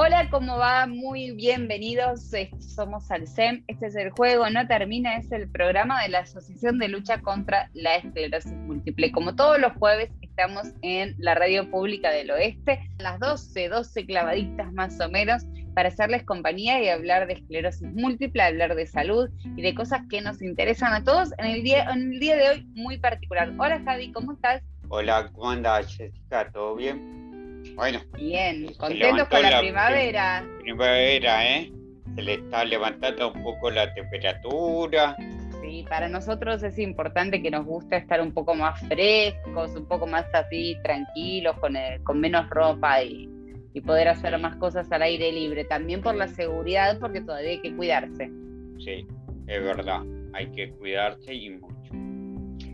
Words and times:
Hola, 0.00 0.30
¿cómo 0.30 0.56
va? 0.56 0.86
Muy 0.86 1.32
bienvenidos. 1.32 2.30
Somos 2.60 3.10
Alcem. 3.10 3.64
Este 3.66 3.88
es 3.88 3.96
el 3.96 4.10
juego 4.10 4.48
No 4.48 4.64
Termina, 4.68 5.16
es 5.16 5.32
el 5.32 5.50
programa 5.50 6.00
de 6.04 6.10
la 6.10 6.20
Asociación 6.20 6.78
de 6.78 6.86
Lucha 6.86 7.20
contra 7.20 7.68
la 7.74 7.96
Esclerosis 7.96 8.52
Múltiple. 8.52 9.10
Como 9.10 9.34
todos 9.34 9.58
los 9.58 9.72
jueves, 9.72 10.10
estamos 10.22 10.68
en 10.82 11.16
la 11.18 11.34
radio 11.34 11.68
pública 11.68 12.12
del 12.12 12.30
oeste, 12.30 12.88
las 12.98 13.18
12, 13.18 13.70
12 13.70 14.06
clavaditas 14.06 14.72
más 14.72 15.00
o 15.00 15.10
menos, 15.10 15.44
para 15.74 15.88
hacerles 15.88 16.22
compañía 16.22 16.80
y 16.80 16.90
hablar 16.90 17.26
de 17.26 17.32
esclerosis 17.32 17.92
múltiple, 17.92 18.40
hablar 18.40 18.76
de 18.76 18.86
salud 18.86 19.28
y 19.56 19.62
de 19.62 19.74
cosas 19.74 20.02
que 20.08 20.20
nos 20.20 20.40
interesan 20.42 20.92
a 20.92 21.02
todos 21.02 21.30
en 21.38 21.46
el 21.46 21.64
día, 21.64 21.90
en 21.90 22.12
el 22.12 22.20
día 22.20 22.36
de 22.36 22.50
hoy 22.50 22.66
muy 22.76 22.98
particular. 22.98 23.52
Hola 23.58 23.82
Javi, 23.84 24.12
¿cómo 24.12 24.34
estás? 24.34 24.62
Hola, 24.90 25.28
¿cómo 25.32 25.50
andas, 25.50 25.92
Jessica? 25.92 26.48
¿Todo 26.52 26.76
bien? 26.76 27.27
Bueno. 27.74 28.00
Bien, 28.16 28.72
contentos 28.74 29.28
con 29.28 29.42
la, 29.42 29.60
primavera. 29.60 30.44
Primavera, 30.60 31.56
¿eh? 31.56 31.72
Se 32.14 32.22
le 32.22 32.34
está 32.34 32.64
levantando 32.64 33.32
un 33.32 33.42
poco 33.42 33.70
la 33.70 33.92
temperatura. 33.94 35.16
Sí, 35.62 35.84
para 35.88 36.08
nosotros 36.08 36.62
es 36.62 36.78
importante 36.78 37.40
que 37.42 37.50
nos 37.50 37.64
gusta 37.64 37.96
estar 37.96 38.20
un 38.20 38.32
poco 38.32 38.54
más 38.54 38.80
frescos, 38.88 39.74
un 39.76 39.86
poco 39.86 40.06
más 40.06 40.26
así 40.34 40.76
tranquilos, 40.82 41.56
con, 41.60 41.74
con 42.04 42.20
menos 42.20 42.48
ropa 42.50 43.02
y, 43.02 43.28
y 43.74 43.80
poder 43.80 44.08
hacer 44.08 44.36
más 44.38 44.56
cosas 44.56 44.90
al 44.90 45.02
aire 45.02 45.30
libre. 45.30 45.64
También 45.64 46.00
por 46.00 46.14
la 46.16 46.28
seguridad, 46.28 46.98
porque 46.98 47.20
todavía 47.20 47.50
hay 47.50 47.60
que 47.60 47.76
cuidarse. 47.76 48.30
Sí, 48.78 49.06
es 49.46 49.62
verdad, 49.62 50.02
hay 50.32 50.50
que 50.52 50.70
cuidarse 50.72 51.34
y 51.34 51.50
mucho. 51.50 51.92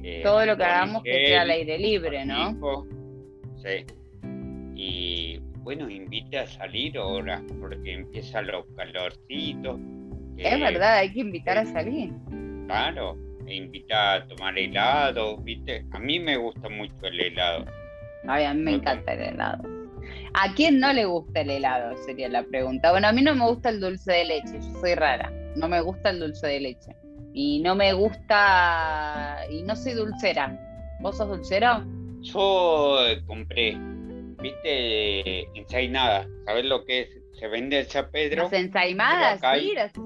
Eh, 0.02 0.20
Todo 0.22 0.44
lo 0.46 0.56
que 0.56 0.64
hagamos 0.64 1.02
que 1.02 1.26
sea 1.26 1.42
al 1.42 1.50
aire 1.50 1.78
libre, 1.78 2.24
¿no? 2.24 2.86
Sí 3.62 3.84
y 4.86 5.38
bueno, 5.62 5.88
invita 5.88 6.42
a 6.42 6.46
salir 6.46 6.98
ahora 6.98 7.42
porque 7.58 7.94
empiezan 7.94 8.46
los 8.48 8.66
calorcitos. 8.76 9.80
es 10.36 10.60
verdad, 10.60 10.98
hay 10.98 11.12
que 11.12 11.20
invitar 11.20 11.56
a 11.56 11.64
salir. 11.64 12.12
Claro, 12.66 13.16
e 13.46 13.54
invita 13.54 14.14
a 14.14 14.26
tomar 14.26 14.58
helado, 14.58 15.38
¿viste? 15.38 15.86
A 15.92 15.98
mí 15.98 16.20
me 16.20 16.36
gusta 16.36 16.68
mucho 16.68 16.94
el 17.02 17.18
helado. 17.18 17.64
Ay, 18.26 18.44
a 18.44 18.52
mí 18.52 18.60
me 18.60 18.74
encanta 18.74 19.14
el 19.14 19.22
helado. 19.22 19.62
¿A 20.34 20.52
quién 20.54 20.80
no 20.80 20.92
le 20.92 21.06
gusta 21.06 21.40
el 21.40 21.50
helado? 21.50 21.96
Sería 22.04 22.28
la 22.28 22.42
pregunta. 22.42 22.90
Bueno, 22.90 23.08
a 23.08 23.12
mí 23.12 23.22
no 23.22 23.34
me 23.34 23.46
gusta 23.46 23.70
el 23.70 23.80
dulce 23.80 24.12
de 24.12 24.24
leche, 24.26 24.60
yo 24.60 24.80
soy 24.80 24.94
rara. 24.94 25.32
No 25.56 25.68
me 25.68 25.80
gusta 25.80 26.10
el 26.10 26.20
dulce 26.20 26.46
de 26.46 26.60
leche. 26.60 26.94
Y 27.32 27.60
no 27.60 27.74
me 27.74 27.92
gusta. 27.94 29.38
Y 29.50 29.62
no 29.62 29.74
soy 29.76 29.94
dulcera. 29.94 30.58
¿Vos 31.00 31.16
sos 31.16 31.28
dulcera? 31.28 31.84
Yo 32.20 33.06
eh, 33.06 33.22
compré 33.26 33.76
viste, 34.44 35.40
ensaimadas. 35.58 36.28
¿Sabes 36.44 36.64
lo 36.66 36.84
que 36.84 37.00
es? 37.00 37.08
Se 37.38 37.48
vende 37.48 37.80
el 37.80 37.86
San 37.86 38.10
Pedro. 38.10 38.44
Las 38.44 38.52
ensaimadas, 38.52 39.40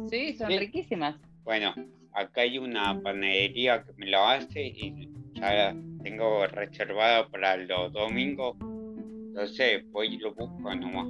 sí, 0.09 0.33
son 0.35 0.49
riquísimas. 0.49 1.17
Bueno, 1.45 1.75
acá 2.15 2.43
hay 2.43 2.59
una 2.59 3.01
panadería 3.03 3.83
que 3.83 3.93
me 3.97 4.07
lo 4.07 4.25
hace 4.25 4.67
y 4.67 5.09
ya 5.35 5.75
tengo 6.03 6.47
reservado 6.47 7.29
para 7.31 7.57
los 7.57 7.93
domingos. 7.93 8.57
Entonces, 8.61 9.83
voy 9.91 10.15
y 10.15 10.19
lo 10.19 10.35
busco 10.35 10.75
nomás. 10.75 11.09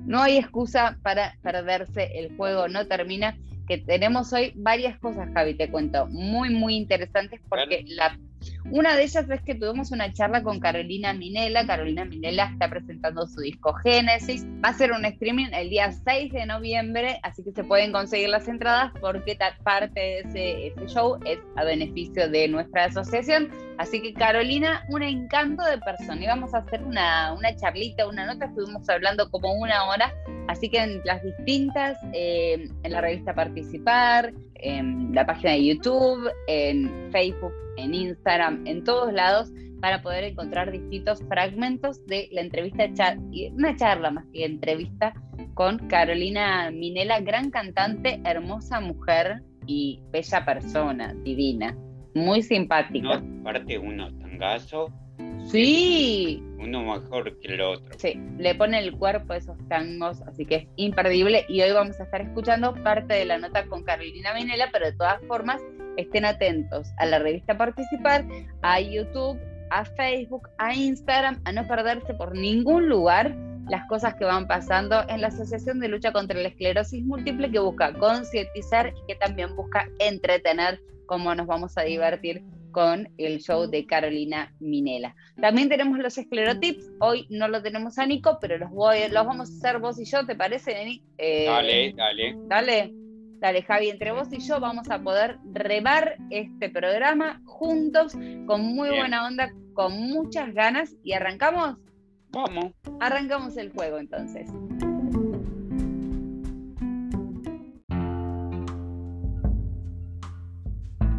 no 0.06 0.22
hay 0.22 0.38
excusa 0.38 0.98
para 1.02 1.36
perderse, 1.42 2.12
el 2.16 2.36
juego 2.36 2.68
no 2.68 2.88
termina, 2.88 3.38
que 3.68 3.78
tenemos 3.78 4.34
hoy 4.34 4.54
varias 4.56 5.00
cosas, 5.00 5.30
Javi, 5.34 5.54
te 5.56 5.70
cuento, 5.70 6.08
muy, 6.08 6.50
muy 6.50 6.76
interesantes 6.76 7.40
porque 7.48 7.84
la 7.88 8.18
una 8.72 8.96
de 8.96 9.04
ellas 9.04 9.30
es 9.30 9.42
que 9.42 9.56
tuvimos 9.56 9.92
una 9.92 10.14
charla 10.14 10.44
con 10.44 10.60
Carolina 10.60 11.14
Minela. 11.14 11.66
Carolina 11.66 12.06
Minela 12.06 12.46
está 12.46 12.70
presentando 12.70 13.28
su 13.28 13.42
disco 13.42 13.74
Génesis. 13.74 14.46
Va 14.64 14.70
a 14.70 14.74
ser 14.74 14.92
un 14.92 15.04
streaming 15.04 15.48
el 15.54 15.70
día 15.70 15.92
6 15.92 16.32
de 16.32 16.46
noviembre, 16.46 17.20
así 17.24 17.44
que 17.44 17.52
se 17.52 17.64
pueden 17.64 17.92
conseguir 17.92 18.30
las 18.30 18.48
entradas 18.48 18.92
porque 19.02 19.38
parte 19.64 20.00
de 20.00 20.68
ese, 20.70 20.86
show 20.88 21.20
es 21.26 21.40
a 21.56 21.64
beneficio 21.64 22.30
de 22.30 22.48
nuestra 22.48 22.86
asociación. 22.86 23.50
Así 23.78 24.02
que 24.02 24.14
Carolina, 24.14 24.86
un 24.90 25.04
encanto 25.04 25.64
de 25.64 25.78
persona. 25.80 26.24
Y 26.24 26.28
vamos 26.28 26.54
a 26.54 26.60
hacer 26.60 26.84
una, 26.84 27.34
una 27.34 27.56
charlita, 27.56 28.08
una 28.08 28.26
nota. 28.26 28.46
Estuvimos 28.46 28.88
hablando 28.90 29.30
como 29.30 29.54
una 29.54 29.86
hora. 29.90 30.14
Así 30.48 30.70
que 30.70 30.80
en 30.80 31.02
las 31.04 31.24
distintas, 31.24 31.98
eh, 32.14 32.70
en 32.84 32.92
la 32.92 33.02
revista 33.02 33.34
Participar, 33.34 34.34
en 34.62 35.14
la 35.14 35.26
página 35.26 35.54
de 35.54 35.66
YouTube, 35.66 36.30
en 36.48 37.12
Facebook, 37.12 37.54
en 37.78 37.94
Instagram, 37.94 38.66
en 38.66 38.84
todos 38.84 39.14
lados, 39.14 39.52
para 39.82 40.02
poder 40.02 40.24
encontrar 40.26 40.72
distintos 40.72 41.24
fragmentos 41.28 42.06
de 42.06 42.30
la 42.32 42.42
entrevista, 42.42 42.86
una 43.54 43.76
charla 43.76 44.12
más 44.12 44.26
que 44.32 44.46
entrevista 44.46 45.14
con 45.56 45.80
Carolina 45.88 46.70
Minela, 46.72 47.20
gran 47.20 47.50
cantante, 47.50 48.22
hermosa 48.24 48.80
mujer 48.80 49.42
y 49.66 50.00
bella 50.12 50.46
persona, 50.46 51.14
divina, 51.24 51.76
muy 52.14 52.44
simpática. 52.44 53.20
No, 53.20 53.42
aparte 53.42 53.78
unos 53.80 54.18
tangazos 54.20 54.92
Sí. 55.48 56.44
Uno 56.60 56.84
mejor 56.84 57.38
que 57.40 57.48
el 57.54 57.62
otro. 57.62 57.98
Sí, 57.98 58.22
le 58.38 58.54
pone 58.56 58.80
el 58.80 58.96
cuerpo 58.98 59.34
a 59.34 59.38
esos 59.38 59.58
tangos, 59.68 60.22
así 60.22 60.46
que 60.46 60.56
es 60.56 60.68
imperdible. 60.76 61.46
Y 61.50 61.62
hoy 61.62 61.72
vamos 61.72 62.00
a 62.00 62.04
estar 62.04 62.22
escuchando 62.22 62.74
parte 62.84 63.16
de 63.16 63.26
la 63.26 63.38
nota 63.38 63.66
con 63.66 63.84
Carolina 63.84 64.34
Minela, 64.34 64.70
pero 64.72 64.86
de 64.86 64.94
todas 64.94 65.22
formas 65.28 65.62
estén 65.98 66.26
atentos 66.26 66.88
a 66.98 67.06
la 67.06 67.20
revista 67.20 67.58
Participar, 67.58 68.26
a 68.62 68.80
YouTube, 68.80 69.40
a 69.72 69.86
Facebook, 69.86 70.48
a 70.58 70.74
Instagram, 70.74 71.42
a 71.46 71.52
no 71.52 71.68
perderse 71.68 72.14
por 72.14 72.36
ningún 72.36 72.88
lugar 72.88 73.36
las 73.70 73.88
cosas 73.88 74.16
que 74.16 74.26
van 74.26 74.48
pasando 74.48 75.04
en 75.08 75.22
la 75.22 75.28
Asociación 75.28 75.80
de 75.80 75.88
Lucha 75.88 76.12
contra 76.12 76.40
la 76.40 76.50
Esclerosis 76.50 77.04
Múltiple 77.04 77.52
que 77.52 77.60
busca 77.60 77.94
concientizar 77.94 78.88
y 78.90 79.08
que 79.08 79.16
también 79.16 79.56
busca 79.56 79.90
entretener 80.00 80.82
cómo 81.06 81.34
nos 81.36 81.48
vamos 81.48 81.78
a 81.78 81.84
divertir 81.84 82.44
con 82.72 83.10
el 83.18 83.40
show 83.40 83.70
de 83.70 83.86
Carolina 83.86 84.54
Minela. 84.60 85.16
También 85.40 85.70
tenemos 85.70 85.98
los 86.00 86.18
esclerotips. 86.18 86.92
Hoy 87.00 87.28
no 87.30 87.48
lo 87.48 87.62
tenemos 87.62 87.98
a 88.00 88.06
Nico, 88.06 88.38
pero 88.40 88.58
los, 88.58 88.70
voy, 88.72 89.00
los 89.12 89.26
vamos 89.26 89.50
a 89.50 89.54
hacer 89.54 89.80
vos 89.80 90.00
y 90.00 90.06
yo, 90.06 90.26
¿te 90.26 90.36
parece, 90.36 90.74
Neni? 90.74 91.04
Eh, 91.18 91.46
dale, 91.46 91.94
dale. 91.94 92.36
Dale. 92.48 92.94
Dale, 93.40 93.64
Javi, 93.64 93.90
entre 93.90 94.12
vos 94.12 94.28
y 94.32 94.40
yo 94.40 94.60
vamos 94.60 94.92
a 94.92 95.02
poder 95.02 95.40
rebar 95.52 96.16
este 96.30 96.70
programa 96.70 97.42
juntos, 97.46 98.14
con 98.46 98.62
muy 98.62 98.90
buena 98.90 99.26
onda, 99.26 99.52
con 99.74 100.00
muchas 100.00 100.54
ganas. 100.54 100.96
¿Y 101.04 101.14
arrancamos? 101.14 101.78
Vamos. 102.30 102.72
Arrancamos 103.00 103.58
el 103.58 103.72
juego 103.72 103.98
entonces. 103.98 104.48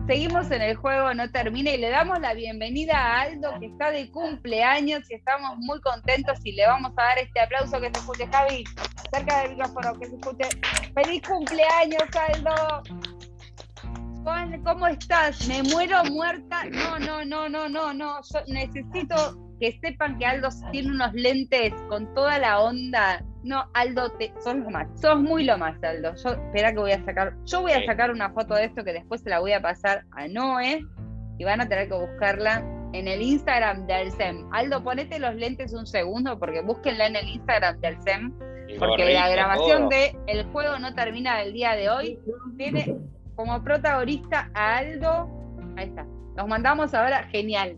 Seguimos 0.06 0.50
en 0.50 0.62
el 0.62 0.76
juego, 0.76 1.14
no 1.14 1.30
termina 1.30 1.70
y 1.70 1.78
le 1.78 1.90
damos 1.90 2.20
la 2.20 2.34
bienvenida 2.34 2.96
a 2.96 3.22
Aldo 3.22 3.58
que 3.60 3.66
está 3.66 3.90
de 3.90 4.10
cumpleaños 4.10 5.08
y 5.10 5.14
estamos 5.14 5.56
muy 5.58 5.80
contentos 5.80 6.38
y 6.44 6.52
le 6.52 6.66
vamos 6.66 6.92
a 6.96 7.02
dar 7.02 7.18
este 7.18 7.40
aplauso 7.40 7.80
que 7.80 7.90
se 7.92 8.00
escuche, 8.00 8.26
Javi, 8.32 8.64
cerca 9.12 9.42
del 9.42 9.52
micrófono, 9.52 9.98
que 9.98 10.06
se 10.06 10.16
escuche. 10.16 10.48
¡Feliz 10.94 11.22
cumpleaños, 11.22 12.04
Aldo! 12.34 12.82
¿cómo 14.64 14.86
estás? 14.86 15.46
Me 15.48 15.62
muero 15.62 16.04
muerta. 16.04 16.64
No, 16.70 16.98
no, 16.98 17.24
no, 17.24 17.48
no, 17.48 17.68
no, 17.68 17.92
no. 17.92 18.20
Yo 18.22 18.40
necesito 18.46 19.36
que 19.58 19.78
sepan 19.80 20.18
que 20.18 20.26
Aldo 20.26 20.48
tiene 20.70 20.90
unos 20.90 21.12
lentes 21.12 21.72
con 21.88 22.12
toda 22.14 22.38
la 22.38 22.60
onda. 22.60 23.24
No, 23.42 23.68
Aldo, 23.74 24.10
te, 24.12 24.32
sos 24.40 24.56
lo 24.56 24.70
más. 24.70 24.88
Sos 25.00 25.20
muy 25.20 25.44
lo 25.44 25.58
más, 25.58 25.82
Aldo. 25.82 26.14
Yo, 26.14 26.30
espera 26.30 26.72
que 26.72 26.78
voy 26.78 26.92
a 26.92 27.04
sacar. 27.04 27.34
Yo 27.44 27.62
voy 27.62 27.72
a 27.72 27.84
sacar 27.84 28.10
una 28.10 28.30
foto 28.30 28.54
de 28.54 28.66
esto 28.66 28.84
que 28.84 28.92
después 28.92 29.20
se 29.22 29.30
la 29.30 29.40
voy 29.40 29.52
a 29.52 29.60
pasar 29.60 30.04
a 30.12 30.28
Noé 30.28 30.84
y 31.38 31.44
van 31.44 31.60
a 31.60 31.68
tener 31.68 31.88
que 31.88 31.94
buscarla 31.94 32.64
en 32.92 33.08
el 33.08 33.20
Instagram 33.22 33.86
de 33.86 33.94
Alcem. 33.94 34.48
Aldo, 34.52 34.84
ponete 34.84 35.18
los 35.18 35.34
lentes 35.34 35.72
un 35.72 35.86
segundo 35.86 36.38
porque 36.38 36.60
búsquenla 36.60 37.06
en 37.06 37.16
el 37.16 37.28
Instagram 37.28 37.80
de 37.80 37.88
Alcem. 37.88 38.32
Porque 38.78 39.12
la 39.12 39.28
grabación 39.28 39.88
de 39.88 40.16
El 40.26 40.44
juego 40.46 40.78
no 40.78 40.94
termina 40.94 41.42
el 41.42 41.52
día 41.52 41.72
de 41.72 41.90
hoy 41.90 42.18
tiene 42.56 42.96
como 43.34 43.62
protagonista 43.62 44.50
a 44.54 44.78
Aldo. 44.78 45.28
Ahí 45.76 45.88
está. 45.88 46.06
Nos 46.36 46.46
mandamos 46.48 46.94
ahora, 46.94 47.24
genial. 47.24 47.76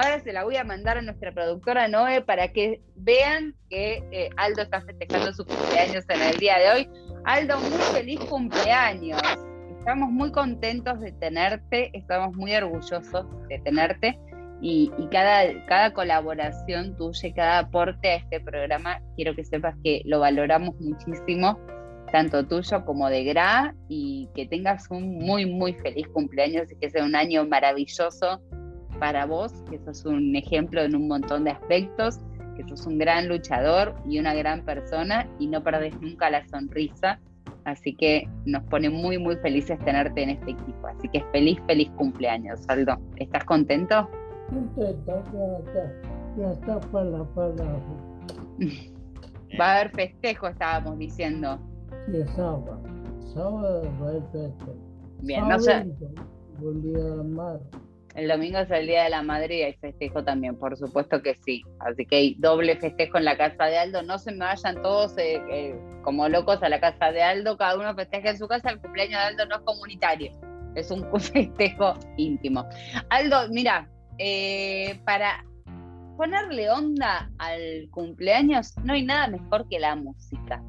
Ahora 0.00 0.20
se 0.20 0.32
la 0.32 0.44
voy 0.44 0.54
a 0.54 0.62
mandar 0.62 0.96
a 0.96 1.02
nuestra 1.02 1.34
productora 1.34 1.88
Noé 1.88 2.20
para 2.22 2.52
que 2.52 2.80
vean 2.94 3.56
que 3.68 4.00
eh, 4.12 4.30
Aldo 4.36 4.62
está 4.62 4.80
festejando 4.82 5.32
su 5.32 5.44
cumpleaños 5.44 6.04
en 6.08 6.22
el 6.22 6.36
día 6.36 6.56
de 6.56 6.70
hoy. 6.70 6.90
Aldo, 7.24 7.58
muy 7.58 7.80
feliz 7.92 8.20
cumpleaños. 8.20 9.20
Estamos 9.76 10.08
muy 10.10 10.30
contentos 10.30 11.00
de 11.00 11.10
tenerte, 11.10 11.90
estamos 11.94 12.32
muy 12.36 12.54
orgullosos 12.54 13.26
de 13.48 13.58
tenerte 13.58 14.16
y, 14.62 14.88
cada, 15.10 15.66
cada 15.66 15.92
colaboración 15.92 16.96
tuya 16.96 17.34
cada 17.34 17.58
aporte 17.58 18.08
a 18.08 18.14
este 18.18 18.38
programa, 18.38 19.00
quiero 19.16 19.34
que 19.34 19.42
sepas 19.42 19.74
que 19.82 20.02
lo 20.04 20.20
valoramos 20.20 20.76
muchísimo 20.80 21.58
tanto 22.12 22.46
tuyo 22.46 22.84
como 22.84 23.10
de 23.10 23.24
Gra, 23.24 23.74
y 23.88 24.28
que 24.36 24.46
tengas 24.46 24.88
un 24.90 25.18
muy, 25.18 25.44
muy 25.44 25.74
feliz 25.74 26.06
cumpleaños 26.08 26.70
y 26.70 26.76
que 26.76 26.88
sea 26.88 27.04
un 27.04 27.16
año 27.16 27.44
maravilloso 27.44 28.40
para 28.98 29.26
vos, 29.26 29.52
que 29.70 29.78
sos 29.78 30.04
un 30.04 30.34
ejemplo 30.36 30.82
en 30.82 30.94
un 30.94 31.08
montón 31.08 31.44
de 31.44 31.50
aspectos, 31.50 32.20
que 32.56 32.64
sos 32.68 32.86
un 32.86 32.98
gran 32.98 33.28
luchador 33.28 33.94
y 34.06 34.18
una 34.18 34.34
gran 34.34 34.64
persona 34.64 35.28
y 35.38 35.46
no 35.46 35.62
perdés 35.62 35.98
nunca 36.00 36.30
la 36.30 36.46
sonrisa. 36.48 37.20
Así 37.64 37.94
que 37.94 38.28
nos 38.46 38.62
pone 38.64 38.88
muy, 38.88 39.18
muy 39.18 39.36
felices 39.36 39.78
tenerte 39.80 40.22
en 40.22 40.30
este 40.30 40.52
equipo. 40.52 40.86
Así 40.86 41.08
que 41.08 41.22
feliz, 41.32 41.58
feliz 41.66 41.90
cumpleaños, 41.96 42.60
Aldo. 42.68 42.96
¿Estás 43.16 43.44
contento? 43.44 44.08
Contento, 44.48 45.22
ya 46.38 46.50
está, 46.50 46.80
para, 46.80 47.24
para. 47.34 47.64
Va 49.60 49.72
a 49.72 49.80
haber 49.80 49.90
festejo, 49.90 50.48
estábamos 50.48 50.98
diciendo. 50.98 51.58
Sí, 52.06 52.22
sábado. 52.34 52.80
Sábado 53.34 53.82
va 54.00 54.06
a 54.06 54.10
haber 54.10 54.22
festejo. 54.32 54.74
Bien, 55.22 55.48
no 55.48 55.58
sé. 55.58 55.84
De 56.60 57.16
la 57.16 57.22
madre. 57.22 57.62
El 58.18 58.26
domingo 58.26 58.58
es 58.58 58.70
el 58.72 58.88
Día 58.88 59.04
de 59.04 59.10
la 59.10 59.22
Madre 59.22 59.58
y 59.58 59.62
hay 59.62 59.74
festejo 59.74 60.24
también, 60.24 60.58
por 60.58 60.76
supuesto 60.76 61.22
que 61.22 61.36
sí. 61.36 61.62
Así 61.78 62.04
que 62.04 62.16
hay 62.16 62.34
doble 62.34 62.74
festejo 62.74 63.16
en 63.16 63.24
la 63.24 63.36
casa 63.36 63.66
de 63.66 63.78
Aldo. 63.78 64.02
No 64.02 64.18
se 64.18 64.32
me 64.32 64.38
vayan 64.38 64.82
todos 64.82 65.16
eh, 65.18 65.40
eh, 65.48 65.80
como 66.02 66.28
locos 66.28 66.60
a 66.64 66.68
la 66.68 66.80
casa 66.80 67.12
de 67.12 67.22
Aldo. 67.22 67.56
Cada 67.56 67.76
uno 67.76 67.94
festeja 67.94 68.30
en 68.30 68.38
su 68.38 68.48
casa. 68.48 68.70
El 68.70 68.80
cumpleaños 68.80 69.20
de 69.20 69.24
Aldo 69.24 69.46
no 69.46 69.54
es 69.54 69.62
comunitario. 69.62 70.32
Es 70.74 70.90
un 70.90 71.08
festejo 71.20 71.94
íntimo. 72.16 72.68
Aldo, 73.10 73.50
mira, 73.50 73.88
eh, 74.18 75.00
para 75.04 75.44
ponerle 76.16 76.70
onda 76.70 77.30
al 77.38 77.88
cumpleaños 77.92 78.76
no 78.82 78.94
hay 78.94 79.04
nada 79.04 79.28
mejor 79.28 79.68
que 79.68 79.78
la 79.78 79.94
música. 79.94 80.60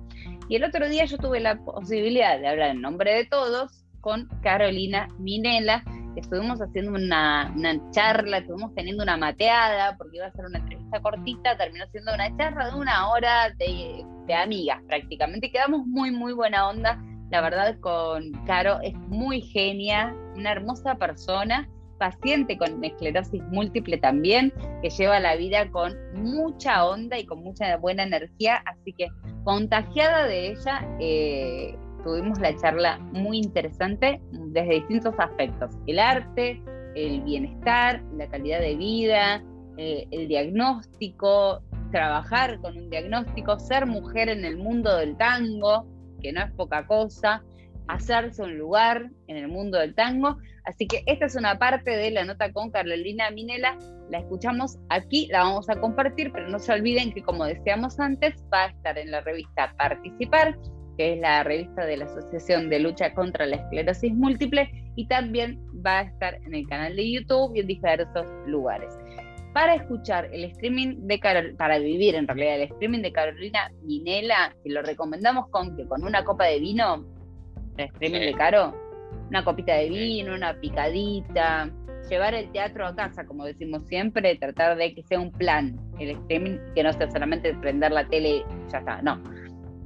Y 0.49 0.55
el 0.57 0.65
otro 0.65 0.87
día 0.87 1.05
yo 1.05 1.17
tuve 1.17 1.39
la 1.39 1.57
posibilidad 1.57 2.39
de 2.39 2.47
hablar 2.47 2.69
en 2.69 2.81
nombre 2.81 3.11
de 3.11 3.25
todos 3.25 3.88
con 4.01 4.27
Carolina 4.41 5.07
Minela. 5.19 5.83
Estuvimos 6.15 6.59
haciendo 6.59 6.93
una, 6.93 7.53
charla, 7.91 8.39
estuvimos 8.39 8.73
teniendo 8.75 9.03
una 9.03 9.17
mateada, 9.17 9.95
porque 9.97 10.17
iba 10.17 10.25
a 10.25 10.31
ser 10.31 10.45
una 10.45 10.59
entrevista 10.59 11.01
cortita, 11.01 11.57
terminó 11.57 11.85
siendo 11.91 12.13
una 12.13 12.35
charla 12.37 12.71
de 12.71 12.75
una 12.75 13.09
hora 13.09 13.53
de, 13.57 14.05
amigas 14.33 14.79
prácticamente. 14.87 15.51
Quedamos 15.51 15.87
muy, 15.87 16.11
muy 16.11 16.33
buena 16.33 16.69
onda. 16.69 17.01
La 17.31 17.41
verdad, 17.41 17.79
con 17.79 18.31
Caro 18.45 18.79
es 18.81 18.93
muy 18.95 19.41
genia, 19.41 20.15
una 20.35 20.51
hermosa 20.51 20.95
persona 20.95 21.67
paciente 21.99 22.57
con 22.57 22.83
esclerosis 22.83 23.43
múltiple 23.51 23.97
también, 23.97 24.51
que 24.81 24.89
lleva 24.89 25.19
la 25.19 25.35
vida 25.35 25.69
con 25.69 25.93
mucha 26.15 26.85
onda 26.85 27.19
y 27.19 27.25
con 27.25 27.43
mucha 27.43 27.77
buena 27.77 28.03
energía, 28.03 28.63
así 28.65 28.93
que 28.93 29.09
contagiada 29.43 30.25
de 30.25 30.51
ella, 30.51 30.87
eh, 30.99 31.77
tuvimos 32.03 32.39
la 32.39 32.55
charla 32.55 32.97
muy 33.13 33.37
interesante 33.37 34.21
desde 34.31 34.75
distintos 34.75 35.13
aspectos, 35.17 35.71
el 35.87 35.99
arte, 35.99 36.61
el 36.95 37.21
bienestar, 37.21 38.03
la 38.17 38.27
calidad 38.27 38.59
de 38.59 38.75
vida, 38.75 39.43
eh, 39.77 40.07
el 40.11 40.27
diagnóstico, 40.27 41.61
trabajar 41.91 42.59
con 42.61 42.77
un 42.77 42.89
diagnóstico, 42.89 43.59
ser 43.59 43.85
mujer 43.85 44.29
en 44.29 44.45
el 44.45 44.57
mundo 44.57 44.95
del 44.97 45.17
tango, 45.17 45.87
que 46.21 46.31
no 46.31 46.41
es 46.41 46.51
poca 46.51 46.85
cosa, 46.85 47.43
hacerse 47.87 48.43
un 48.43 48.57
lugar 48.57 49.09
en 49.27 49.37
el 49.37 49.47
mundo 49.47 49.77
del 49.79 49.95
tango. 49.95 50.37
Así 50.65 50.87
que 50.87 51.01
esta 51.07 51.25
es 51.25 51.35
una 51.35 51.57
parte 51.57 51.91
de 51.91 52.11
la 52.11 52.23
nota 52.23 52.51
con 52.51 52.69
Carolina 52.71 53.31
Minela. 53.31 53.77
La 54.11 54.19
escuchamos 54.19 54.77
aquí, 54.89 55.27
la 55.31 55.43
vamos 55.43 55.69
a 55.69 55.79
compartir, 55.79 56.31
pero 56.31 56.47
no 56.49 56.59
se 56.59 56.71
olviden 56.73 57.11
que, 57.11 57.23
como 57.23 57.45
decíamos 57.45 57.99
antes, 57.99 58.35
va 58.53 58.65
a 58.65 58.67
estar 58.67 58.97
en 58.97 59.11
la 59.11 59.21
revista 59.21 59.73
Participar, 59.77 60.57
que 60.99 61.13
es 61.13 61.19
la 61.21 61.43
revista 61.45 61.85
de 61.85 61.95
la 61.95 62.05
Asociación 62.05 62.69
de 62.69 62.77
Lucha 62.77 63.13
contra 63.13 63.45
la 63.45 63.55
Esclerosis 63.55 64.13
Múltiple, 64.13 64.69
y 64.97 65.07
también 65.07 65.57
va 65.85 65.99
a 65.99 66.01
estar 66.01 66.35
en 66.45 66.53
el 66.53 66.67
canal 66.67 66.93
de 66.93 67.09
YouTube 67.09 67.55
y 67.55 67.61
en 67.61 67.67
diversos 67.67 68.27
lugares. 68.45 68.99
Para 69.53 69.75
escuchar 69.75 70.29
el 70.33 70.43
streaming 70.43 71.07
de 71.07 71.17
Carol, 71.21 71.55
para 71.55 71.79
vivir 71.79 72.15
en 72.15 72.27
realidad 72.27 72.55
el 72.57 72.63
streaming 72.63 73.01
de 73.01 73.13
Carolina 73.13 73.71
Minela, 73.81 74.53
que 74.61 74.71
lo 74.71 74.81
recomendamos 74.81 75.47
con 75.51 75.77
que 75.77 75.87
con 75.87 76.03
una 76.03 76.25
copa 76.25 76.47
de 76.47 76.59
vino 76.59 77.05
streaming 77.77 78.19
de 78.19 78.33
caro, 78.33 78.75
una 79.29 79.45
copita 79.45 79.75
de 79.75 79.87
vino, 79.87 80.35
una 80.35 80.59
picadita, 80.59 81.71
llevar 82.09 82.35
el 82.35 82.51
teatro 82.51 82.85
a 82.85 82.93
casa, 82.93 83.25
como 83.25 83.45
decimos 83.45 83.87
siempre, 83.87 84.35
tratar 84.35 84.75
de 84.75 84.93
que 84.93 85.03
sea 85.03 85.21
un 85.21 85.31
plan, 85.31 85.79
el 85.97 86.09
streaming, 86.09 86.57
que 86.75 86.83
no 86.83 86.91
sea 86.91 87.09
solamente 87.09 87.53
prender 87.53 87.93
la 87.93 88.05
tele, 88.05 88.43
ya 88.69 88.79
está, 88.79 89.01
no. 89.01 89.23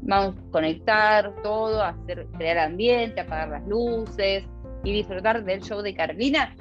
Vamos 0.06 0.36
a 0.38 0.52
conectar 0.52 1.34
todo, 1.44 1.82
hacer, 1.82 2.28
crear 2.38 2.58
ambiente, 2.58 3.22
apagar 3.22 3.50
las 3.50 3.68
luces 3.68 4.44
y 4.84 4.94
disfrutar 4.94 5.44
del 5.44 5.62
show 5.62 5.82
de 5.82 5.96
Carolina 5.96 6.56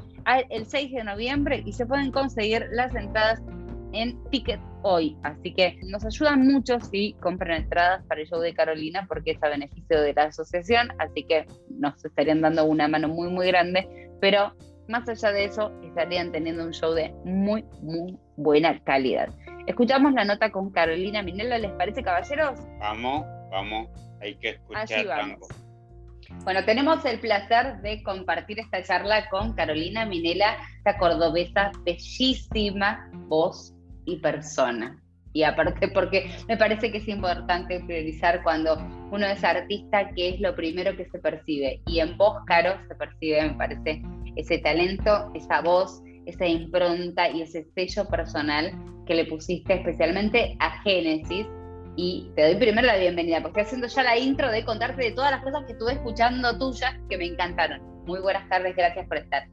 el 0.51 0.67
6 0.67 0.93
de 0.93 1.05
noviembre 1.05 1.63
y 1.65 1.73
se 1.73 1.87
pueden 1.87 2.13
conseguir 2.13 2.67
las 2.73 2.95
entradas 2.95 3.43
en 3.93 4.23
Ticket 4.31 4.61
hoy. 4.83 5.17
Así 5.23 5.53
que 5.55 5.79
nos 5.85 6.05
ayudan 6.05 6.47
mucho 6.47 6.81
si 6.81 7.15
compran 7.15 7.63
entradas 7.63 8.05
para 8.07 8.21
el 8.21 8.29
show 8.29 8.41
de 8.41 8.55
Carolina 8.55 9.07
porque 9.09 9.33
es 9.33 9.43
a 9.43 9.49
beneficio 9.49 10.01
de 10.01 10.15
la 10.15 10.25
asociación. 10.25 10.89
Así 10.99 11.25
que 11.25 11.47
nos 11.71 12.05
estarían 12.05 12.41
dando 12.41 12.65
una 12.65 12.89
mano 12.89 13.09
muy, 13.09 13.29
muy 13.29 13.47
grande. 13.49 14.11
Pero 14.21 14.55
más 14.89 15.09
allá 15.09 15.33
de 15.33 15.45
eso, 15.45 15.73
estarían 15.83 16.33
teniendo 16.33 16.65
un 16.65 16.73
show 16.73 16.93
de 16.93 17.13
muy, 17.25 17.65
muy 17.81 18.19
buena 18.37 18.83
calidad. 18.85 19.29
Escuchamos 19.67 20.13
la 20.13 20.25
nota 20.25 20.51
con 20.51 20.71
Carolina 20.71 21.23
Minella, 21.23 21.59
¿les 21.59 21.71
parece, 21.73 22.03
caballeros? 22.03 22.59
Vamos, 22.81 23.25
vamos, 23.51 23.89
hay 24.21 24.35
que 24.37 24.51
escuchar 24.51 25.07
tango. 25.07 25.47
Bueno, 26.45 26.65
tenemos 26.65 27.05
el 27.05 27.21
placer 27.21 27.81
de 27.83 28.03
compartir 28.03 28.59
esta 28.59 28.83
charla 28.83 29.29
con 29.29 29.53
Carolina 29.53 30.05
Minela, 30.05 30.57
esta 30.79 30.99
cordobesa 30.99 31.71
bellísima 31.85 33.09
voz 33.29 33.73
y 34.05 34.17
persona. 34.17 34.99
Y 35.33 35.45
aparte 35.45 35.89
porque 35.89 36.31
me 36.49 36.57
parece 36.57 36.91
que 36.91 36.99
es 36.99 37.09
importante 37.09 37.81
priorizar 37.87 38.43
cuando 38.43 38.77
uno 39.11 39.27
es 39.27 39.45
artista, 39.45 40.11
que 40.11 40.31
es 40.31 40.41
lo 40.41 40.55
primero 40.57 40.97
que 40.97 41.07
se 41.07 41.19
percibe. 41.21 41.81
Y 41.87 42.01
en 42.01 42.17
vos, 42.19 42.37
Caro, 42.47 42.77
se 42.89 42.95
percibe, 42.97 43.43
me 43.43 43.55
parece, 43.55 44.03
ese 44.37 44.59
talento, 44.59 45.31
esa 45.35 45.61
voz, 45.61 46.03
esa 46.27 46.47
impronta 46.47 47.29
y 47.29 47.43
ese 47.43 47.65
sello 47.75 48.09
personal 48.09 48.73
que 49.07 49.15
le 49.15 49.25
pusiste 49.27 49.75
especialmente 49.75 50.57
a 50.61 50.81
Génesis. 50.83 51.47
Y 51.97 52.31
te 52.37 52.43
doy 52.43 52.55
primero 52.57 52.87
la 52.87 52.97
bienvenida, 52.97 53.43
porque 53.43 53.61
estoy 53.61 53.79
haciendo 53.79 53.87
ya 53.89 54.03
la 54.03 54.17
intro 54.17 54.51
de 54.51 54.65
contarte 54.65 55.03
de 55.03 55.11
todas 55.13 55.31
las 55.31 55.43
cosas 55.43 55.65
que 55.67 55.73
estuve 55.73 55.93
escuchando 55.93 56.59
tuyas 56.59 56.95
que 57.11 57.19
me 57.19 57.27
encantaron. 57.27 57.81
Muy 58.07 58.21
buenas 58.21 58.49
tardes, 58.49 58.75
gracias 58.75 59.07
por 59.07 59.19
estar. 59.19 59.45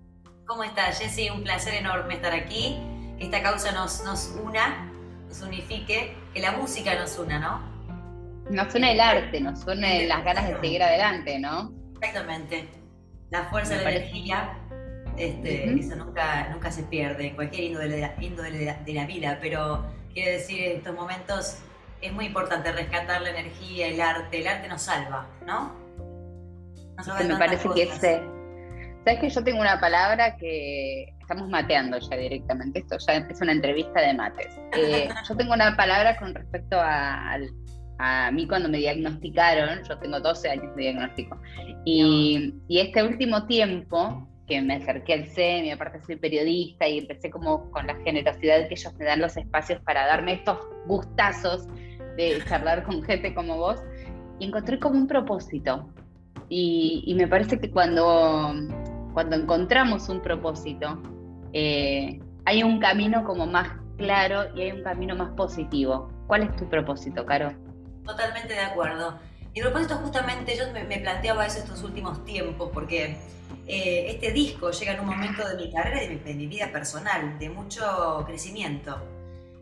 ¿Cómo 0.46 0.64
estás, 0.64 1.00
Jessy? 1.00 1.30
Un 1.30 1.44
placer 1.44 1.74
enorme 1.74 2.16
estar 2.16 2.34
aquí 2.34 2.78
que 3.18 3.26
esta 3.26 3.44
causa 3.44 3.72
nos, 3.74 4.04
nos 4.06 4.34
una, 4.44 4.90
nos 5.28 5.42
unifique, 5.42 6.16
que 6.34 6.40
la 6.40 6.54
música 6.54 6.96
nos 6.96 7.20
una, 7.20 7.40
¿no? 7.40 7.70
Nos 8.50 8.74
une 8.74 8.94
el 8.94 9.00
arte, 9.02 9.42
nos 9.42 9.68
une 9.68 10.08
las 10.08 10.24
ganas 10.24 10.48
de 10.48 10.60
seguir 10.60 10.82
adelante, 10.82 11.38
¿no? 11.40 11.72
Exactamente. 12.02 12.68
La 13.30 13.44
fuerza 13.50 13.72
Me 13.72 13.78
la 13.80 13.84
parece. 13.84 14.04
energía, 14.06 14.58
este, 15.20 15.70
Ujú. 15.70 15.80
eso 15.80 15.96
nunca, 15.96 16.50
nunca 16.50 16.72
se 16.72 16.84
pierde 16.84 17.28
en 17.28 17.36
cualquier 17.36 17.66
índole 17.66 17.90
de, 17.90 18.02
la, 18.02 18.14
índole 18.22 18.52
de 18.58 18.66
la- 18.66 18.74
de 18.84 18.94
la 18.94 19.06
vida, 19.06 19.38
pero 19.42 19.86
quiero 20.14 20.32
decir, 20.32 20.64
en 20.64 20.78
estos 20.78 20.96
momentos 20.96 21.58
es 22.02 22.14
muy 22.14 22.26
importante 22.28 22.72
rescatar 22.72 23.22
la 23.22 23.30
energía, 23.32 23.88
el 23.88 24.00
arte. 24.02 24.40
El 24.40 24.48
arte 24.48 24.68
nos 24.70 24.82
salva, 24.84 25.28
¿no? 25.46 25.74
Nos 26.98 27.06
salva 27.06 27.24
me 27.24 27.36
parece 27.38 27.68
que 27.76 27.86
cosas. 27.86 28.04
ese. 28.04 28.22
Sabes 29.06 29.20
que 29.22 29.30
yo 29.30 29.44
tengo 29.44 29.60
una 29.62 29.80
palabra 29.80 30.36
que 30.38 31.14
estamos 31.20 31.50
mateando 31.50 31.98
ya 32.00 32.16
directamente. 32.18 32.80
Esto 32.80 32.98
ya 33.06 33.14
es 33.16 33.42
una 33.42 33.52
entrevista 33.54 34.02
de 34.02 34.14
mates. 34.14 34.48
Eh, 34.78 35.10
yo 35.28 35.36
tengo 35.38 35.54
una 35.54 35.76
palabra 35.76 36.18
con 36.18 36.34
respecto 36.34 36.78
a, 36.80 37.38
a 38.00 38.32
mí 38.32 38.48
cuando 38.48 38.70
me 38.70 38.78
diagnosticaron. 38.78 39.84
Yo 39.84 39.98
tengo 40.00 40.20
12 40.20 40.50
años 40.50 40.76
de 40.76 40.82
diagnóstico. 40.84 41.38
Y, 41.86 42.56
y 42.68 42.80
este 42.80 43.04
último 43.04 43.46
tiempo 43.48 44.28
que 44.50 44.62
me 44.62 44.76
acerqué 44.76 45.14
al 45.14 45.26
CEM 45.28 45.66
y 45.66 45.72
aparte 45.72 46.02
soy 46.02 46.16
periodista 46.16 46.88
y 46.88 46.98
empecé 46.98 47.30
como 47.30 47.70
con 47.70 47.86
la 47.86 47.96
generosidad 48.04 48.68
que 48.68 48.74
ellos 48.74 48.94
me 48.96 49.06
dan 49.06 49.22
los 49.22 49.38
espacios 49.38 49.80
para 49.82 50.08
darme 50.08 50.34
estos 50.34 50.58
gustazos 50.88 51.68
de 52.18 52.44
charlar 52.50 52.84
con 52.84 53.04
gente 53.04 53.34
como 53.34 53.58
vos 53.58 53.80
y 54.40 54.48
encontré 54.48 54.80
como 54.80 54.98
un 54.98 55.08
propósito. 55.08 55.88
Y, 56.50 57.14
me 57.16 57.28
parece 57.28 57.60
que 57.60 57.70
cuando, 57.70 58.56
cuando 59.14 59.36
encontramos 59.36 60.10
un 60.10 60.20
propósito, 60.20 61.00
eh, 61.54 62.20
hay 62.46 62.64
un 62.64 62.80
camino 62.80 63.24
como 63.24 63.46
más 63.46 63.70
claro 63.98 64.46
y 64.56 64.64
hay 64.64 64.72
un 64.72 64.82
camino 64.82 65.16
más 65.16 65.30
positivo. 65.36 66.10
¿Cuál 66.26 66.44
es 66.44 66.56
tu 66.56 66.68
propósito, 66.68 67.24
Caro? 67.24 67.54
Totalmente 68.04 68.54
de 68.54 68.62
acuerdo. 68.62 69.10
A 69.10 69.62
propósito, 69.62 69.96
justamente 69.98 70.56
yo 70.58 70.72
me, 70.74 70.86
me 70.86 70.98
planteaba 70.98 71.46
eso 71.46 71.60
estos 71.60 71.84
últimos 71.84 72.24
tiempos, 72.26 72.72
porque 72.74 73.18
eh, 73.72 74.10
este 74.10 74.32
disco 74.32 74.72
llega 74.72 74.94
en 74.94 75.02
un 75.02 75.06
momento 75.06 75.48
de 75.48 75.56
mi 75.56 75.72
carrera 75.72 76.04
y 76.04 76.08
de 76.08 76.16
mi, 76.16 76.20
de 76.22 76.34
mi 76.34 76.48
vida 76.48 76.72
personal, 76.72 77.38
de 77.38 77.50
mucho 77.50 78.24
crecimiento. 78.26 79.00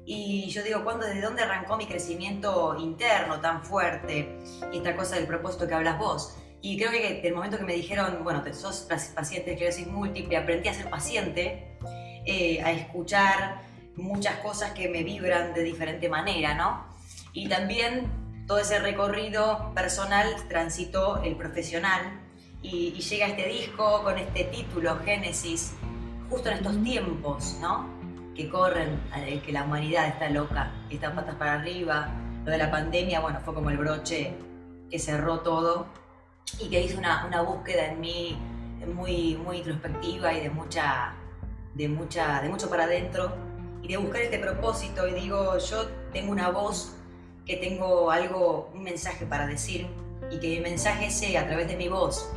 Y 0.05 0.47
yo 0.47 0.63
digo, 0.63 0.85
¿cuándo, 0.85 1.05
¿desde 1.05 1.19
dónde 1.19 1.41
arrancó 1.41 1.75
mi 1.75 1.85
crecimiento 1.87 2.77
interno 2.79 3.41
tan 3.41 3.65
fuerte? 3.65 4.39
Y 4.71 4.77
esta 4.77 4.95
cosa 4.95 5.15
del 5.15 5.27
propósito 5.27 5.67
que 5.67 5.73
hablas 5.73 5.99
vos. 5.99 6.37
Y 6.61 6.77
creo 6.77 6.89
que 6.91 7.15
desde 7.15 7.27
el 7.27 7.35
momento 7.35 7.57
que 7.57 7.65
me 7.65 7.73
dijeron, 7.73 8.23
bueno, 8.23 8.41
te 8.43 8.53
sos 8.53 8.87
paciente 9.13 9.47
de 9.47 9.51
esclerosis 9.55 9.87
múltiple, 9.87 10.37
aprendí 10.37 10.69
a 10.69 10.73
ser 10.73 10.89
paciente, 10.89 11.77
eh, 12.25 12.61
a 12.63 12.71
escuchar 12.71 13.61
muchas 13.97 14.37
cosas 14.37 14.71
que 14.71 14.87
me 14.87 15.03
vibran 15.03 15.53
de 15.53 15.63
diferente 15.63 16.07
manera, 16.07 16.55
¿no? 16.55 16.85
Y 17.33 17.49
también 17.49 18.45
todo 18.47 18.59
ese 18.59 18.79
recorrido 18.79 19.73
personal 19.75 20.33
transitó 20.47 21.21
el 21.23 21.35
profesional 21.35 22.21
y, 22.61 22.93
y 22.95 23.01
llega 23.01 23.27
este 23.27 23.47
disco 23.47 24.03
con 24.03 24.17
este 24.17 24.45
título, 24.45 24.97
Génesis, 25.03 25.75
justo 26.29 26.49
en 26.49 26.57
estos 26.57 26.83
tiempos, 26.83 27.57
¿no? 27.61 27.87
Que 28.35 28.49
corren, 28.49 29.01
eh, 29.15 29.41
que 29.45 29.51
la 29.51 29.63
humanidad 29.63 30.07
está 30.07 30.29
loca, 30.29 30.71
que 30.89 30.95
está 30.95 31.13
patas 31.13 31.35
para 31.35 31.53
arriba. 31.53 32.09
Lo 32.45 32.51
de 32.51 32.57
la 32.57 32.71
pandemia, 32.71 33.19
bueno, 33.19 33.39
fue 33.43 33.53
como 33.53 33.69
el 33.69 33.77
broche 33.77 34.33
que 34.89 34.99
cerró 34.99 35.39
todo 35.41 35.87
y 36.59 36.69
que 36.69 36.81
hizo 36.81 36.97
una, 36.97 37.25
una 37.25 37.41
búsqueda 37.41 37.87
en 37.87 37.99
mí 37.99 38.37
muy, 38.93 39.35
muy 39.35 39.57
introspectiva 39.57 40.33
y 40.33 40.41
de 40.41 40.49
mucha, 40.49 41.13
de 41.73 41.87
mucha, 41.89 42.41
de 42.41 42.49
mucho 42.49 42.69
para 42.69 42.83
adentro 42.83 43.33
y 43.81 43.87
de 43.89 43.97
buscar 43.97 44.21
este 44.21 44.39
propósito 44.39 45.07
y 45.07 45.13
digo, 45.13 45.57
yo 45.57 45.87
tengo 46.13 46.31
una 46.31 46.49
voz 46.49 46.95
que 47.45 47.57
tengo 47.57 48.11
algo, 48.11 48.69
un 48.73 48.83
mensaje 48.83 49.25
para 49.25 49.47
decir 49.47 49.87
y 50.31 50.39
que 50.39 50.47
mi 50.49 50.59
mensaje 50.59 51.09
sea 51.09 51.41
a 51.41 51.47
través 51.47 51.67
de 51.67 51.75
mi 51.75 51.87
voz, 51.87 52.29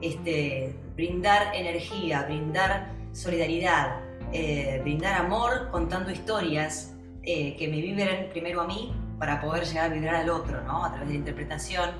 este, 0.00 0.74
brindar 0.94 1.54
energía, 1.54 2.22
brindar 2.22 2.92
solidaridad, 3.12 4.00
eh, 4.32 4.78
brindar 4.82 5.14
amor 5.20 5.68
contando 5.70 6.10
historias 6.10 6.94
eh, 7.22 7.56
que 7.56 7.68
me 7.68 7.80
vibren 7.80 8.28
primero 8.30 8.60
a 8.60 8.66
mí 8.66 8.92
para 9.18 9.40
poder 9.40 9.64
llegar 9.64 9.90
a 9.90 9.94
vibrar 9.94 10.14
al 10.16 10.30
otro, 10.30 10.62
¿no? 10.62 10.84
A 10.84 10.90
través 10.90 11.08
de 11.08 11.14
la 11.14 11.18
interpretación. 11.20 11.90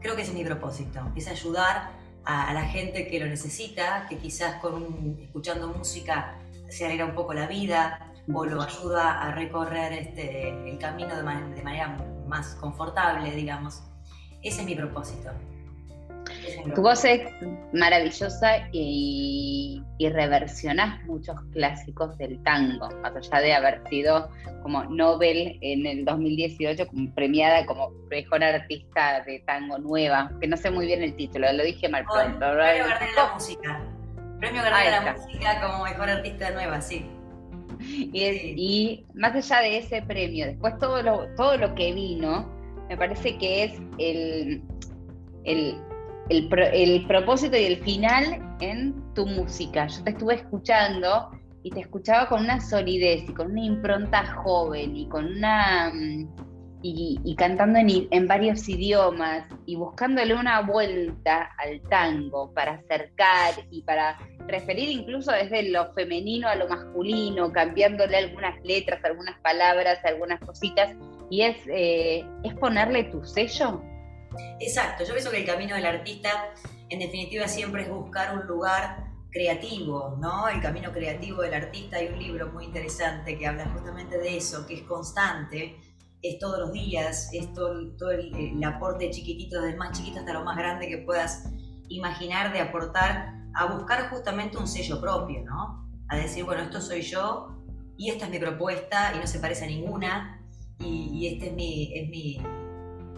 Creo 0.00 0.14
que 0.14 0.22
ese 0.22 0.32
es 0.32 0.36
mi 0.36 0.44
propósito, 0.44 1.00
es 1.16 1.26
ayudar 1.28 1.90
a, 2.24 2.48
a 2.50 2.54
la 2.54 2.64
gente 2.66 3.06
que 3.08 3.18
lo 3.18 3.26
necesita, 3.26 4.06
que 4.08 4.18
quizás 4.18 4.56
con 4.60 4.74
un- 4.74 5.18
escuchando 5.22 5.68
música 5.68 6.36
se 6.68 6.84
alegra 6.86 7.06
un 7.06 7.14
poco 7.14 7.32
la 7.34 7.46
vida, 7.46 8.04
o 8.32 8.44
lo 8.44 8.60
ayuda 8.60 9.22
a 9.22 9.32
recorrer 9.32 9.92
este, 9.94 10.50
el 10.70 10.78
camino 10.78 11.16
de, 11.16 11.22
man- 11.22 11.54
de 11.54 11.62
manera 11.62 11.96
más 12.26 12.54
confortable, 12.56 13.30
digamos. 13.34 13.82
Ese 14.42 14.60
es 14.60 14.66
mi 14.66 14.74
propósito. 14.74 15.30
Tu 16.74 16.82
voz 16.82 17.04
es 17.04 17.20
maravillosa 17.72 18.68
y, 18.72 19.82
y 19.98 20.08
reversionás 20.08 21.02
muchos 21.06 21.36
clásicos 21.52 22.16
del 22.18 22.42
tango, 22.42 22.88
más 23.02 23.14
allá 23.16 23.40
de 23.40 23.52
haber 23.54 23.82
sido 23.88 24.28
como 24.62 24.84
Nobel 24.84 25.58
en 25.60 25.86
el 25.86 26.04
2018, 26.04 26.86
como 26.88 27.14
premiada 27.14 27.64
como 27.66 27.90
mejor 28.10 28.42
artista 28.44 29.22
de 29.24 29.40
tango 29.40 29.78
nueva, 29.78 30.30
que 30.40 30.46
no 30.46 30.56
sé 30.56 30.70
muy 30.70 30.86
bien 30.86 31.02
el 31.02 31.14
título, 31.16 31.52
lo 31.52 31.62
dije 31.64 31.88
mal 31.88 32.04
pronto. 32.12 32.38
Premio 32.38 32.84
Gardel 32.86 33.08
de 33.08 33.14
la 33.14 33.32
música. 33.34 33.84
Premio 34.40 34.62
Gardel 34.62 34.84
de 34.84 35.04
la 35.06 35.16
música 35.16 35.60
como 35.60 35.84
mejor 35.84 36.10
artista 36.10 36.50
nueva, 36.50 36.80
sí. 36.80 37.06
Y, 37.80 38.24
es- 38.24 38.42
y 38.56 39.06
más 39.14 39.34
allá 39.34 39.60
de 39.62 39.78
ese 39.78 40.02
premio, 40.02 40.46
después 40.46 40.76
todo 40.78 41.02
lo, 41.02 41.26
todo 41.36 41.56
lo 41.56 41.74
que 41.74 41.92
vino, 41.92 42.48
me 42.88 42.96
parece 42.96 43.38
que 43.38 43.64
es 43.64 43.72
el, 43.98 44.62
el, 45.44 45.76
el, 46.28 46.48
pro- 46.48 46.70
el 46.72 47.06
propósito 47.06 47.56
y 47.56 47.64
el 47.64 47.78
final 47.78 48.56
en 48.60 48.94
tu 49.14 49.26
música. 49.26 49.86
Yo 49.86 50.04
te 50.04 50.10
estuve 50.10 50.34
escuchando 50.34 51.30
y 51.62 51.70
te 51.70 51.80
escuchaba 51.80 52.28
con 52.28 52.42
una 52.42 52.60
solidez 52.60 53.28
y 53.28 53.34
con 53.34 53.50
una 53.52 53.64
impronta 53.64 54.24
joven 54.42 54.96
y 54.96 55.08
con 55.08 55.26
una... 55.26 55.90
mm, 55.92 56.28
Y, 56.80 57.18
y 57.24 57.34
cantando 57.34 57.80
en, 57.80 58.06
en 58.12 58.28
varios 58.28 58.68
idiomas 58.68 59.46
y 59.66 59.74
buscándole 59.74 60.32
una 60.34 60.60
vuelta 60.62 61.50
al 61.58 61.80
tango 61.90 62.54
para 62.54 62.74
acercar 62.74 63.54
y 63.72 63.82
para 63.82 64.16
referir 64.46 64.88
incluso 64.88 65.32
desde 65.32 65.70
lo 65.70 65.92
femenino 65.94 66.46
a 66.46 66.54
lo 66.54 66.68
masculino, 66.68 67.50
cambiándole 67.50 68.16
algunas 68.16 68.54
letras, 68.62 69.04
algunas 69.04 69.36
palabras, 69.40 69.98
algunas 70.04 70.38
cositas, 70.38 70.94
y 71.30 71.42
es, 71.42 71.56
eh, 71.66 72.24
es 72.44 72.54
ponerle 72.54 73.10
tu 73.10 73.24
sello. 73.24 73.82
Exacto, 74.60 75.04
yo 75.04 75.12
pienso 75.12 75.30
que 75.30 75.38
el 75.38 75.46
camino 75.46 75.74
del 75.74 75.86
artista, 75.86 76.30
en 76.88 76.98
definitiva, 76.98 77.48
siempre 77.48 77.82
es 77.82 77.90
buscar 77.90 78.38
un 78.38 78.46
lugar 78.46 79.08
creativo, 79.30 80.16
¿no? 80.20 80.48
El 80.48 80.60
camino 80.60 80.92
creativo 80.92 81.42
del 81.42 81.54
artista. 81.54 81.96
Hay 81.96 82.08
un 82.08 82.18
libro 82.18 82.50
muy 82.52 82.64
interesante 82.64 83.38
que 83.38 83.46
habla 83.46 83.68
justamente 83.70 84.18
de 84.18 84.36
eso, 84.36 84.66
que 84.66 84.74
es 84.74 84.82
constante, 84.82 85.78
es 86.22 86.38
todos 86.38 86.58
los 86.58 86.72
días, 86.72 87.30
es 87.32 87.52
todo, 87.52 88.10
el, 88.10 88.64
aporte 88.64 89.10
chiquitito, 89.10 89.60
desde 89.60 89.76
más 89.76 89.96
chiquito 89.96 90.20
hasta 90.20 90.32
lo 90.32 90.44
más 90.44 90.56
grande 90.56 90.88
que 90.88 90.98
puedas 90.98 91.48
imaginar 91.88 92.52
de 92.52 92.60
aportar 92.60 93.34
a 93.54 93.66
buscar 93.66 94.10
justamente 94.10 94.58
un 94.58 94.66
sello 94.66 95.00
propio, 95.00 95.42
¿no? 95.44 95.88
A 96.08 96.16
decir, 96.16 96.44
bueno, 96.44 96.62
esto 96.62 96.80
soy 96.80 97.02
yo 97.02 97.48
y 97.96 98.10
esta 98.10 98.26
es 98.26 98.30
mi 98.30 98.38
propuesta 98.38 99.12
y 99.14 99.18
no 99.18 99.26
se 99.26 99.38
parece 99.38 99.64
a 99.64 99.68
ninguna 99.68 100.44
y, 100.78 101.10
y 101.12 101.26
este 101.28 101.48
es 101.48 101.54
mi, 101.54 101.92
es 101.94 102.08
mi, 102.08 102.40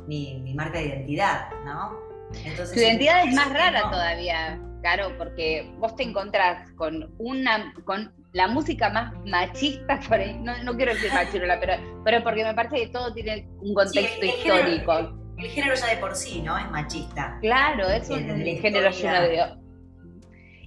mi, 0.06 0.40
mi 0.42 0.54
marca 0.54 0.78
de 0.78 0.86
identidad, 0.86 1.48
¿no? 1.64 1.98
Entonces, 2.44 2.74
Tu 2.74 2.80
identidad 2.80 3.26
es 3.26 3.34
más 3.34 3.52
rara 3.52 3.82
no. 3.82 3.90
todavía, 3.90 4.60
Caro, 4.82 5.12
porque 5.18 5.70
vos 5.78 5.94
te 5.96 6.04
encontrás 6.04 6.70
con 6.72 7.12
una 7.18 7.74
con 7.84 8.14
la 8.32 8.46
música 8.46 8.88
más 8.90 9.12
machista, 9.26 9.98
por 10.08 10.18
ahí, 10.20 10.38
no, 10.40 10.56
no 10.62 10.76
quiero 10.76 10.94
decir 10.94 11.12
machirola, 11.12 11.58
pero, 11.60 11.74
pero 12.04 12.22
porque 12.22 12.44
me 12.44 12.54
parece 12.54 12.76
que 12.76 12.86
todo 12.88 13.12
tiene 13.12 13.48
un 13.60 13.74
contexto 13.74 14.20
Sí, 14.22 14.28
el 14.28 14.30
género- 14.36 14.68
histórico. 14.68 15.16
El 15.36 15.48
género 15.48 15.74
ya 15.74 15.86
de 15.88 15.96
por 15.96 16.14
sí, 16.14 16.40
¿no? 16.42 16.56
Es 16.56 16.70
machista. 16.70 17.36
Claro, 17.40 17.88
es 17.88 18.08
un 18.10 18.20
género 18.44 18.90
lleno 18.90 19.20
de... 19.22 19.56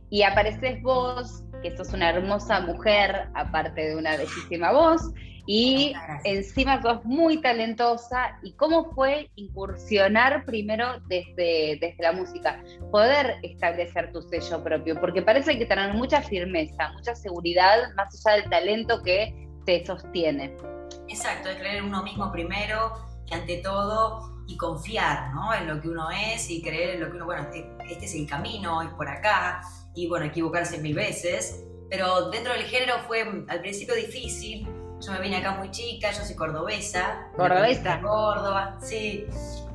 Y 0.09 0.23
apareces 0.23 0.81
vos, 0.83 1.43
que 1.63 1.75
sos 1.75 1.93
una 1.93 2.09
hermosa 2.09 2.59
mujer, 2.61 3.29
aparte 3.33 3.81
de 3.89 3.95
una 3.95 4.15
bellísima 4.17 4.71
voz, 4.71 5.01
y 5.45 5.93
encima 6.23 6.81
sos 6.81 7.03
muy 7.03 7.41
talentosa. 7.41 8.39
¿Y 8.43 8.53
cómo 8.53 8.91
fue 8.93 9.29
incursionar 9.35 10.45
primero 10.45 10.99
desde, 11.07 11.77
desde 11.81 11.97
la 11.99 12.11
música? 12.11 12.63
Poder 12.91 13.37
establecer 13.43 14.11
tu 14.11 14.21
sello 14.21 14.63
propio, 14.63 14.99
porque 14.99 15.21
parece 15.21 15.57
que 15.57 15.65
tener 15.65 15.93
mucha 15.93 16.21
firmeza, 16.21 16.91
mucha 16.93 17.15
seguridad, 17.15 17.93
más 17.95 18.25
allá 18.25 18.41
del 18.41 18.49
talento 18.49 19.01
que 19.03 19.47
te 19.65 19.85
sostiene. 19.85 20.55
Exacto, 21.07 21.49
es 21.49 21.57
creer 21.57 21.77
en 21.77 21.85
uno 21.85 22.03
mismo 22.03 22.31
primero, 22.31 22.93
que 23.27 23.35
ante 23.35 23.57
todo, 23.57 24.33
y 24.47 24.57
confiar, 24.57 25.33
¿no? 25.33 25.53
En 25.53 25.67
lo 25.67 25.81
que 25.81 25.87
uno 25.89 26.09
es 26.11 26.49
y 26.49 26.61
creer 26.61 26.95
en 26.95 26.99
lo 27.01 27.09
que 27.09 27.15
uno, 27.15 27.25
bueno, 27.25 27.47
e- 27.53 27.65
este 27.89 28.05
es 28.05 28.15
el 28.15 28.27
camino, 28.27 28.81
es 28.81 28.89
por 28.89 29.07
acá, 29.07 29.61
y 29.95 30.07
bueno, 30.07 30.25
equivocarse 30.25 30.79
mil 30.79 30.95
veces. 30.95 31.63
Pero 31.89 32.29
dentro 32.29 32.53
del 32.53 32.63
género 32.63 32.95
fue 33.07 33.21
al 33.47 33.61
principio 33.61 33.95
difícil. 33.95 34.67
Yo 35.05 35.11
me 35.11 35.19
vine 35.19 35.37
acá 35.37 35.51
muy 35.55 35.69
chica, 35.71 36.11
yo 36.11 36.23
soy 36.23 36.35
cordobesa. 36.35 37.27
Cordobesa. 37.35 37.97
De 37.97 38.01
Córdoba, 38.01 38.77
sí. 38.81 39.25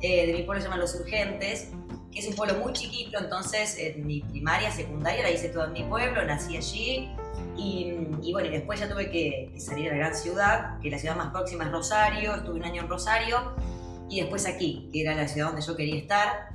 eh, 0.01 0.27
de 0.27 0.33
mi 0.33 0.43
pueblo 0.43 0.61
se 0.61 0.67
llaman 0.67 0.79
Los 0.79 0.95
Urgentes. 0.95 1.71
que 2.11 2.19
es 2.19 2.27
un 2.27 2.35
pueblo 2.35 2.55
muy 2.55 2.73
chiquito, 2.73 3.19
entonces 3.19 3.77
en 3.77 4.07
mi 4.07 4.21
primaria, 4.21 4.71
secundaria 4.71 5.21
la 5.21 5.29
hice 5.29 5.49
toda 5.49 5.67
en 5.67 5.73
mi 5.73 5.83
pueblo, 5.83 6.25
nací 6.25 6.57
allí 6.57 7.09
y, 7.55 7.93
y 8.23 8.31
bueno, 8.33 8.47
y 8.49 8.51
después 8.51 8.79
ya 8.79 8.89
tuve 8.89 9.11
que, 9.11 9.51
que 9.53 9.59
salir 9.59 9.89
a 9.89 9.91
la 9.91 9.97
gran 9.99 10.15
ciudad, 10.15 10.79
que 10.79 10.89
la 10.89 10.97
ciudad 10.97 11.15
más 11.15 11.29
próxima 11.31 11.65
es 11.65 11.71
Rosario, 11.71 12.33
estuve 12.35 12.55
un 12.55 12.63
año 12.65 12.81
en 12.81 12.89
Rosario 12.89 13.53
y 14.09 14.21
después 14.21 14.47
aquí, 14.47 14.89
que 14.91 15.01
era 15.01 15.13
la 15.13 15.27
ciudad 15.27 15.47
donde 15.49 15.61
yo 15.61 15.75
quería 15.75 15.97
estar. 15.97 16.49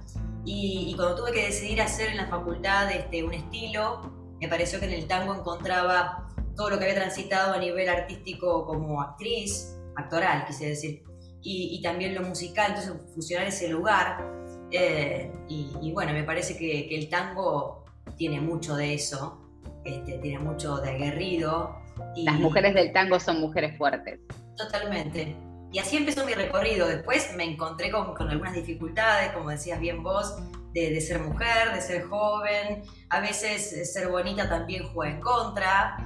Y, 0.44 0.88
y 0.90 0.96
cuando 0.96 1.14
tuve 1.14 1.30
que 1.32 1.46
decidir 1.46 1.80
hacer 1.80 2.10
en 2.10 2.16
la 2.16 2.26
facultad 2.26 2.90
este, 2.90 3.22
un 3.22 3.32
estilo, 3.32 4.12
me 4.40 4.48
pareció 4.48 4.80
que 4.80 4.86
en 4.86 4.92
el 4.92 5.06
tango 5.06 5.34
encontraba 5.34 6.23
todo 6.56 6.70
lo 6.70 6.78
que 6.78 6.84
había 6.84 6.96
transitado 6.96 7.52
a 7.54 7.58
nivel 7.58 7.88
artístico 7.88 8.64
como 8.66 9.00
actriz, 9.02 9.76
actoral, 9.96 10.44
quise 10.46 10.68
decir, 10.68 11.02
y, 11.42 11.76
y 11.78 11.82
también 11.82 12.14
lo 12.14 12.22
musical, 12.22 12.70
entonces 12.74 12.92
fusionar 13.14 13.46
ese 13.48 13.68
lugar. 13.68 14.24
eh, 14.70 15.30
y, 15.48 15.72
y 15.82 15.92
bueno, 15.92 16.12
me 16.12 16.24
parece 16.24 16.56
que, 16.56 16.88
que 16.88 16.96
el 16.98 17.08
tango 17.08 17.84
tiene 18.16 18.40
mucho 18.40 18.76
de 18.76 18.94
eso, 18.94 19.40
este, 19.84 20.18
tiene 20.18 20.38
mucho 20.38 20.78
de 20.78 20.90
aguerrido. 20.90 21.76
Y, 22.14 22.24
Las 22.24 22.38
mujeres 22.40 22.74
del 22.74 22.92
tango 22.92 23.20
son 23.20 23.40
mujeres 23.40 23.76
fuertes. 23.78 24.20
Totalmente. 24.56 25.36
Y 25.72 25.78
así 25.78 25.96
empezó 25.96 26.24
mi 26.24 26.34
recorrido. 26.34 26.86
Después 26.88 27.34
me 27.36 27.44
encontré 27.44 27.90
con, 27.90 28.14
con 28.14 28.28
algunas 28.30 28.54
dificultades, 28.54 29.32
como 29.32 29.50
decías 29.50 29.80
bien 29.80 30.02
vos, 30.02 30.36
de, 30.72 30.90
de, 30.90 31.00
ser 31.00 31.20
mujer, 31.20 31.72
de 31.74 31.80
ser 31.80 32.04
joven. 32.04 32.82
A 33.10 33.20
veces 33.20 33.72
eh, 33.72 33.84
ser 33.84 34.08
bonita 34.08 34.48
también 34.48 34.84
juega 34.92 35.14
en 35.14 35.20
contra. 35.20 35.96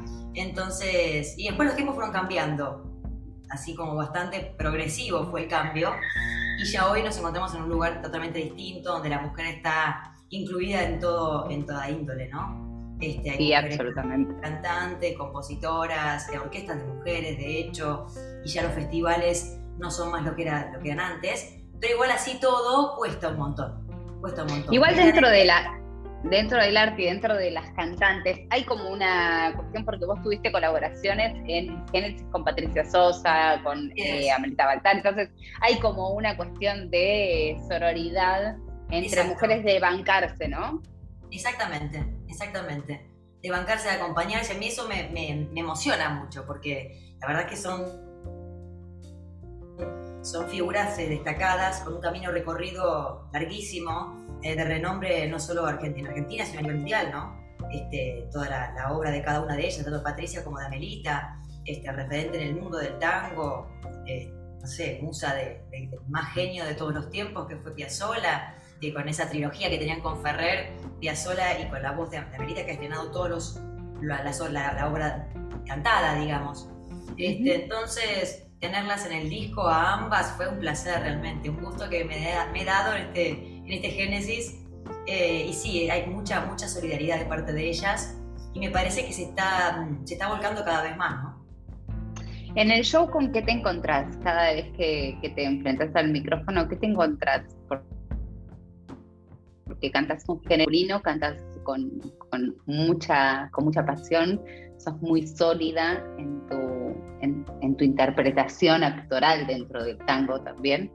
Entonces, 0.41 1.35
y 1.37 1.47
después 1.47 1.67
los 1.67 1.77
tiempos 1.77 1.95
fueron 1.95 2.13
cambiando. 2.13 2.85
Así 3.51 3.75
como 3.75 3.95
bastante 3.95 4.55
progresivo 4.59 5.31
fue 5.31 5.45
el 5.45 5.49
cambio. 5.49 5.93
Y 6.59 6.65
ya 6.65 6.91
hoy 6.91 7.03
nos 7.03 7.17
encontramos 7.17 7.55
en 7.55 7.63
un 7.63 7.69
lugar 7.69 8.03
totalmente 8.03 8.39
distinto, 8.39 8.93
donde 8.93 9.09
la 9.09 9.21
mujer 9.21 9.47
está 9.47 10.15
incluida 10.31 10.83
en, 10.83 10.99
todo, 10.99 11.49
en 11.51 11.65
toda 11.65 11.89
índole, 11.89 12.29
¿no? 12.29 12.97
Este, 13.01 13.37
sí, 13.37 13.53
absolutamente. 13.53 14.35
Cantantes, 14.41 15.17
compositoras, 15.17 16.29
orquestas 16.43 16.79
de 16.79 16.85
mujeres, 16.85 17.39
de 17.39 17.61
hecho, 17.61 18.07
y 18.45 18.49
ya 18.49 18.65
los 18.65 18.73
festivales 18.73 19.59
no 19.79 19.91
son 19.91 20.11
más 20.11 20.25
lo 20.25 20.35
que, 20.35 20.43
era, 20.43 20.73
lo 20.73 20.81
que 20.81 20.91
eran 20.91 21.13
antes, 21.13 21.55
pero 21.81 21.95
igual 21.95 22.11
así 22.11 22.39
todo 22.41 22.97
cuesta 22.97 23.29
un 23.29 23.39
montón. 23.39 23.87
Cuesta 24.21 24.43
un 24.43 24.49
montón. 24.51 24.75
Igual 24.75 24.97
dentro 24.97 25.29
de 25.29 25.45
la, 25.45 25.78
dentro 26.31 26.61
del 26.61 26.77
arte 26.77 27.03
y 27.03 27.05
dentro 27.07 27.37
de 27.37 27.51
las 27.51 27.71
cantantes 27.73 28.41
hay 28.51 28.65
como 28.65 28.91
una 28.91 29.53
cuestión 29.57 29.85
porque 29.85 30.05
vos 30.05 30.21
tuviste 30.23 30.53
colaboraciones 30.53 31.37
en 31.47 31.87
Génesis 31.89 32.27
con 32.31 32.45
Patricia 32.45 32.85
Sosa, 32.85 33.61
con 33.63 33.91
eh, 33.97 34.31
Amelita 34.31 34.67
Baltar, 34.67 34.97
entonces 34.97 35.31
hay 35.61 35.79
como 35.81 36.11
una 36.11 36.37
cuestión 36.37 36.91
de 36.91 37.57
sororidad 37.69 38.57
entre 38.91 39.09
Exacto. 39.09 39.33
mujeres 39.33 39.65
de 39.65 39.81
bancarse, 39.81 40.49
¿no? 40.49 40.83
Exactamente, 41.31 42.05
exactamente. 42.29 43.07
De 43.43 43.51
bancarse, 43.51 43.89
de 43.89 43.95
acompañarse, 43.95 44.55
a 44.55 44.59
mí 44.59 44.69
eso 44.69 44.89
me, 44.89 45.09
me, 45.11 45.49
me 45.53 45.61
emociona 45.61 46.09
mucho 46.11 46.47
porque 46.47 47.15
la 47.21 47.27
verdad 47.27 47.47
que 47.47 47.57
son 47.57 48.09
son 50.23 50.49
figuras 50.49 50.97
destacadas 50.97 51.81
con 51.81 51.95
un 51.95 52.01
camino 52.01 52.31
recorrido 52.31 53.29
larguísimo, 53.33 54.27
eh, 54.43 54.57
de 54.57 54.65
renombre 54.65 55.29
no 55.29 55.39
solo 55.39 55.67
Argentina, 55.67 56.11
Argentina, 56.11 56.45
sino 56.45 56.61
a 56.61 56.63
nivel 56.63 56.79
mundial, 56.79 57.11
¿no? 57.11 57.39
Este, 57.71 58.29
toda 58.33 58.49
la, 58.49 58.73
la, 58.73 58.93
obra 58.93 59.11
de 59.11 59.23
cada 59.23 59.41
una 59.41 59.57
de 59.57 59.67
ellas, 59.67 59.85
tanto 59.85 60.03
Patricia 60.03 60.45
como 60.45 60.59
de 60.59 60.67
Amelita, 60.67 61.41
este, 61.65 61.91
referente 61.93 62.41
en 62.41 62.49
el 62.49 62.55
mundo 62.57 62.79
del 62.79 62.99
tango, 62.99 63.71
eh, 64.07 64.33
no 64.61 64.67
sé, 64.67 65.01
musa 65.03 65.35
de, 65.35 65.63
de, 65.71 65.89
de, 65.91 65.99
más 66.09 66.33
genio 66.33 66.65
de 66.65 66.75
todos 66.75 66.95
los 66.95 67.11
tiempos, 67.11 67.47
que 67.47 67.57
fue 67.57 67.75
Piazzolla, 67.75 68.55
y 68.81 68.93
con 68.93 69.09
esa 69.09 69.29
trilogía 69.29 69.69
que 69.69 69.79
tenían 69.79 70.01
con 70.01 70.23
Ferrer, 70.23 70.73
Piazzolla 71.01 71.59
y 71.61 71.69
con 71.69 71.83
la 71.83 71.93
voz 71.93 72.11
de, 72.11 72.21
de 72.21 72.37
Amelita, 72.37 72.65
que 72.65 72.71
ha 72.71 72.75
estrenado 72.75 73.11
todos 73.11 73.29
los, 73.29 73.61
la, 74.01 74.23
la, 74.23 74.73
la 74.73 74.89
obra 74.89 75.29
cantada, 75.67 76.15
digamos. 76.15 76.69
Este, 77.17 77.43
uh 77.43 77.45
-huh. 77.45 77.63
Entonces, 77.63 78.47
tenerlas 78.61 79.07
en 79.07 79.13
el 79.13 79.29
disco 79.29 79.69
a 79.69 79.95
ambas 79.95 80.33
fue 80.37 80.49
un 80.49 80.59
placer 80.59 81.01
realmente, 81.01 81.51
un 81.51 81.63
gusto 81.63 81.89
que 81.89 82.05
me, 82.05 82.35
me 82.53 82.63
he 82.63 82.65
dado 82.65 82.95
este, 82.95 83.58
en 83.69 83.75
este 83.75 83.91
Génesis. 83.91 84.59
Eh, 85.07 85.47
y 85.49 85.53
sí, 85.53 85.89
hay 85.91 86.07
mucha, 86.07 86.47
mucha 86.47 86.67
solidaridad 86.69 87.19
de 87.19 87.27
parte 87.27 87.53
de 87.53 87.69
ellas 87.69 88.19
y 88.55 88.61
me 88.61 88.71
parece 88.71 89.07
que 89.07 89.13
se 89.13 89.25
está, 89.25 89.87
se 90.05 90.15
está 90.15 90.29
volcando 90.29 90.65
cada 90.65 90.83
vez 90.83 90.97
más, 90.97 91.23
¿no? 91.23 91.39
En 92.55 92.71
el 92.71 92.83
show, 92.83 93.11
¿con 93.11 93.31
qué 93.31 93.43
te 93.43 93.53
encontrás 93.53 94.17
cada 94.25 94.53
vez 94.53 94.65
que, 94.77 95.19
que 95.21 95.31
te 95.31 95.45
enfrentas 95.45 95.95
al 95.95 96.11
micrófono? 96.11 96.67
¿Qué 96.69 96.77
te 96.77 96.87
encontrás? 96.87 97.43
Porque 99.67 99.91
cantas 99.93 100.25
un 100.29 100.43
género, 100.45 101.03
cantas 101.03 101.45
con, 101.63 102.01
con, 102.31 102.57
mucha, 102.67 103.51
con 103.53 103.67
mucha 103.67 103.85
pasión, 103.85 104.41
sos 104.79 105.01
muy 105.03 105.27
sólida 105.27 106.03
en 106.17 106.47
tu, 106.47 106.57
en, 107.21 107.45
en 107.61 107.77
tu 107.77 107.85
interpretación 107.85 108.83
actoral 108.83 109.47
dentro 109.47 109.85
del 109.85 109.99
tango 109.99 110.41
también. 110.41 110.91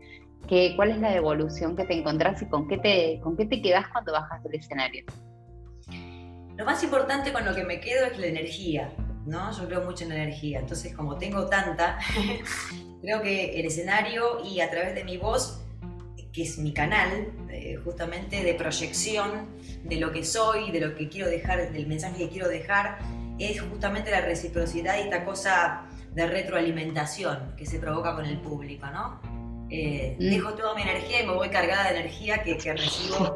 ¿Qué, 0.48 0.74
¿Cuál 0.76 0.92
es 0.92 1.00
la 1.00 1.16
evolución 1.16 1.76
que 1.76 1.86
te 1.86 1.94
encontrás 1.94 2.42
y 2.42 2.48
con 2.48 2.68
qué 2.68 2.78
te, 2.78 3.20
con 3.22 3.38
qué 3.38 3.46
te 3.46 3.62
quedás 3.62 3.88
cuando 3.88 4.12
bajas 4.12 4.44
del 4.44 4.56
escenario? 4.56 5.06
Lo 6.58 6.66
más 6.66 6.84
importante 6.84 7.32
con 7.32 7.46
lo 7.46 7.56
que 7.56 7.64
me 7.64 7.80
quedo 7.80 8.06
es 8.06 8.20
la 8.20 8.28
energía, 8.28 8.94
¿no? 9.26 9.52
Yo 9.58 9.68
creo 9.68 9.84
mucho 9.84 10.04
en 10.04 10.10
la 10.10 10.16
energía, 10.16 10.60
entonces 10.60 10.94
como 10.96 11.18
tengo 11.18 11.48
tanta, 11.48 11.98
creo 13.02 13.22
que 13.22 13.60
el 13.60 13.66
escenario 13.66 14.44
y 14.46 14.60
a 14.60 14.70
través 14.70 14.94
de 14.94 15.04
mi 15.04 15.18
voz, 15.18 15.62
que 16.32 16.44
es 16.44 16.58
mi 16.58 16.74
canal, 16.74 17.32
eh, 17.50 17.78
justamente 17.84 18.44
de 18.44 18.54
proyección 18.54 19.48
de 19.84 19.96
lo 19.98 20.12
que 20.12 20.24
soy, 20.24 20.72
de 20.72 20.82
lo 20.82 20.96
que 20.96 21.10
quiero 21.10 21.30
dejar, 21.30 21.72
del 21.72 21.88
mensaje 21.88 22.18
que 22.18 22.30
quiero 22.30 22.50
dejar, 22.50 23.00
es 23.40 23.62
justamente 23.62 24.12
la 24.12 24.22
reciprocidad 24.22 24.98
y 24.98 25.02
esta 25.02 25.26
cosa 25.26 25.86
de 26.14 26.28
retroalimentación 26.28 27.56
que 27.58 27.66
se 27.66 27.80
provoca 27.80 28.14
con 28.14 28.26
el 28.26 28.40
público, 28.40 28.86
¿no? 28.88 29.20
Eh, 29.70 30.16
mm. 30.20 30.30
Dejo 30.30 30.54
toda 30.54 30.76
mi 30.76 30.82
energía 30.82 31.24
y 31.24 31.26
me 31.26 31.34
voy 31.34 31.50
cargada 31.50 31.92
de 31.92 32.00
energía 32.00 32.44
que, 32.44 32.58
que 32.58 32.74
recibo 32.74 33.36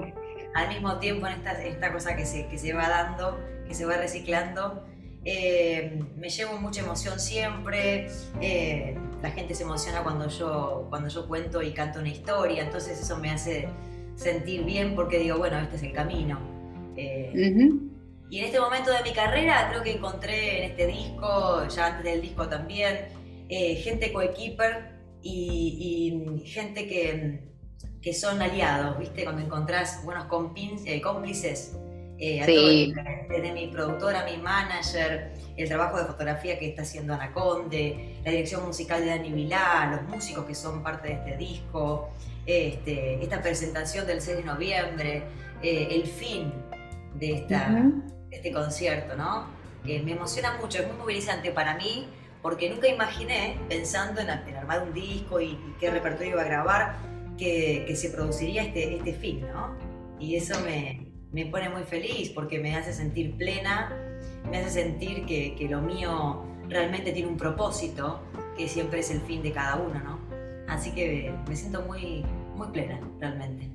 al 0.56 0.70
mismo 0.70 0.98
tiempo 1.00 1.28
en 1.28 1.34
esta, 1.34 1.64
esta 1.64 1.94
cosa 1.94 2.16
que 2.16 2.26
se, 2.26 2.48
que 2.48 2.58
se 2.58 2.74
va 2.74 2.90
dando, 2.90 3.40
que 3.68 3.74
se 3.74 3.86
va 3.86 3.98
reciclando. 3.98 4.84
Eh, 5.24 6.00
me 6.16 6.30
llevo 6.30 6.58
mucha 6.58 6.82
emoción 6.82 7.20
siempre, 7.20 8.08
eh, 8.42 8.98
la 9.22 9.30
gente 9.32 9.54
se 9.56 9.64
emociona 9.64 10.02
cuando 10.02 10.30
yo, 10.30 10.88
cuando 10.90 11.10
yo 11.10 11.28
cuento 11.28 11.62
y 11.62 11.74
canto 11.74 12.00
una 12.00 12.10
historia, 12.10 12.64
entonces 12.64 13.00
eso 13.00 13.18
me 13.18 13.32
hace 13.32 13.68
sentir 14.16 14.64
bien 14.64 14.96
porque 14.96 15.20
digo, 15.20 15.38
bueno, 15.38 15.60
este 15.60 15.76
es 15.76 15.84
el 15.84 15.92
camino. 15.92 16.40
Uh 16.94 17.00
-huh. 17.00 17.92
Y 18.30 18.40
en 18.40 18.46
este 18.46 18.60
momento 18.60 18.92
de 18.92 19.04
mi 19.04 19.12
carrera 19.12 19.68
creo 19.70 19.84
que 19.84 19.92
encontré 19.92 20.64
en 20.64 20.72
este 20.72 20.88
disco, 20.88 21.68
ya 21.68 21.88
antes 21.88 22.04
del 22.04 22.22
disco 22.22 22.48
también, 22.48 23.10
eh, 23.50 23.76
gente 23.76 24.12
coequiper 24.12 24.97
y, 25.22 26.42
y, 26.44 26.48
gente 26.48 26.88
que, 26.88 27.42
que, 28.02 28.14
son 28.14 28.42
aliados, 28.42 29.00
¿viste? 29.00 29.24
Cuando 29.24 29.42
encontrás 29.42 30.04
buenos 30.04 30.26
compins, 30.26 30.84
eh, 30.86 31.02
cómplices. 31.02 31.76
Eh, 32.20 32.42
sí. 32.46 32.94
desde 33.30 33.52
mi 33.52 33.68
productora, 33.68 34.26
mi 34.26 34.38
manager, 34.38 35.34
el 35.56 35.68
trabajo 35.68 36.00
de 36.00 36.06
fotografía 36.06 36.58
que 36.58 36.70
está 36.70 36.82
haciendo 36.82 37.14
Ana 37.14 37.32
Conde, 37.32 38.16
la 38.26 38.32
dirección 38.32 38.66
musical 38.66 39.02
de 39.02 39.10
Dani 39.10 39.30
Milá, 39.30 39.88
los 39.92 40.10
músicos 40.16 40.46
que 40.46 40.56
son 40.56 40.82
parte 40.82 41.10
de 41.10 41.14
este 41.14 41.38
disco, 41.38 42.10
este, 42.48 43.22
esta 43.22 43.42
presentación 43.42 44.08
del 44.08 44.22
6 44.22 44.38
de 44.38 44.44
noviembre, 44.44 45.24
eh, 45.62 45.90
el 45.92 46.08
fin 46.08 46.52
de, 47.16 47.34
esta, 47.34 47.70
uh 47.70 47.76
-huh. 47.76 48.04
este 48.32 48.52
concierto, 48.52 49.16
¿no? 49.16 49.48
Eh, 49.86 50.02
me 50.04 50.14
emociona 50.14 50.58
mucho, 50.60 50.80
es 50.80 50.88
muy 50.88 50.98
movilizante 50.98 51.52
para 51.52 51.76
mí, 51.76 52.08
porque 52.42 52.70
nunca 52.70 52.88
imaginé, 52.88 53.58
pensando 53.68 54.22
en, 54.22 54.30
en 54.30 54.56
armar 54.56 54.84
un 54.84 54.94
disco 54.94 55.40
y, 55.40 55.52
y, 55.52 55.76
qué 55.80 55.90
repertorio 55.90 56.34
iba 56.34 56.42
a 56.42 56.46
grabar, 56.46 56.96
que, 57.38 57.94
se 57.96 58.10
produciría 58.10 58.64
este, 58.64 58.96
este 58.96 59.14
fin, 59.14 59.42
¿no? 59.54 59.76
Y 60.20 60.36
eso 60.36 60.60
me, 60.62 61.08
me 61.32 61.46
pone 61.46 61.70
muy 61.70 61.84
feliz 61.84 62.30
porque 62.30 62.60
me 62.60 62.76
hace 62.76 62.94
sentir 62.94 63.36
plena, 63.38 63.92
me 64.50 64.58
hace 64.58 64.82
sentir 64.82 65.26
que, 65.26 65.56
que, 65.56 65.68
lo 65.68 65.82
mío 65.82 66.44
realmente 66.68 67.12
tiene 67.12 67.30
un 67.30 67.38
propósito, 67.38 68.22
que 68.58 68.68
siempre 68.68 69.00
es 69.00 69.12
el 69.12 69.22
fin 69.22 69.44
de 69.44 69.52
cada 69.52 69.76
uno, 69.76 70.00
¿no? 70.00 70.20
Así 70.68 70.92
que 70.92 71.32
me 71.48 71.56
siento 71.56 71.82
muy, 71.84 72.26
muy 72.56 72.68
plena, 72.68 73.00
realmente. 73.20 73.70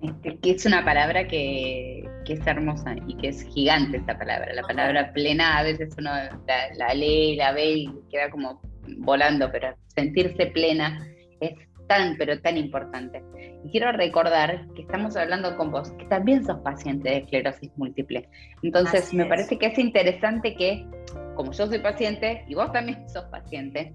Este, 0.00 0.38
que 0.38 0.50
es 0.52 0.64
una 0.66 0.84
palabra 0.84 1.26
que, 1.26 1.95
que, 2.26 2.34
es 2.34 2.46
hermosa 2.46 2.94
y 3.06 3.16
que 3.16 3.28
es 3.28 3.42
gigante 3.54 3.98
esta 3.98 4.18
palabra. 4.18 4.52
La 4.52 4.62
palabra 4.62 5.12
plena 5.12 5.58
a 5.58 5.62
veces 5.62 5.94
uno 5.98 6.10
la, 6.10 6.74
la 6.76 6.94
lee, 6.94 7.36
la 7.36 7.52
ve 7.52 7.72
y 7.72 7.90
queda 8.10 8.30
como 8.30 8.60
volando, 8.98 9.50
pero 9.50 9.74
sentirse 9.94 10.46
plena 10.46 11.06
es 11.40 11.54
tan, 11.88 12.16
pero 12.16 12.40
tan 12.40 12.56
importante. 12.56 13.22
Y 13.64 13.70
quiero 13.70 13.92
recordar 13.92 14.66
que 14.74 14.82
estamos 14.82 15.16
hablando 15.16 15.56
con 15.56 15.70
vos, 15.70 15.90
que 15.92 16.04
también 16.06 16.44
sos 16.44 16.60
paciente 16.60 17.10
de 17.10 17.16
esclerosis 17.18 17.70
múltiple. 17.76 18.28
Entonces, 18.62 19.04
Así 19.04 19.16
me 19.16 19.24
es. 19.24 19.28
parece 19.28 19.58
que 19.58 19.66
es 19.66 19.78
interesante 19.78 20.54
que, 20.54 20.86
como 21.34 21.52
yo 21.52 21.66
soy 21.66 21.78
paciente 21.78 22.44
y 22.48 22.54
vos 22.54 22.72
también 22.72 23.08
sos 23.08 23.24
paciente, 23.26 23.94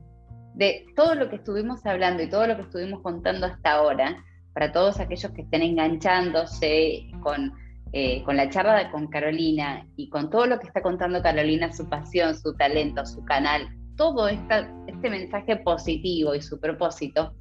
de 0.54 0.86
todo 0.96 1.16
lo 1.16 1.30
que 1.30 1.38
estuvimos 1.38 1.86
hablando 1.86 2.24
y 2.24 2.30
todo 2.30 2.48
lo 2.48 2.56
que 2.56 2.64
estuvimos 2.64 3.02
contando 3.02 3.46
hasta 3.48 3.72
ahora, 3.72 4.24
para 4.54 4.72
todos 4.72 5.00
aquellos 5.00 5.32
que 5.32 5.44
estén 5.44 5.62
enganchándose 5.62 7.10
con, 7.22 7.54
eh, 7.94 8.24
con 8.24 8.38
la 8.38 8.50
charla 8.50 8.90
con 8.90 9.08
Carolina 9.08 9.86
y 9.98 10.10
con 10.10 10.30
todo 10.30 10.46
lo 10.46 10.60
que 10.60 10.68
está 10.68 10.82
contando 10.82 11.22
Carolina, 11.22 11.74
su 11.74 11.90
pasión, 11.90 12.36
su 12.36 12.54
talento, 12.56 13.06
su 13.06 13.24
canal, 13.26 13.68
todo 13.98 14.28
esta, 14.30 14.72
este 14.88 15.10
mensaje 15.10 15.58
positivo 15.58 16.34
y 16.34 16.42
su 16.42 16.60
propósito, 16.60 17.34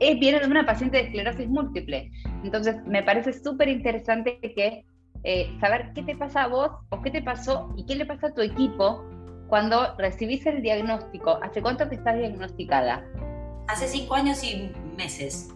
es, 0.00 0.18
viene 0.18 0.40
de 0.40 0.46
una 0.46 0.66
paciente 0.66 0.96
de 0.96 1.04
esclerosis 1.04 1.48
múltiple. 1.48 2.10
Entonces, 2.42 2.76
me 2.86 3.02
parece 3.02 3.32
súper 3.32 3.68
interesante 3.68 4.40
que 4.40 4.84
eh, 5.22 5.56
saber 5.60 5.92
qué 5.94 6.02
te 6.02 6.16
pasa 6.16 6.44
a 6.44 6.46
vos 6.48 6.70
o 6.90 7.00
qué 7.00 7.10
te 7.10 7.22
pasó 7.22 7.72
y 7.76 7.86
qué 7.86 7.94
le 7.94 8.04
pasa 8.04 8.28
a 8.28 8.34
tu 8.34 8.40
equipo 8.40 9.04
cuando 9.46 9.94
recibís 9.96 10.44
el 10.46 10.62
diagnóstico. 10.62 11.38
¿Hace 11.42 11.62
cuánto 11.62 11.88
que 11.88 11.94
estás 11.94 12.18
diagnosticada? 12.18 13.04
Hace 13.68 13.86
cinco 13.86 14.14
años 14.14 14.42
y 14.42 14.72
meses. 14.96 15.50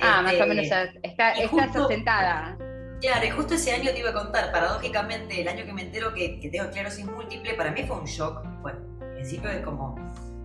Ah, 0.00 0.22
más 0.22 0.32
o 0.32 0.36
este, 0.36 0.46
menos 0.46 0.64
está, 1.02 1.30
estás 1.30 1.76
asentada. 1.76 2.58
Claro, 3.00 3.26
y 3.26 3.30
justo 3.30 3.54
ese 3.54 3.72
año 3.72 3.92
te 3.92 4.00
iba 4.00 4.10
a 4.10 4.12
contar, 4.12 4.50
paradójicamente, 4.50 5.40
el 5.40 5.48
año 5.48 5.64
que 5.64 5.72
me 5.72 5.82
entero 5.82 6.12
que, 6.12 6.40
que 6.40 6.48
tengo 6.48 6.64
esclerosis 6.64 7.04
múltiple, 7.06 7.54
para 7.54 7.70
mí 7.70 7.84
fue 7.84 7.96
un 7.96 8.06
shock. 8.06 8.42
Bueno, 8.60 8.80
al 9.00 9.14
principio 9.14 9.50
es 9.50 9.64
como 9.64 9.94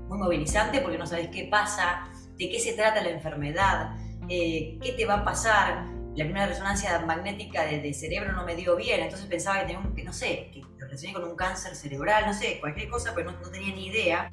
muy 0.08 0.18
movilizante 0.18 0.80
porque 0.82 0.98
no 0.98 1.08
sabes 1.08 1.30
qué 1.30 1.46
pasa, 1.46 2.08
de 2.38 2.50
qué 2.50 2.60
se 2.60 2.74
trata 2.74 3.02
la 3.02 3.10
enfermedad, 3.10 3.96
eh, 4.30 4.78
qué 4.82 4.94
te 4.94 5.06
va 5.06 5.16
a 5.16 5.26
pasar. 5.26 5.86
La 6.16 6.26
primera 6.26 6.46
resonancia 6.46 7.00
magnética 7.00 7.66
de, 7.66 7.92
cerebro 7.92 8.34
no 8.34 8.46
me 8.46 8.56
dio 8.56 8.76
bien, 8.76 9.02
entonces 9.02 9.28
pensaba 9.28 9.60
que 9.60 9.66
tenía 9.66 9.80
un, 9.80 9.96
que 9.96 10.04
no 10.04 10.13
sé, 10.13 10.52
que 10.54 10.60
lo 10.60 10.86
relacioné 10.86 11.13
con 11.13 11.24
un 11.24 11.36
cáncer 11.36 11.76
cerebral, 11.76 12.26
no 12.28 12.34
sé, 12.36 12.60
cualquier 12.60 12.88
cosa, 12.89 13.13
pero 13.16 13.32
no, 13.32 13.50
tenía 13.50 13.74
ni 13.74 13.88
idea. 13.88 14.30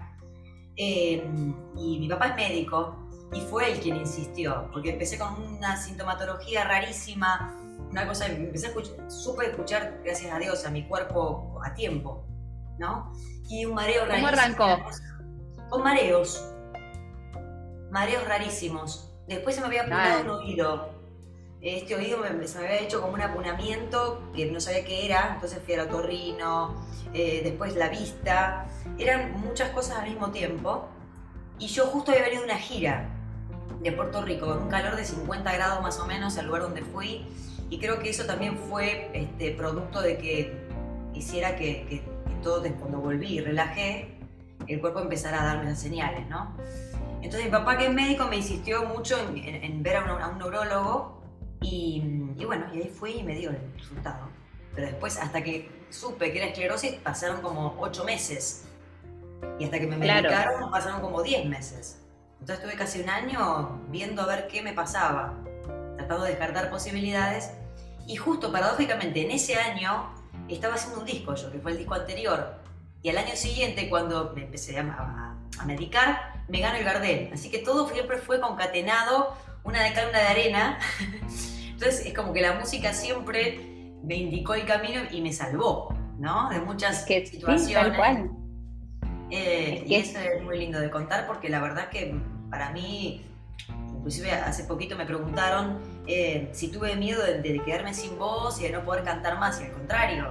Eh, 0.76 1.24
y 1.76 1.98
mi 1.98 2.08
papá 2.08 2.28
es 2.28 2.36
médico 2.36 3.08
y 3.32 3.40
fue 3.40 3.72
él 3.72 3.80
quien 3.80 3.96
insistió, 3.96 4.68
porque 4.72 4.90
empecé 4.90 5.18
con 5.18 5.40
una 5.42 5.76
sintomatología 5.76 6.64
rarísima, 6.64 7.56
una 7.90 8.06
cosa, 8.06 8.26
empecé 8.26 8.66
a 8.66 8.68
escuchar, 8.70 9.10
supe 9.10 9.46
escuchar, 9.46 10.00
gracias 10.04 10.32
a 10.32 10.38
Dios, 10.38 10.64
a 10.64 10.70
mi 10.70 10.86
cuerpo 10.86 11.60
a 11.64 11.74
tiempo, 11.74 12.24
¿no? 12.78 13.12
Y 13.48 13.64
un 13.64 13.74
mareo 13.74 14.04
rarísimo. 14.06 14.28
¿Cómo 14.56 14.68
arrancó? 14.68 14.90
Con 15.68 15.82
mareos, 15.82 16.52
mareos 17.90 18.26
rarísimos. 18.26 19.12
Después 19.26 19.54
se 19.54 19.60
me 19.60 19.66
había 19.68 19.82
apuntado 19.82 20.22
un 20.22 20.30
oído. 20.40 21.00
Este 21.60 21.94
oído 21.94 22.18
me, 22.18 22.46
se 22.46 22.58
me 22.58 22.66
había 22.66 22.80
hecho 22.80 23.00
como 23.02 23.14
un 23.14 23.20
apunamiento 23.20 24.22
que 24.34 24.46
no 24.46 24.60
sabía 24.60 24.84
qué 24.84 25.04
era, 25.04 25.32
entonces 25.34 25.60
fui 25.62 25.74
al 25.74 25.80
otorrino, 25.80 26.86
eh, 27.12 27.42
después 27.44 27.76
la 27.76 27.88
vista. 27.88 28.66
Eran 28.98 29.40
muchas 29.40 29.70
cosas 29.70 29.98
al 29.98 30.08
mismo 30.08 30.30
tiempo. 30.30 30.88
Y 31.58 31.66
yo 31.66 31.86
justo 31.86 32.12
había 32.12 32.24
venido 32.24 32.42
de 32.42 32.46
una 32.46 32.58
gira 32.58 33.10
de 33.82 33.92
Puerto 33.92 34.22
Rico 34.22 34.46
con 34.46 34.62
un 34.62 34.68
calor 34.68 34.96
de 34.96 35.04
50 35.04 35.52
grados 35.52 35.82
más 35.82 35.98
o 35.98 36.06
menos 36.06 36.38
al 36.38 36.46
lugar 36.46 36.62
donde 36.62 36.82
fui. 36.82 37.26
Y 37.70 37.78
creo 37.78 37.98
que 38.00 38.10
eso 38.10 38.26
también 38.26 38.58
fue 38.58 39.10
este, 39.14 39.52
producto 39.52 40.02
de 40.02 40.18
que 40.18 40.52
hiciera 41.14 41.56
que, 41.56 41.86
que, 41.88 42.02
todo, 42.42 42.62
cuando 42.78 42.98
volví 42.98 43.38
y 43.38 43.40
relajé, 43.40 44.16
el 44.66 44.80
cuerpo 44.80 45.00
empezara 45.00 45.42
a 45.42 45.44
darme 45.44 45.70
las 45.70 45.80
señales, 45.80 46.26
¿no? 46.28 46.54
Entonces 47.22 47.44
mi 47.44 47.50
papá 47.50 47.76
que 47.76 47.86
es 47.86 47.92
médico 47.92 48.26
me 48.26 48.36
insistió 48.36 48.84
mucho 48.86 49.16
en, 49.34 49.82
ver 49.82 49.96
a 49.96 50.28
un, 50.28 50.38
neurólogo 50.38 51.20
y, 51.60 52.02
bueno, 52.46 52.66
y 52.72 52.78
ahí 52.78 52.88
fui 52.88 53.18
y 53.18 53.22
me 53.22 53.34
dio 53.34 53.50
el 53.50 53.58
resultado. 53.76 54.28
Pero 54.74 54.86
después, 54.86 55.18
hasta 55.18 55.42
que 55.42 55.70
supe 55.90 56.32
que 56.32 56.38
era 56.38 56.46
esclerosis, 56.46 56.94
pasaron 56.94 57.42
como 57.42 57.76
ocho 57.78 58.04
meses. 58.04 58.64
Y 59.58 59.64
hasta 59.64 59.78
que 59.78 59.86
me 59.86 59.96
medicaron, 59.96 60.70
pasaron 60.70 61.00
como 61.00 61.22
diez 61.22 61.44
meses. 61.44 62.00
Entonces 62.40 62.64
estuve 62.64 62.78
casi 62.78 63.02
un 63.02 63.10
año 63.10 63.80
viendo 63.88 64.22
a 64.22 64.26
ver 64.26 64.48
qué 64.48 64.62
me 64.62 64.72
pasaba, 64.72 65.34
tratando 65.96 66.24
de 66.24 66.30
descartar 66.30 66.70
posibilidades. 66.70 67.50
Y 68.10 68.16
justo 68.16 68.50
paradójicamente 68.50 69.24
en 69.24 69.30
ese 69.30 69.54
año 69.54 70.10
estaba 70.48 70.74
haciendo 70.74 70.98
un 70.98 71.06
disco 71.06 71.32
yo, 71.36 71.52
que 71.52 71.60
fue 71.60 71.70
el 71.70 71.78
disco 71.78 71.94
anterior. 71.94 72.56
Y 73.02 73.08
al 73.08 73.18
año 73.18 73.36
siguiente, 73.36 73.88
cuando 73.88 74.32
me 74.34 74.42
empecé 74.42 74.76
a, 74.80 75.36
a 75.58 75.64
medicar, 75.64 76.44
me 76.48 76.58
gano 76.58 76.76
el 76.76 76.84
Gardel. 76.84 77.30
Así 77.32 77.50
que 77.50 77.58
todo 77.58 77.88
siempre 77.88 78.18
fue 78.18 78.40
concatenado, 78.40 79.36
una 79.62 79.84
de 79.84 79.92
cal, 79.92 80.08
una 80.08 80.18
de 80.18 80.26
arena. 80.26 80.78
Entonces 81.70 82.04
es 82.04 82.12
como 82.12 82.32
que 82.32 82.40
la 82.40 82.54
música 82.54 82.92
siempre 82.92 83.94
me 84.02 84.16
indicó 84.16 84.54
el 84.54 84.66
camino 84.66 85.02
y 85.12 85.20
me 85.20 85.32
salvó, 85.32 85.94
¿no? 86.18 86.50
De 86.50 86.58
muchas 86.60 87.04
situaciones. 87.04 88.02
Eh, 89.30 89.84
y 89.86 89.94
eso 89.94 90.18
es 90.18 90.42
muy 90.42 90.58
lindo 90.58 90.80
de 90.80 90.90
contar 90.90 91.28
porque 91.28 91.48
la 91.48 91.60
verdad 91.60 91.88
que 91.88 92.12
para 92.50 92.70
mí, 92.72 93.24
inclusive 93.94 94.32
hace 94.32 94.64
poquito 94.64 94.96
me 94.96 95.06
preguntaron 95.06 95.78
eh, 96.14 96.48
si 96.52 96.68
tuve 96.68 96.96
miedo 96.96 97.22
de, 97.22 97.40
de, 97.40 97.62
quedarme 97.64 97.94
sin 97.94 98.18
voz 98.18 98.60
y 98.60 98.64
de 98.64 98.70
no 98.70 98.84
poder 98.84 99.04
cantar 99.04 99.38
más, 99.38 99.60
y 99.60 99.64
al 99.64 99.72
contrario, 99.72 100.30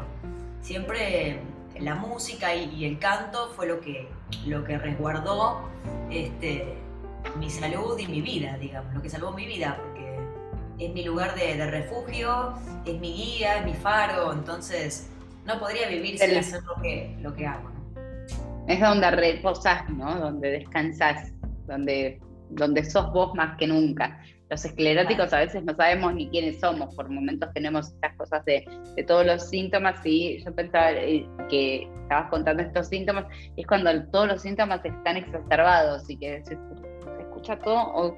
siempre 0.61 1.39
la 1.81 1.95
música 1.95 2.53
y, 2.53 2.85
el 2.85 2.99
canto 2.99 3.51
fue 3.55 3.67
lo 3.67 3.79
que, 3.79 4.07
lo 4.45 4.63
que 4.63 4.77
resguardó 4.77 5.61
este, 6.09 6.75
mi 7.37 7.49
salud 7.49 7.97
y 7.97 8.07
mi 8.07 8.21
vida, 8.21 8.57
digamos, 8.57 8.93
lo 8.93 9.01
que 9.01 9.09
salvó 9.09 9.31
mi 9.31 9.45
vida, 9.45 9.77
porque 9.77 10.17
es 10.79 10.93
mi 10.93 11.03
lugar 11.03 11.35
de, 11.35 11.65
refugio, 11.69 12.53
es 12.85 12.99
mi 12.99 13.13
guía, 13.13 13.57
es 13.57 13.65
mi 13.65 13.73
faro, 13.73 14.33
entonces 14.33 15.09
no 15.45 15.59
podría 15.59 15.87
vivir 15.89 16.17
sin 16.17 16.37
hacer 16.37 16.63
lo 16.63 16.81
que, 16.81 17.15
lo 17.21 17.33
que 17.33 17.45
hago. 17.45 17.69
Es 18.67 18.79
donde 18.79 19.09
reposas, 19.11 19.89
¿no? 19.89 20.19
Donde 20.19 20.51
descansas, 20.51 21.31
donde, 21.65 22.19
donde 22.49 22.83
sos 22.83 23.11
vos 23.11 23.33
más 23.35 23.57
que 23.57 23.65
nunca. 23.67 24.21
Los 24.49 24.65
escleróticos 24.65 25.31
a 25.31 25.39
veces 25.39 25.63
no 25.63 25.75
sabemos 25.75 26.15
ni 26.15 26.27
quiénes 26.27 26.59
somos, 26.59 26.95
por 26.95 27.07
momentos 27.07 27.49
tenemos 27.53 27.89
estas 27.93 28.15
cosas 28.17 28.43
de, 28.45 28.65
todos 29.07 29.25
los 29.25 29.47
síntomas 29.47 30.03
y 30.03 30.43
yo 30.43 30.53
pensaba 30.53 30.91
eh, 30.91 31.25
que 31.49 31.87
estabas 32.01 32.29
contando 32.31 32.63
estos 32.63 32.87
síntomas, 32.87 33.25
y 33.55 33.61
es 33.61 33.67
cuando 33.67 33.91
todos 34.11 34.27
los 34.27 34.41
síntomas 34.41 34.83
están 34.83 35.17
exacerbados 35.17 36.09
y 36.09 36.17
que 36.17 36.43
se, 36.43 36.57
escucha 37.19 37.59
todo, 37.59 38.17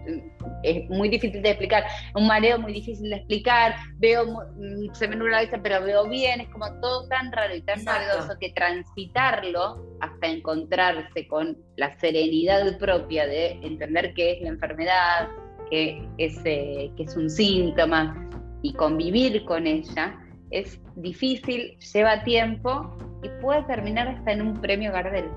es 0.63 0.89
muy 0.89 1.09
difícil 1.09 1.41
de 1.41 1.49
explicar, 1.49 1.83
un 2.15 2.27
mareo 2.27 2.57
muy 2.57 2.73
difícil 2.73 3.09
de 3.09 3.17
explicar, 3.17 3.75
veo, 3.97 4.25
mm, 4.25 4.93
se 4.93 5.09
me 5.09 5.17
nubla 5.17 5.37
la 5.37 5.41
vista 5.41 5.59
pero 5.61 5.83
veo 5.83 6.07
bien, 6.07 6.41
es 6.41 6.49
como 6.49 6.65
todo 6.79 7.09
tan 7.09 7.31
raro 7.33 7.53
y 7.53 7.61
tan 7.61 7.83
novedoso 7.83 8.37
que 8.39 8.51
transitarlo 8.53 9.85
hasta 9.99 10.27
encontrarse 10.27 11.27
con 11.27 11.57
la 11.75 11.97
serenidad 11.99 12.77
propia 12.79 13.27
de 13.27 13.59
entender 13.61 14.13
qué 14.13 14.31
es 14.33 14.41
la 14.41 14.49
enfermedad, 14.49 15.27
que 15.71 16.07
es, 16.19 16.37
que 16.43 16.93
es 16.99 17.15
un 17.15 17.29
síntoma 17.29 18.29
y 18.61 18.73
convivir 18.73 19.43
con 19.45 19.65
ella 19.65 20.15
es 20.51 20.79
difícil, 20.95 21.79
lleva 21.93 22.23
tiempo 22.23 22.95
y 23.23 23.29
puede 23.41 23.63
terminar 23.63 24.09
hasta 24.09 24.33
en 24.33 24.41
un 24.41 24.61
premio 24.61 24.91
Gardel. 24.91 25.29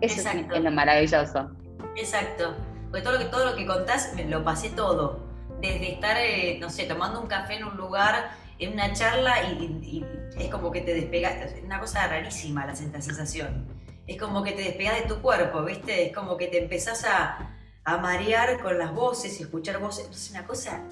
Eso 0.00 0.28
es 0.28 0.62
lo 0.62 0.70
maravilloso. 0.70 1.50
Exacto. 1.96 2.54
Porque 2.90 3.02
todo 3.02 3.12
lo 3.12 3.18
que, 3.18 3.24
todo 3.26 3.50
lo 3.50 3.56
que 3.56 3.66
contás 3.66 4.12
me 4.16 4.24
lo 4.24 4.42
pasé 4.42 4.70
todo. 4.70 5.20
Desde 5.60 5.92
estar, 5.92 6.16
eh, 6.18 6.58
no 6.60 6.70
sé, 6.70 6.84
tomando 6.84 7.20
un 7.20 7.26
café 7.26 7.56
en 7.56 7.64
un 7.64 7.76
lugar, 7.76 8.30
en 8.58 8.72
una 8.72 8.92
charla 8.92 9.34
y, 9.50 10.04
es 10.38 10.48
como 10.48 10.72
que 10.72 10.80
te 10.80 10.94
despegas. 10.94 11.52
Es 11.52 11.62
una 11.62 11.78
cosa 11.78 12.06
rarísima 12.08 12.66
la 12.66 12.74
sensación. 12.74 13.66
Es 14.06 14.20
como 14.20 14.42
que 14.42 14.52
te 14.52 14.62
despegas 14.62 15.02
de 15.02 15.08
tu 15.08 15.20
cuerpo, 15.20 15.62
¿viste? 15.62 16.06
Es 16.06 16.14
como 16.14 16.36
que 16.36 16.48
te 16.48 16.62
empezás 16.62 17.04
a, 17.04 17.53
a 17.84 17.98
marear 17.98 18.60
con 18.62 18.78
las 18.78 18.92
voces 18.92 19.38
y 19.40 19.42
escuchar 19.42 19.78
voces. 19.78 20.08
Es 20.10 20.30
una 20.30 20.46
cosa. 20.46 20.82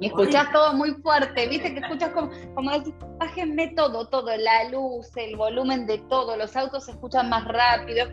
Y 0.00 0.06
escuchás 0.08 0.50
todo 0.52 0.74
muy 0.74 0.92
fuerte, 0.94 1.46
viste 1.48 1.72
que 1.72 1.80
escuchas 1.80 2.10
como, 2.10 2.30
como 2.54 2.70
decir, 2.72 2.94
bájenme 3.18 3.68
todo, 3.76 4.08
todo, 4.08 4.36
la 4.36 4.68
luz, 4.68 5.08
el 5.16 5.36
volumen 5.36 5.86
de 5.86 5.98
todo, 6.10 6.36
los 6.36 6.56
autos 6.56 6.86
se 6.86 6.90
escuchan 6.90 7.28
más 7.28 7.46
rápido, 7.46 8.08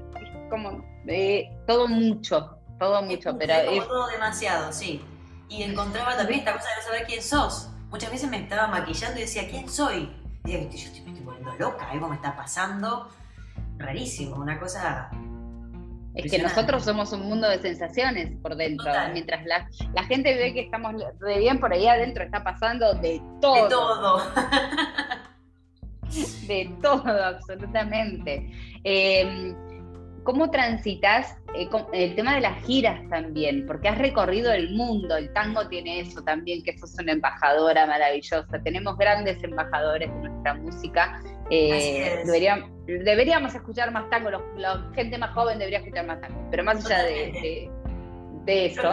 como 0.51 0.85
eh, 1.07 1.49
todo 1.65 1.87
mucho, 1.87 2.59
todo 2.77 3.01
mucho, 3.01 3.35
pero 3.35 3.53
es... 3.53 3.87
todo 3.87 4.07
demasiado, 4.07 4.71
sí. 4.71 5.03
Y 5.49 5.63
encontraba 5.63 6.15
también 6.15 6.39
esta 6.39 6.53
cosa 6.53 6.69
de 6.69 6.75
no 6.75 6.81
saber 6.83 7.05
quién 7.07 7.23
sos. 7.23 7.69
Muchas 7.89 8.11
veces 8.11 8.29
me 8.29 8.37
estaba 8.37 8.67
maquillando 8.67 9.17
y 9.17 9.23
decía, 9.23 9.49
¿quién 9.49 9.67
soy? 9.67 10.15
Y 10.45 10.51
decía, 10.51 10.69
yo 10.69 10.87
estoy, 10.87 11.01
me 11.01 11.09
estoy 11.09 11.25
volviendo 11.25 11.55
loca, 11.55 11.89
algo 11.89 12.07
me 12.07 12.15
está 12.15 12.35
pasando 12.35 13.09
rarísimo, 13.77 14.35
una 14.35 14.59
cosa 14.59 15.09
es 16.15 16.31
que 16.31 16.39
nosotros 16.39 16.83
somos 16.83 17.13
un 17.13 17.27
mundo 17.27 17.49
de 17.49 17.59
sensaciones 17.59 18.31
por 18.41 18.55
dentro. 18.55 18.91
Mientras 19.13 19.45
la, 19.45 19.69
la, 19.93 20.03
gente 20.03 20.35
ve 20.35 20.53
que 20.53 20.61
estamos 20.61 20.95
bien, 21.37 21.59
por 21.59 21.71
ahí 21.73 21.87
adentro 21.87 22.23
está 22.23 22.43
pasando 22.43 22.93
de 22.95 23.21
todo. 23.41 23.63
De 23.63 23.69
todo. 23.69 24.21
de 26.47 26.75
todo, 26.81 27.25
absolutamente. 27.25 28.51
Eh, 28.83 29.55
¿Cómo 30.23 30.51
transitas 30.51 31.35
eh, 31.55 31.67
el 31.93 32.15
tema 32.15 32.35
de 32.35 32.41
las 32.41 32.63
giras 32.65 33.01
también? 33.09 33.65
Porque 33.65 33.87
has 33.87 33.97
recorrido 33.97 34.51
el 34.51 34.75
mundo, 34.75 35.17
el 35.17 35.33
tango 35.33 35.67
tiene 35.67 36.01
eso 36.01 36.21
también, 36.21 36.61
que 36.63 36.77
sos 36.77 36.93
una 36.99 37.13
embajadora 37.13 37.87
maravillosa. 37.87 38.61
Tenemos 38.63 38.97
grandes 38.97 39.43
embajadores 39.43 40.13
de 40.13 40.29
nuestra 40.29 40.53
música. 40.55 41.19
Eh, 41.51 42.21
deberíamos, 42.25 42.69
deberíamos, 42.85 43.53
escuchar 43.53 43.91
más 43.91 44.09
tango, 44.09 44.29
la 44.55 44.89
gente 44.95 45.17
más 45.17 45.31
joven 45.33 45.59
debería 45.59 45.79
escuchar 45.79 46.05
más 46.07 46.21
tango, 46.21 46.47
pero 46.49 46.63
más 46.63 46.85
allá 46.85 47.03
de, 47.03 47.69
eso. 48.47 48.91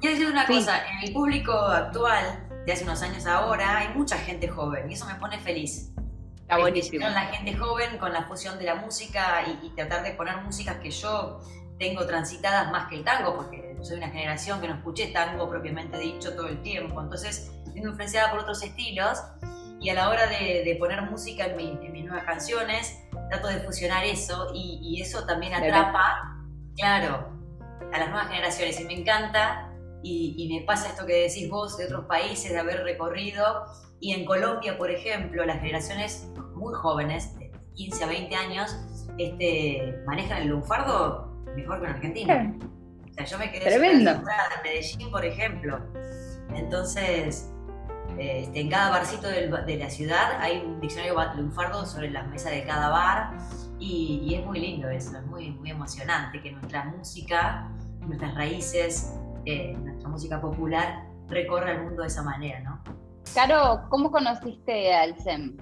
Quiero 0.00 0.16
decir 0.16 0.26
una 0.26 0.46
Sí. 0.46 0.54
cosa, 0.54 0.82
en 0.88 1.08
el 1.08 1.12
público 1.12 1.52
actual, 1.52 2.48
de 2.64 2.72
hace 2.72 2.84
unos 2.84 3.02
años 3.02 3.26
ahora, 3.26 3.78
hay 3.78 3.88
mucha 3.94 4.16
gente 4.16 4.48
joven 4.48 4.90
y 4.90 4.94
eso 4.94 5.04
me 5.04 5.14
pone 5.16 5.38
feliz. 5.38 5.92
Está 6.40 6.58
buenísimo. 6.58 7.06
La 7.06 7.26
gente 7.26 7.54
joven, 7.54 7.98
con 7.98 8.12
la 8.12 8.24
fusión 8.24 8.58
de 8.58 8.64
la 8.64 8.74
música 8.76 9.44
y, 9.46 9.66
y 9.66 9.70
tratar 9.70 10.02
de 10.02 10.12
poner 10.12 10.38
músicas 10.38 10.76
que 10.78 10.90
yo 10.90 11.40
tengo 11.78 12.06
transitadas 12.06 12.70
más 12.70 12.88
que 12.88 12.96
el 12.96 13.04
tango, 13.04 13.36
porque 13.36 13.76
soy 13.82 13.98
una 13.98 14.08
generación 14.08 14.60
que 14.60 14.68
no 14.68 14.74
escuché 14.76 15.08
tango 15.08 15.48
propiamente 15.48 15.98
dicho 15.98 16.34
todo 16.34 16.48
el 16.48 16.62
tiempo, 16.62 17.00
entonces 17.00 17.52
estoy 17.66 17.82
influenciada 17.82 18.30
por 18.30 18.40
otros 18.40 18.62
estilos 18.62 19.18
y 19.84 19.90
a 19.90 19.94
la 19.94 20.08
hora 20.08 20.26
de, 20.26 20.62
de 20.64 20.76
poner 20.78 21.02
música 21.02 21.46
en, 21.46 21.56
mi- 21.56 21.78
en 21.86 21.92
mis 21.92 22.04
nuevas 22.06 22.24
canciones, 22.24 22.98
trato 23.30 23.48
de 23.48 23.60
fusionar 23.60 24.02
eso 24.04 24.50
y, 24.54 24.80
y 24.82 25.02
eso 25.02 25.26
también 25.26 25.52
atrapa, 25.54 26.38
claro, 26.76 27.28
a 27.92 27.98
las 27.98 28.08
nuevas 28.08 28.28
generaciones. 28.28 28.80
Y 28.80 28.84
me 28.84 28.94
encanta 28.94 29.70
y, 30.02 30.34
y 30.38 30.58
me 30.58 30.66
pasa 30.66 30.88
esto 30.88 31.04
que 31.06 31.28
decís 31.28 31.48
vos 31.50 31.76
de 31.76 31.84
otros 31.84 32.06
países, 32.06 32.50
de 32.52 32.58
haber 32.58 32.82
recorrido. 32.82 33.66
Y 34.00 34.12
en 34.12 34.24
Colombia, 34.24 34.76
por 34.78 34.90
ejemplo, 34.90 35.44
las 35.44 35.58
generaciones 35.60 36.28
muy 36.54 36.74
jóvenes, 36.74 37.38
de 37.38 37.50
15 37.74 38.04
a 38.04 38.06
20 38.06 38.34
años, 38.36 38.76
este, 39.18 39.94
manejan 40.06 40.42
el 40.42 40.48
lunfardo 40.48 41.30
mejor 41.56 41.80
que 41.80 41.86
en 41.86 41.92
Argentina. 41.92 42.54
O 43.10 43.14
sea, 43.14 43.24
yo 43.26 43.38
me 43.38 43.50
quedé 43.52 43.64
en 44.12 44.62
Medellín, 44.64 45.10
por 45.10 45.24
ejemplo. 45.24 45.78
Entonces, 46.54 47.50
este, 48.18 48.60
en 48.60 48.70
cada 48.70 48.90
barcito 48.90 49.28
del 49.28 49.50
de 49.66 49.76
la 49.76 49.90
ciudad 49.90 50.38
hay 50.40 50.58
un 50.64 50.80
diccionario 50.80 51.16
lunfardo 51.36 51.84
sobre 51.86 52.10
la 52.10 52.22
mesa 52.24 52.50
de 52.50 52.64
cada 52.64 52.88
bar 52.90 53.36
y, 53.78 54.20
y 54.24 54.34
es 54.36 54.46
muy 54.46 54.60
lindo 54.60 54.88
eso, 54.88 55.16
es 55.18 55.26
muy, 55.26 55.50
muy 55.50 55.70
emocionante 55.70 56.40
que 56.42 56.52
nuestra 56.52 56.84
música, 56.84 57.68
nuestras 58.00 58.34
raíces, 58.34 59.14
eh, 59.46 59.74
nuestra 59.78 60.08
música 60.08 60.40
popular 60.40 61.04
recorra 61.28 61.72
el 61.72 61.82
mundo 61.84 62.02
de 62.02 62.08
esa 62.08 62.22
manera, 62.22 62.60
¿no? 62.60 62.82
Caro, 63.34 63.82
¿cómo 63.88 64.10
conociste 64.10 64.94
al 64.94 65.18
SEM? 65.18 65.56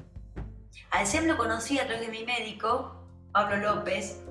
Al 0.90 1.06
SEM 1.06 1.26
lo 1.26 1.36
conocí 1.36 1.78
a 1.78 1.86
través 1.86 2.06
de 2.06 2.12
mi 2.12 2.24
médico, 2.24 3.06
Pablo 3.32 3.56
López. 3.56 4.22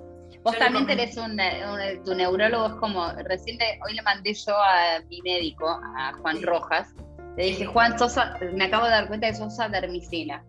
Vos 0.43 0.53
Yo 0.53 0.60
también 0.60 0.86
tenés 0.88 1.17
un, 1.17 1.31
un- 1.34 2.03
tu 2.03 2.13
neurólogo, 2.15 2.67
es 2.67 2.73
como, 2.75 3.12
recién 3.25 3.57
le- 3.57 3.79
hoy 3.86 3.93
le 3.95 4.01
mandé 4.03 4.34
yo 4.34 4.55
a 4.55 4.99
mi 5.10 5.21
médico, 5.21 5.67
a 5.97 6.13
Juan 6.21 6.38
Sí. 6.38 6.45
Rojas, 6.45 6.93
le 7.37 7.45
dije. 7.45 7.65
Juan 7.65 7.97
Sosa, 7.97 8.37
me 8.53 8.65
acabo 8.65 8.85
de 8.85 8.91
dar 8.91 9.07
cuenta 9.07 9.27
que 9.27 9.35
Sosa 9.35 9.69
dermicina. 9.69 10.43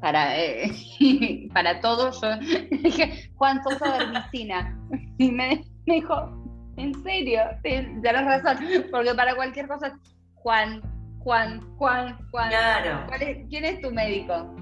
Para, 0.00 0.38
eh, 0.38 0.70
para 1.52 1.80
todo, 1.80 2.12
yo 2.20 2.36
dije, 2.82 3.30
Juan 3.34 3.62
Sosa 3.64 3.98
dermicina. 3.98 4.78
Y 5.18 5.30
me, 5.32 5.64
me 5.86 5.94
dijo, 5.94 6.30
¿en 6.76 6.94
serio? 7.02 7.40
Ten- 7.62 8.00
Tenés 8.02 8.24
razón, 8.24 8.58
porque 8.90 9.14
para 9.14 9.34
cualquier 9.34 9.66
cosa, 9.66 9.98
Juan, 10.34 10.80
Juan, 11.20 11.60
Juan, 11.76 12.16
Juan. 12.30 12.48
Claro. 12.50 13.04
¿Cuál 13.08 13.22
es- 13.22 13.46
¿Quién 13.48 13.64
es 13.64 13.80
tu 13.80 13.90
médico? 13.90 14.54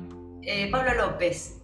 Eh, 0.42 0.70
Pablo 0.70 0.94
López. 0.94 1.62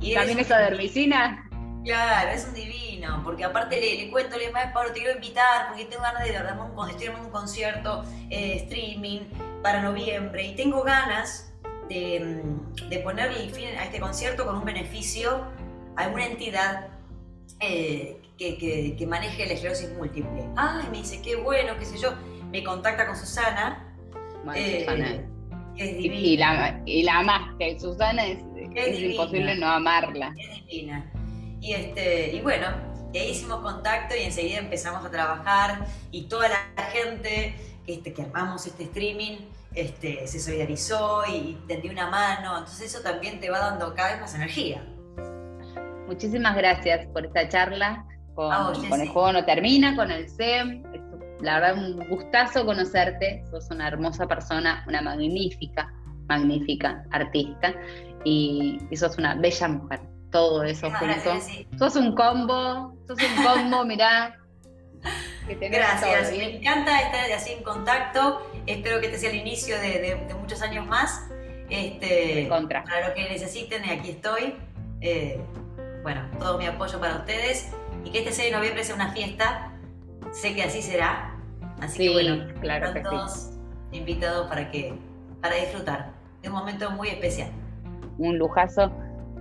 Y 0.00 0.14
¿También 0.14 0.38
es 0.38 0.50
es 0.50 0.56
un- 0.56 0.62
dermicina? 0.64 1.47
Claro, 1.88 2.30
es 2.32 2.44
un 2.46 2.52
divino, 2.52 3.22
porque 3.24 3.44
aparte 3.44 3.80
le, 3.80 3.96
le 4.04 4.10
cuento, 4.10 4.36
le 4.36 4.46
digo, 4.46 4.58
"Ay, 4.58 4.68
Pablo, 4.74 4.92
te 4.92 5.00
quiero 5.00 5.14
invitar, 5.14 5.68
porque 5.68 5.86
tengo 5.86 6.02
ganas 6.02 6.22
de 6.22 6.36
armar 6.36 6.70
un, 6.70 6.90
estoy 6.90 7.06
armando 7.06 7.28
un 7.28 7.32
concierto, 7.32 8.04
eh, 8.28 8.56
streaming, 8.64 9.20
para 9.62 9.80
noviembre, 9.80 10.46
y 10.48 10.54
tengo 10.54 10.82
ganas 10.82 11.50
de, 11.88 12.20
mm, 12.44 12.88
de 12.90 12.98
ponerle 12.98 13.48
fin 13.48 13.68
a 13.78 13.84
este 13.86 14.00
concierto 14.00 14.44
con 14.44 14.56
un 14.56 14.64
beneficio 14.66 15.46
a 15.96 16.02
alguna 16.02 16.26
entidad 16.26 16.88
eh, 17.60 18.20
que, 18.36 18.58
que- 18.58 18.94
que 18.96 19.06
maneje 19.06 19.46
la 19.46 19.54
esclerosis 19.54 19.90
múltiple. 19.96 20.44
Ay, 20.56 20.84
me 20.92 20.98
dice, 20.98 21.22
qué 21.22 21.36
bueno, 21.36 21.72
qué 21.78 21.86
sé 21.86 21.96
yo, 21.98 22.10
me 22.52 22.62
contacta 22.62 23.06
con 23.06 23.16
Susana, 23.16 23.96
eh, 24.54 24.80
Susana. 24.80 25.08
es 25.76 25.96
divina. 25.96 26.14
y 26.20 26.36
la, 26.36 26.82
y 26.84 27.02
la 27.02 27.18
amaste, 27.20 27.80
Susana 27.80 28.26
es, 28.26 28.38
es 28.74 28.96
divina. 28.96 29.12
imposible 29.14 29.54
no 29.56 29.66
amarla. 29.68 30.34
Es 30.36 30.66
divina. 30.66 31.10
Y, 31.60 31.72
este, 31.72 32.34
y 32.34 32.40
bueno, 32.40 32.66
y 33.12 33.18
ahí 33.18 33.30
hicimos 33.30 33.60
contacto 33.60 34.14
y 34.16 34.24
enseguida 34.24 34.58
empezamos 34.58 35.04
a 35.04 35.10
trabajar 35.10 35.86
y 36.10 36.24
toda 36.28 36.48
la 36.48 36.82
gente 36.84 37.54
que, 37.86 37.94
este, 37.94 38.12
que 38.12 38.22
armamos 38.22 38.66
este 38.66 38.84
streaming 38.84 39.38
este, 39.74 40.26
se 40.26 40.40
solidarizó 40.40 41.22
y 41.26 41.58
tendió 41.66 41.90
una 41.90 42.10
mano. 42.10 42.58
Entonces 42.58 42.94
eso 42.94 43.02
también 43.02 43.40
te 43.40 43.50
va 43.50 43.58
dando 43.58 43.94
cada 43.94 44.12
vez 44.12 44.20
más 44.20 44.34
energía. 44.34 44.84
Muchísimas 46.06 46.56
gracias 46.56 47.06
por 47.08 47.26
esta 47.26 47.48
charla 47.48 48.04
con, 48.34 49.00
el 49.00 49.08
juego 49.08 49.32
no 49.32 49.44
termina, 49.44 49.96
con 49.96 50.10
el 50.10 50.28
SEM. 50.28 50.82
La 51.40 51.60
verdad, 51.60 51.84
un 51.84 52.08
gustazo 52.08 52.64
conocerte. 52.64 53.44
Sos 53.50 53.68
una 53.70 53.88
hermosa 53.88 54.26
persona, 54.26 54.84
una 54.86 55.02
magnífica, 55.02 55.92
magnífica 56.28 57.04
artista 57.10 57.74
y, 58.24 58.78
y 58.90 58.96
sos 58.96 59.18
una 59.18 59.34
bella 59.34 59.68
mujer. 59.68 60.00
Todo 60.30 60.62
eso 60.64 60.90
junto. 60.90 61.32
Jessy. 61.32 61.66
Sos 61.78 61.96
un 61.96 62.14
combo, 62.14 62.94
sos 63.06 63.16
un 63.18 63.44
combo, 63.44 63.84
mirá. 63.86 64.34
Que 65.46 65.54
Gracias. 65.68 66.28
todo, 66.28 66.38
Me 66.38 66.44
¿eh? 66.44 66.56
encanta 66.58 67.00
estar 67.00 67.32
así 67.32 67.52
en 67.52 67.62
contacto. 67.62 68.42
Espero 68.66 69.00
que 69.00 69.06
este 69.06 69.18
sea 69.18 69.30
el 69.30 69.36
inicio 69.36 69.76
de, 69.80 69.88
de- 70.00 70.24
de 70.26 70.34
muchos 70.34 70.60
años 70.62 70.86
más. 70.86 71.26
Este, 71.70 72.46
Contra. 72.48 72.84
para 72.84 73.08
lo 73.08 73.14
que 73.14 73.28
necesiten, 73.28 73.84
aquí 73.88 74.10
estoy. 74.10 74.56
Eh, 75.00 75.40
bueno, 76.02 76.28
todo 76.38 76.58
mi 76.58 76.66
apoyo 76.66 77.00
para 77.00 77.16
ustedes. 77.16 77.70
Y 78.04 78.10
que 78.10 78.18
este 78.20 78.32
6 78.32 78.50
de 78.50 78.56
noviembre 78.56 78.84
sea 78.84 78.94
una 78.94 79.12
fiesta. 79.12 79.72
Sé 80.32 80.54
que 80.54 80.62
así 80.64 80.82
será. 80.82 81.34
Así 81.80 81.96
Sí, 81.98 82.02
que 82.08 82.12
bueno, 82.12 82.52
claro 82.60 82.92
que 82.92 82.98
están 82.98 83.12
sí. 83.12 83.16
todos 83.18 83.50
invitados 83.92 84.48
para 84.48 84.70
que 84.70 84.94
para 85.40 85.54
disfrutar 85.54 86.10
de 86.42 86.48
un 86.48 86.54
momento 86.56 86.90
muy 86.90 87.08
especial. 87.08 87.50
un 88.18 88.36
lujazo 88.36 88.92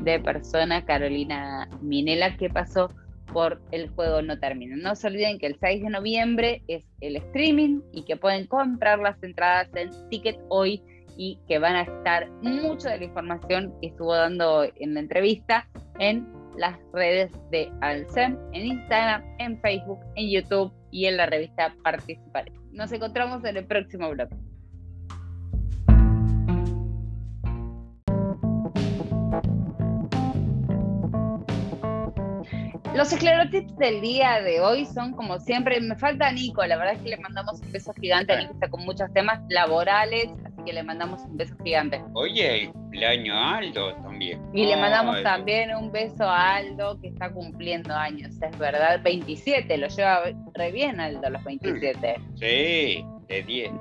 de 0.02 0.20
persona, 0.20 0.86
Carolina 0.86 1.70
Minela, 1.82 2.36
que 2.38 2.50
pasó 2.50 2.90
por 3.34 3.62
el 3.72 3.90
juego 3.90 4.22
No 4.22 4.40
Termina. 4.40 4.76
No 4.78 4.96
se 4.96 5.08
olviden 5.08 5.38
que 5.40 5.48
el 5.48 5.58
6 5.60 5.84
de 5.84 5.90
noviembre 5.90 6.64
es 6.68 6.84
el 7.02 7.18
streaming 7.18 7.82
y 7.94 8.04
que 8.04 8.16
pueden 8.16 8.48
comprar 8.48 9.00
las 9.00 9.22
entradas 9.22 9.70
en 9.76 9.90
Ticket 10.10 10.40
Hoy 10.50 10.82
y 11.18 11.40
que 11.48 11.60
van 11.60 11.76
a 11.76 11.82
estar 11.82 12.30
mucho 12.42 12.90
de 12.90 13.00
la 13.00 13.06
información 13.06 13.74
que 13.82 13.88
estuvo 13.88 14.16
dando 14.16 14.64
en 14.76 14.94
la 14.94 15.00
entrevista 15.00 15.68
en 16.00 16.28
las 16.58 16.78
redes 16.94 17.32
de 17.52 17.72
Alcem, 17.82 18.38
en 18.54 18.66
Instagram, 18.66 19.24
en 19.40 19.60
Facebook, 19.62 20.00
en 20.16 20.30
YouTube 20.30 20.74
y 20.92 21.06
en 21.06 21.18
la 21.18 21.26
revista 21.26 21.76
Participar. 21.84 22.52
Nos 22.72 22.92
encontramos 22.92 23.44
en 23.46 23.58
el 23.58 23.66
próximo 23.66 24.10
blog. 24.10 24.30
Los 32.98 33.14
esclerotips 33.14 33.78
del 33.78 34.02
día 34.02 34.42
de 34.42 34.60
hoy 34.60 34.84
son 34.88 35.14
como 35.14 35.40
siempre, 35.40 35.80
me 35.80 35.96
falta 35.96 36.32
Nico, 36.32 36.66
la 36.66 36.78
verdad 36.78 36.96
es 36.96 37.02
que 37.04 37.10
le 37.10 37.18
mandamos 37.18 37.62
un 37.62 37.72
beso 37.72 37.94
gigante, 37.94 38.34
a 38.34 38.40
Nico 38.40 38.54
está 38.54 38.70
con 38.70 38.84
muchos 38.86 39.14
temas 39.14 39.40
laborales, 39.50 40.30
así 40.44 40.64
que 40.66 40.74
le 40.74 40.82
mandamos 40.82 41.22
un 41.22 41.38
beso 41.38 41.56
gigante. 41.64 42.02
Oye, 42.16 42.64
el 42.64 42.72
cumpleaños 42.72 43.36
a 43.36 43.58
Aldo 43.58 43.94
también. 43.98 44.42
Y 44.52 44.66
le 44.66 44.78
mandamos 44.78 45.18
Ay, 45.18 45.24
también 45.24 45.76
un 45.76 45.92
beso 45.92 46.24
a 46.24 46.56
Aldo, 46.56 47.00
que 47.00 47.10
está 47.10 47.32
cumpliendo 47.32 47.94
años, 47.94 48.32
es 48.42 48.58
verdad, 48.58 49.00
27, 49.04 49.78
lo 49.78 49.90
lleva 49.90 50.24
re 50.56 50.72
bien 50.72 51.00
Aldo 51.00 51.30
los 51.30 51.44
27. 51.44 52.16
Sí, 52.34 53.06
de 53.28 53.44
10. 53.44 53.72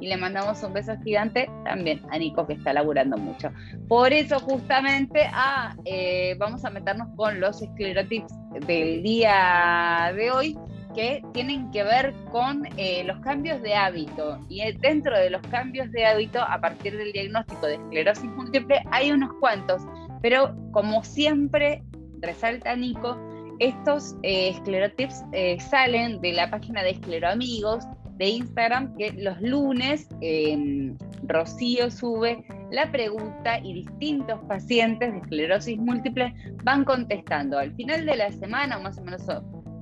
Y 0.00 0.08
le 0.08 0.16
mandamos 0.16 0.62
un 0.62 0.72
beso 0.72 0.96
gigante 1.02 1.48
también 1.64 2.00
a 2.10 2.18
Nico, 2.18 2.46
que 2.46 2.54
está 2.54 2.72
laburando 2.72 3.16
mucho. 3.16 3.50
Por 3.88 4.12
eso, 4.12 4.38
justamente, 4.40 5.28
ah, 5.32 5.74
eh, 5.84 6.36
vamos 6.38 6.64
a 6.64 6.70
meternos 6.70 7.08
con 7.16 7.40
los 7.40 7.62
esclerotips 7.62 8.32
del 8.66 9.02
día 9.02 10.12
de 10.14 10.30
hoy, 10.30 10.58
que 10.94 11.22
tienen 11.32 11.70
que 11.72 11.82
ver 11.82 12.14
con 12.30 12.66
eh, 12.76 13.02
los 13.04 13.18
cambios 13.20 13.60
de 13.62 13.74
hábito. 13.74 14.38
Y 14.48 14.60
eh, 14.60 14.76
dentro 14.80 15.18
de 15.18 15.30
los 15.30 15.42
cambios 15.42 15.90
de 15.90 16.06
hábito, 16.06 16.40
a 16.40 16.60
partir 16.60 16.96
del 16.96 17.12
diagnóstico 17.12 17.66
de 17.66 17.74
esclerosis 17.74 18.30
múltiple, 18.30 18.82
hay 18.90 19.10
unos 19.10 19.32
cuantos. 19.40 19.82
Pero, 20.22 20.54
como 20.72 21.02
siempre, 21.02 21.82
resalta 22.20 22.76
Nico, 22.76 23.18
estos 23.58 24.16
esclerotips 24.22 25.22
salen 25.70 26.20
de 26.20 26.32
la 26.32 26.50
página 26.50 26.82
de 26.82 26.90
Escleroamigos 26.90 27.84
de 28.16 28.28
Instagram 28.28 28.96
que 28.96 29.12
los 29.12 29.40
lunes 29.40 30.08
eh, 30.20 30.92
Rocío 31.26 31.90
sube 31.90 32.44
la 32.70 32.90
pregunta 32.90 33.58
y 33.60 33.74
distintos 33.74 34.40
pacientes 34.48 35.12
de 35.12 35.18
esclerosis 35.18 35.78
múltiple 35.78 36.34
van 36.62 36.84
contestando. 36.84 37.58
Al 37.58 37.74
final 37.74 38.06
de 38.06 38.16
la 38.16 38.32
semana, 38.32 38.78
más 38.78 38.98
o 38.98 39.02
menos 39.02 39.22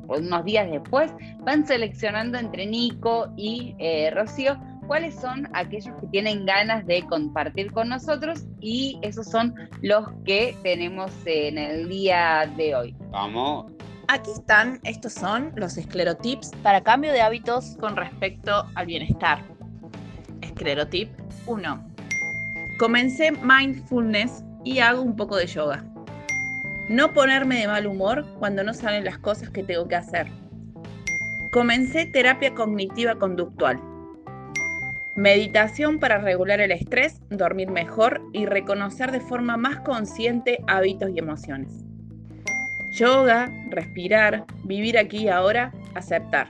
unos 0.09 0.45
días 0.45 0.71
después, 0.71 1.13
van 1.41 1.67
seleccionando 1.67 2.39
entre 2.39 2.67
Nico 2.67 3.33
y 3.37 3.75
eh, 3.79 4.11
Rocío 4.11 4.59
cuáles 4.87 5.15
son 5.15 5.49
aquellos 5.55 5.95
que 6.01 6.07
tienen 6.09 6.45
ganas 6.45 6.87
de 6.87 7.03
compartir 7.07 7.73
con 7.73 7.89
nosotros 7.89 8.45
y 8.61 8.99
esos 9.03 9.27
son 9.27 9.55
los 9.81 10.07
que 10.25 10.57
tenemos 10.63 11.11
en 11.25 11.57
el 11.57 11.89
día 11.89 12.51
de 12.57 12.75
hoy. 12.75 12.97
Vamos. 13.11 13.72
Aquí 14.13 14.31
están, 14.31 14.79
estos 14.85 15.15
son 15.15 15.53
los 15.57 15.79
esclerotips 15.79 16.51
para 16.63 16.83
cambio 16.83 17.13
de 17.13 17.23
hábitos 17.23 17.79
con 17.81 17.97
respecto 17.97 18.67
al 18.75 18.85
bienestar. 18.85 19.39
Esclerotip 20.43 21.09
1. 21.47 21.95
Comencé 22.79 23.33
mindfulness 23.33 24.45
y 24.65 24.81
hago 24.81 25.01
un 25.01 25.17
poco 25.17 25.37
de 25.37 25.47
yoga. 25.47 25.83
No 26.91 27.15
ponerme 27.15 27.61
de 27.61 27.69
mal 27.69 27.87
humor 27.87 28.27
cuando 28.39 28.63
no 28.63 28.75
salen 28.75 29.07
las 29.07 29.17
cosas 29.17 29.49
que 29.49 29.63
tengo 29.63 29.89
que 29.89 29.97
hacer. 29.97 30.27
Comencé 31.51 32.05
terapia 32.05 32.55
cognitiva 32.55 33.15
conductual. 33.15 33.81
Meditación 35.15 35.99
para 35.99 36.19
regular 36.19 36.61
el 36.61 36.73
estrés, 36.73 37.23
dormir 37.31 37.71
mejor 37.71 38.21
y 38.35 38.45
reconocer 38.45 39.11
de 39.11 39.21
forma 39.21 39.57
más 39.57 39.81
consciente 39.81 40.63
hábitos 40.67 41.09
y 41.15 41.19
emociones. 41.19 41.87
Yoga, 42.93 43.51
respirar, 43.71 44.45
vivir 44.65 44.99
aquí 44.99 45.25
y 45.25 45.29
ahora, 45.29 45.73
aceptar. 45.95 46.49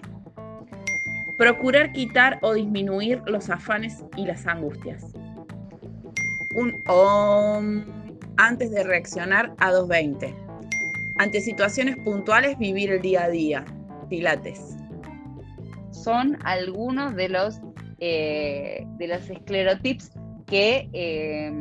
Procurar 1.38 1.92
quitar 1.92 2.40
o 2.42 2.55
disminuir 2.55 3.22
los 3.26 3.48
afanes 3.48 4.02
y 4.16 4.26
las 4.26 4.44
angustias. 4.48 5.05
Un 6.57 6.83
OM 6.88 7.85
antes 8.38 8.72
de 8.72 8.83
reaccionar 8.83 9.55
a 9.59 9.70
220. 9.70 10.35
Ante 11.18 11.40
situaciones 11.40 11.96
puntuales, 11.98 12.59
vivir 12.59 12.90
el 12.90 13.02
día 13.02 13.24
a 13.24 13.28
día. 13.28 13.64
Pilates. 14.11 14.76
Son 15.92 16.38
algunos 16.44 17.14
de 17.14 17.28
los, 17.28 17.61
eh, 18.00 18.85
de 18.98 19.07
los 19.07 19.31
esclerotips 19.31 20.11
que, 20.48 20.88
eh, 20.92 21.52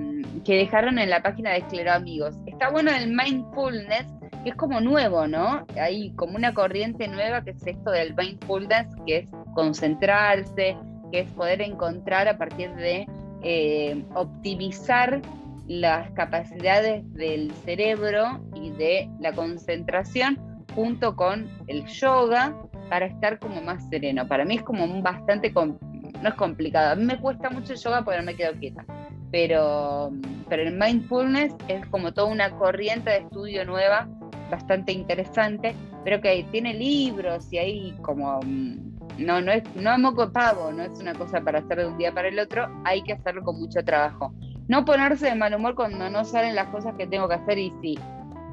que 0.44 0.56
dejaron 0.56 0.98
en 0.98 1.12
la 1.12 1.22
página 1.22 1.52
de 1.52 1.60
Esclero 1.60 1.92
Amigos. 1.92 2.36
Está 2.48 2.72
bueno 2.72 2.90
el 2.90 3.16
mindfulness 3.16 4.08
que 4.44 4.50
es 4.50 4.56
como 4.56 4.82
nuevo, 4.82 5.28
¿no? 5.28 5.66
Hay 5.80 6.12
como 6.12 6.36
una 6.36 6.54
corriente 6.54 7.08
nueva 7.08 7.44
que 7.44 7.52
es 7.52 7.66
esto 7.66 7.92
del 7.92 8.16
mindfulness, 8.16 8.88
que 9.06 9.18
es 9.18 9.30
concentrarse, 9.54 10.76
que 11.12 11.20
es 11.20 11.30
poder 11.32 11.62
encontrar 11.62 12.28
a 12.28 12.38
partir 12.38 12.74
de 12.76 13.08
eh, 13.44 14.04
optimizar 14.16 15.22
las 15.68 16.12
capacidades 16.12 17.12
del 17.14 17.52
cerebro 17.66 18.42
y 18.56 18.72
de 18.72 19.10
la 19.20 19.32
concentración 19.34 20.40
junto 20.76 21.16
con 21.16 21.50
el 21.68 21.86
yoga 21.86 22.56
para 22.90 23.06
estar 23.06 23.40
como 23.40 23.62
más 23.62 23.88
sereno. 23.90 24.28
Para 24.28 24.46
mí 24.46 24.56
es 24.56 24.64
como 24.64 24.84
un 24.84 25.04
bastante, 25.04 25.52
no 25.52 26.30
es 26.30 26.34
complicado, 26.36 26.92
a 26.92 26.96
mí 26.96 27.06
me 27.06 27.20
cuesta 27.20 27.50
mucho 27.50 27.74
el 27.74 27.80
yoga 27.80 28.04
porque 28.04 28.20
no 28.20 28.26
me 28.26 28.36
quedo 28.36 28.54
quieta, 28.54 28.86
pero, 29.32 30.12
pero 30.50 30.64
el 30.64 30.78
mindfulness 30.78 31.54
es 31.68 31.86
como 31.88 32.14
toda 32.14 32.28
una 32.28 32.50
corriente 32.52 33.10
de 33.12 33.18
estudio 33.18 33.66
nueva 33.66 34.10
bastante 34.52 34.92
interesante, 34.92 35.74
pero 36.04 36.22
que 36.22 36.46
tiene 36.52 36.76
libros 36.76 37.52
y 37.52 37.58
ahí 37.58 37.98
como 38.02 38.40
mm, 38.46 38.92
no, 39.18 39.42
no 39.42 39.52
es, 39.52 39.64
no 39.76 39.98
moco 39.98 40.32
pavo, 40.32 40.72
no 40.72 40.84
es 40.84 41.00
una 41.00 41.14
cosa 41.14 41.42
para 41.42 41.60
hacer 41.60 41.80
de 41.80 41.88
un 41.88 41.98
día 41.98 42.14
para 42.14 42.28
el 42.28 42.38
otro, 42.38 42.68
hay 42.84 43.02
que 43.02 43.14
hacerlo 43.14 43.44
con 43.44 43.60
mucho 43.60 43.84
trabajo. 43.84 44.34
No 44.68 44.86
ponerse 44.86 45.28
de 45.28 45.36
mal 45.36 45.54
humor 45.54 45.76
cuando 45.76 46.10
no 46.10 46.24
salen 46.24 46.56
las 46.56 46.68
cosas 46.68 46.94
que 46.96 47.08
tengo 47.08 47.28
que 47.28 47.36
hacer 47.36 47.58
y 47.58 47.74
sí, 47.82 47.98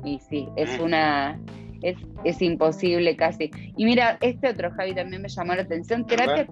y 0.04 0.18
sí, 0.18 0.48
es 0.56 0.78
mm. 0.78 0.82
una, 0.82 1.38
es, 1.82 1.96
es 2.24 2.42
imposible 2.42 3.16
casi. 3.16 3.50
Y 3.76 3.84
mira, 3.84 4.18
este 4.20 4.48
otro 4.48 4.70
Javi 4.72 4.94
también 4.94 5.22
me 5.22 5.28
llamó 5.28 5.54
la 5.54 5.62
atención, 5.62 6.06
terapia 6.06 6.46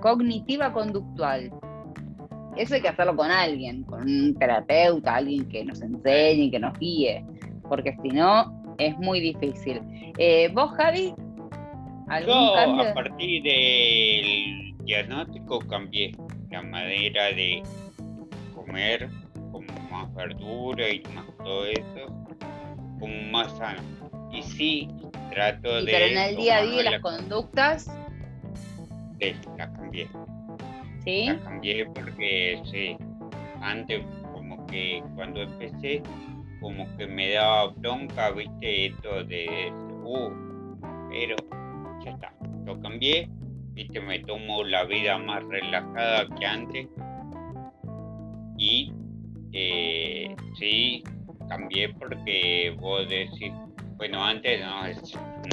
cognitiva 0.00 0.72
conductual. 0.72 1.52
Eso 2.56 2.74
hay 2.74 2.80
que 2.80 2.88
hacerlo 2.88 3.16
con 3.16 3.30
alguien, 3.30 3.82
con 3.84 4.02
un 4.02 4.34
terapeuta, 4.38 5.16
alguien 5.16 5.46
que 5.48 5.64
nos 5.64 5.82
enseñe, 5.82 6.50
que 6.50 6.58
nos 6.58 6.78
guíe, 6.78 7.22
porque 7.68 7.94
si 8.02 8.08
no, 8.08 8.65
es 8.78 8.96
muy 8.98 9.20
difícil. 9.20 9.80
Eh, 10.18 10.48
¿Vos, 10.52 10.72
Javi? 10.76 11.14
Yo, 12.24 12.56
a 12.56 12.94
partir 12.94 13.42
del 13.42 14.76
diagnóstico, 14.84 15.58
cambié 15.60 16.12
la 16.50 16.62
manera 16.62 17.26
de 17.32 17.62
comer, 18.54 19.08
con 19.50 19.66
más 19.90 20.14
verdura 20.14 20.88
y 20.88 21.02
más 21.14 21.26
todo 21.38 21.66
eso, 21.66 22.24
como 23.00 23.22
más 23.32 23.56
sano. 23.56 23.82
Y 24.32 24.42
sí, 24.42 24.88
trato 25.30 25.82
de. 25.82 25.92
Pero 25.92 26.06
en 26.06 26.18
el 26.18 26.36
día 26.36 26.58
a 26.58 26.62
día, 26.62 26.90
las 26.90 27.00
conductas. 27.00 27.90
Sí, 29.20 29.34
las 29.56 29.70
cambié. 29.70 30.08
¿Sí? 31.04 31.26
Las 31.26 31.38
cambié 31.38 31.86
porque, 31.86 32.60
sí, 32.70 32.96
antes, 33.60 34.02
como 34.32 34.64
que 34.66 35.02
cuando 35.16 35.42
empecé, 35.42 36.02
como 36.66 36.84
que 36.96 37.06
me 37.06 37.30
daba 37.30 37.68
bronca, 37.68 38.32
viste, 38.32 38.86
esto 38.86 39.22
de, 39.22 39.72
uh, 40.02 40.32
pero 41.08 41.36
ya 42.04 42.10
está, 42.10 42.34
lo 42.64 42.80
cambié, 42.80 43.28
viste, 43.74 44.00
me 44.00 44.18
tomo 44.18 44.64
la 44.64 44.82
vida 44.82 45.16
más 45.16 45.44
relajada 45.44 46.26
que 46.34 46.44
antes 46.44 46.88
y 48.58 48.92
eh, 49.52 50.34
sí, 50.58 51.04
cambié 51.48 51.88
porque 51.90 52.76
vos 52.80 53.08
decís, 53.08 53.52
bueno, 53.96 54.24
antes 54.24 54.60
no 54.60 54.82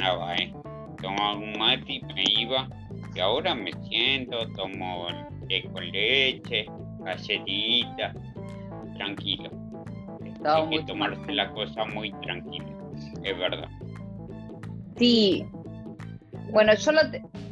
nada, 0.02 0.34
¿eh? 0.34 0.52
Tomaba 1.00 1.36
un 1.36 1.56
mate 1.56 1.92
y 1.92 2.00
me 2.12 2.24
iba, 2.40 2.68
y 3.14 3.20
ahora 3.20 3.54
me 3.54 3.70
siento, 3.84 4.48
tomo 4.56 5.06
té 5.48 5.62
con 5.72 5.88
leche, 5.92 6.66
galletita, 7.04 8.12
tranquilo 8.96 9.63
hay 10.44 10.70
que 10.70 10.84
tomarse 10.84 11.32
la 11.32 11.50
cosa 11.52 11.84
muy 11.86 12.12
tranquila, 12.22 12.66
es 13.22 13.38
verdad. 13.38 13.68
Sí, 14.96 15.44
bueno, 16.52 16.74
yo 16.74 16.92
lo 16.92 17.00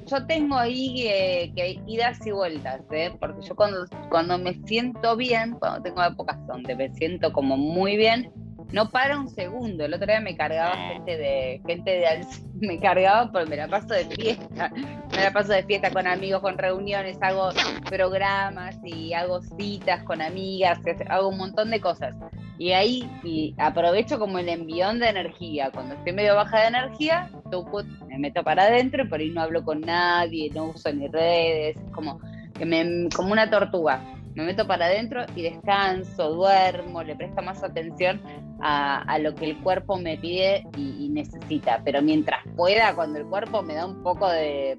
yo 0.06 0.26
tengo 0.26 0.56
ahí 0.56 1.06
eh, 1.06 1.52
que 1.56 1.80
idas 1.86 2.24
y 2.26 2.32
vueltas, 2.32 2.80
¿eh? 2.90 3.12
porque 3.18 3.40
yo 3.46 3.54
cuando, 3.54 3.86
cuando 4.10 4.38
me 4.38 4.54
siento 4.66 5.16
bien, 5.16 5.52
cuando 5.52 5.82
tengo 5.82 6.02
épocas 6.02 6.36
donde 6.46 6.74
me 6.76 6.92
siento 6.94 7.32
como 7.32 7.56
muy 7.56 7.96
bien, 7.96 8.30
no 8.72 8.90
para 8.90 9.18
un 9.18 9.28
segundo. 9.28 9.84
El 9.84 9.94
otro 9.94 10.06
día 10.06 10.20
me 10.20 10.36
cargaba 10.36 10.74
gente 10.74 11.16
de 11.16 11.62
gente 11.66 11.90
de 11.90 12.26
me 12.66 12.78
cargaba 12.80 13.30
porque 13.30 13.50
me 13.50 13.56
la 13.56 13.68
paso 13.68 13.88
de 13.88 14.04
fiesta. 14.06 14.70
Me 14.70 15.22
la 15.22 15.32
paso 15.32 15.52
de 15.52 15.62
fiesta 15.64 15.90
con 15.90 16.06
amigos, 16.06 16.40
con 16.40 16.56
reuniones, 16.56 17.18
hago 17.20 17.50
programas 17.88 18.76
y 18.84 19.12
hago 19.12 19.42
citas 19.42 20.02
con 20.04 20.22
amigas, 20.22 20.78
hago 21.08 21.28
un 21.28 21.38
montón 21.38 21.70
de 21.70 21.80
cosas. 21.80 22.14
Y 22.58 22.72
ahí 22.72 23.10
y 23.24 23.54
aprovecho 23.58 24.18
como 24.18 24.38
el 24.38 24.48
envión 24.48 25.00
de 25.00 25.08
energía. 25.08 25.70
Cuando 25.72 25.94
estoy 25.94 26.12
medio 26.12 26.34
baja 26.34 26.60
de 26.60 26.66
energía, 26.68 27.30
me 28.06 28.18
meto 28.18 28.42
para 28.42 28.64
adentro 28.64 29.04
y 29.04 29.08
por 29.08 29.20
ahí 29.20 29.30
no 29.30 29.42
hablo 29.42 29.64
con 29.64 29.80
nadie, 29.80 30.50
no 30.54 30.66
uso 30.66 30.92
ni 30.92 31.08
redes, 31.08 31.76
como, 31.92 32.20
que 32.54 32.64
me, 32.64 33.08
como 33.14 33.32
una 33.32 33.50
tortuga 33.50 34.00
me 34.34 34.44
meto 34.44 34.66
para 34.66 34.86
adentro 34.86 35.24
y 35.36 35.42
descanso, 35.42 36.32
duermo, 36.32 37.02
le 37.02 37.14
presto 37.14 37.42
más 37.42 37.62
atención 37.62 38.20
a, 38.62 39.18
lo 39.18 39.34
que 39.34 39.46
el 39.46 39.58
cuerpo 39.58 39.98
me 39.98 40.16
pide 40.16 40.64
y, 40.76 41.08
necesita. 41.10 41.82
Pero 41.84 42.00
mientras 42.00 42.40
pueda, 42.56 42.94
cuando 42.94 43.18
el 43.18 43.26
cuerpo 43.26 43.62
me 43.62 43.74
da 43.74 43.86
un 43.86 44.02
poco 44.02 44.28
de, 44.28 44.76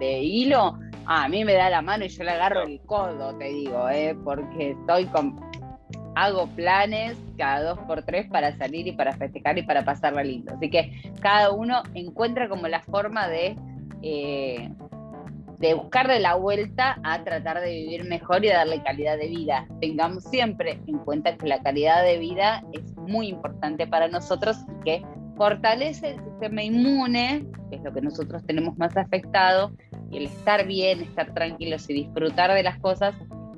hilo, 0.00 0.78
a 1.06 1.28
mí 1.28 1.44
me 1.44 1.54
da 1.54 1.70
la 1.70 1.82
mano 1.82 2.04
y 2.04 2.08
yo 2.08 2.24
le 2.24 2.32
agarro 2.32 2.62
el 2.62 2.80
codo, 2.80 3.36
te 3.36 3.44
digo, 3.44 3.88
¿eh? 3.88 4.16
porque 4.24 4.70
estoy 4.72 5.06
con... 5.06 5.44
Hago 6.18 6.46
planes 6.46 7.14
cada 7.36 7.62
dos 7.62 7.78
por 7.80 8.02
tres 8.02 8.26
para 8.30 8.56
salir 8.56 8.86
y 8.86 8.92
para 8.92 9.12
festejar 9.12 9.58
y 9.58 9.62
para 9.64 9.84
pasarla 9.84 10.24
lindo. 10.24 10.54
Así 10.54 10.70
que 10.70 10.90
cada 11.20 11.50
uno 11.50 11.82
encuentra 11.92 12.48
como 12.48 12.68
la 12.68 12.80
forma 12.80 13.28
de 13.28 13.54
eh, 14.00 14.70
de 15.58 15.74
buscarle 15.74 16.20
la 16.20 16.34
vuelta 16.34 16.98
a 17.02 17.22
tratar 17.24 17.60
de 17.60 17.70
vivir 17.70 18.04
mejor 18.04 18.44
y 18.44 18.48
darle 18.48 18.82
calidad 18.82 19.16
de 19.16 19.28
vida. 19.28 19.66
Tengamos 19.80 20.24
siempre 20.24 20.80
en 20.86 20.98
cuenta 20.98 21.36
que 21.36 21.46
la 21.46 21.62
calidad 21.62 22.02
de 22.02 22.18
vida 22.18 22.62
es 22.72 22.96
muy 22.96 23.28
importante 23.28 23.86
para 23.86 24.08
nosotros 24.08 24.58
y 24.68 24.84
que 24.84 25.02
fortalece 25.36 26.10
el 26.10 26.24
sistema 26.24 26.62
inmune, 26.62 27.46
que 27.70 27.76
es 27.76 27.82
lo 27.82 27.92
que 27.92 28.00
nosotros 28.00 28.44
tenemos 28.46 28.76
más 28.78 28.96
afectado, 28.96 29.72
y 30.10 30.18
el 30.18 30.26
estar 30.26 30.66
bien, 30.66 31.02
estar 31.02 31.32
tranquilos 31.34 31.88
y 31.90 31.94
disfrutar 31.94 32.52
de 32.52 32.62
las 32.62 32.78
cosas 32.78 33.14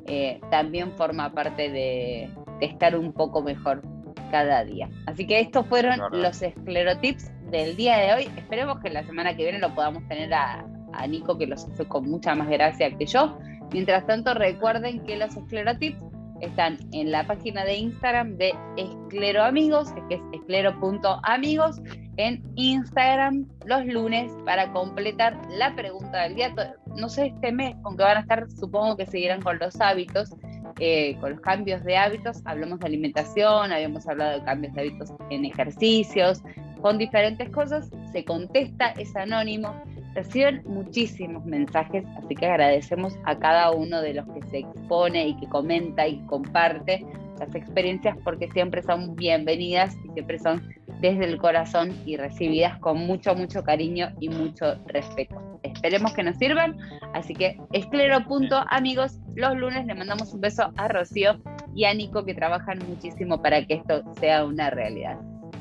eh, 0.07 0.41
también 0.51 0.93
forma 0.93 1.33
parte 1.33 1.70
de, 1.70 2.31
estar 2.61 2.97
un 2.97 3.12
poco 3.12 3.43
mejor 3.43 3.83
cada 4.31 4.64
día. 4.64 4.89
Así 5.07 5.27
que 5.27 5.39
estos 5.39 5.66
fueron 5.66 6.01
los 6.11 6.43
esclerotips 6.43 7.31
del 7.51 7.77
día 7.77 7.99
de 7.99 8.14
hoy. 8.14 8.31
Esperemos 8.37 8.81
que 8.81 8.91
la 8.91 9.05
semana 9.05 9.37
que 9.37 9.45
viene 9.45 9.59
lo 9.59 9.75
podamos 9.75 10.07
tener 10.09 10.33
a, 10.35 10.64
a 10.93 11.07
Nico 11.07 11.39
que 11.39 11.47
los 11.47 11.64
hace 11.64 11.86
con 11.86 12.09
mucha 12.09 12.34
más 12.34 12.49
gracia 12.49 12.97
que 12.97 13.07
yo. 13.07 13.39
Mientras 13.72 14.07
tanto, 14.07 14.34
recuerden 14.34 15.05
que 15.05 15.16
los 15.16 15.36
esclerotips 15.36 15.99
están 16.41 16.78
en 16.93 17.11
la 17.11 17.26
página 17.26 17.64
de 17.64 17.76
Instagram 17.76 18.36
de 18.36 18.55
Escleroamigos, 18.76 19.93
que 20.09 20.14
es 20.14 20.20
esclero.amigos, 20.32 21.80
en 22.16 22.43
Instagram 22.57 23.47
los 23.64 23.84
lunes 23.86 24.32
para 24.45 24.72
completar 24.72 25.39
la 25.51 25.74
pregunta 25.74 26.22
del 26.22 26.34
día. 26.34 26.55
No 26.97 27.09
sé 27.09 27.26
este 27.26 27.53
mes, 27.53 27.76
aunque 27.84 28.03
van 28.03 28.18
a 28.18 28.20
estar, 28.20 28.51
supongo 28.51 28.97
que 28.97 29.07
seguirán 29.07 29.41
con 29.41 29.59
los 29.59 29.80
hábitos, 29.80 30.34
eh, 30.80 31.16
con 31.20 31.32
los 31.32 31.41
cambios 31.41 31.84
de 31.84 31.97
hábitos. 31.97 32.43
Hablamos 32.45 32.80
de 32.80 32.86
alimentación, 32.86 33.72
habíamos 33.72 34.07
hablado 34.09 34.39
de 34.39 34.45
cambios 34.45 34.74
de 34.74 34.80
hábitos 34.80 35.12
en 35.30 35.45
ejercicios, 35.45 36.43
con 36.80 36.99
diferentes 36.99 37.51
cosas. 37.51 37.91
se 38.12 38.24
contesta, 38.24 38.91
es 38.91 39.14
anónimo. 39.16 39.74
Reciben 40.19 40.64
muchísimos 40.66 41.45
mensajes, 41.45 42.05
así 42.16 42.35
que 42.35 42.45
agradecemos 42.45 43.14
a 43.23 43.39
cada 43.39 43.71
uno 43.71 44.03
de 44.03 44.14
los 44.14 44.27
que 44.27 44.43
se 44.49 44.59
expone 44.59 45.29
y 45.29 45.37
que 45.37 45.47
comenta 45.47 46.09
y 46.09 46.19
comparte 46.27 47.07
las 47.39 47.55
experiencias 47.55 48.16
porque 48.25 48.49
siempre 48.51 48.83
son 48.83 49.14
bienvenidas 49.14 49.95
y 50.05 50.12
siempre 50.14 50.41
son 50.41 50.75
desde 51.01 51.25
el 51.25 51.39
corazón 51.39 51.97
y 52.05 52.16
recibidas 52.16 52.81
con 52.81 52.99
mucho, 52.99 53.37
mucho 53.37 53.62
cariño 53.62 54.09
y 54.19 54.29
mucho 54.29 54.75
respeto. 54.87 55.61
Esperemos 55.62 56.12
que 56.14 56.25
nos 56.25 56.37
sirvan. 56.37 56.77
Así 57.14 57.33
que 57.33 57.57
esclero.amigos, 57.71 59.21
los 59.37 59.57
lunes 59.57 59.87
le 59.87 59.95
mandamos 59.95 60.35
un 60.35 60.41
beso 60.41 60.73
a 60.77 60.89
Rocío 60.89 61.41
y 61.77 61.85
a 61.85 61.95
Nico 61.95 62.25
que 62.25 62.35
trabajan 62.35 62.81
muchísimo 62.89 63.41
para 63.41 63.64
que 63.64 63.75
esto 63.75 64.03
sea 64.19 64.45
una 64.45 64.69
realidad. 64.71 65.16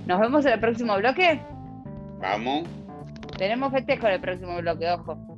Nos 0.07 0.19
vemos 0.19 0.47
en 0.47 0.53
el 0.53 0.59
próximo 0.59 0.97
bloque. 0.97 1.39
Vamos. 2.19 2.86
Tenemos 3.37 3.71
festejo 3.71 4.07
en 4.07 4.13
el 4.13 4.21
próximo 4.21 4.57
bloque, 4.57 4.89
ojo. 4.89 5.35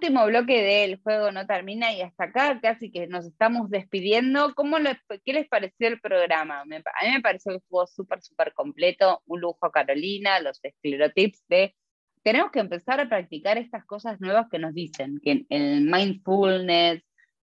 último 0.00 0.24
bloque 0.26 0.62
del 0.62 1.00
juego 1.02 1.30
no 1.30 1.46
termina 1.46 1.92
y 1.92 2.00
hasta 2.00 2.24
acá 2.24 2.58
casi 2.62 2.90
que 2.90 3.06
nos 3.06 3.26
estamos 3.26 3.70
despidiendo. 3.70 4.54
¿Cómo 4.54 4.78
¿Qué 5.24 5.32
les 5.32 5.48
pareció 5.48 5.88
el 5.88 6.00
programa? 6.00 6.60
a 6.60 6.64
mí 6.64 6.76
me 7.12 7.20
pareció 7.20 7.52
que 7.52 7.58
estuvo 7.58 7.86
súper, 7.86 8.22
súper 8.22 8.54
completo. 8.54 9.22
Un 9.26 9.40
lujo 9.40 9.70
Carolina, 9.70 10.40
los 10.40 10.58
esclerotips 10.62 11.44
de... 11.48 11.74
Tenemos 12.22 12.50
que 12.50 12.60
empezar 12.60 13.00
a 13.00 13.08
practicar 13.08 13.58
estas 13.58 13.84
cosas 13.84 14.20
nuevas 14.20 14.46
que 14.50 14.58
nos 14.58 14.74
dicen, 14.74 15.20
que 15.22 15.44
el 15.48 15.82
mindfulness, 15.82 17.02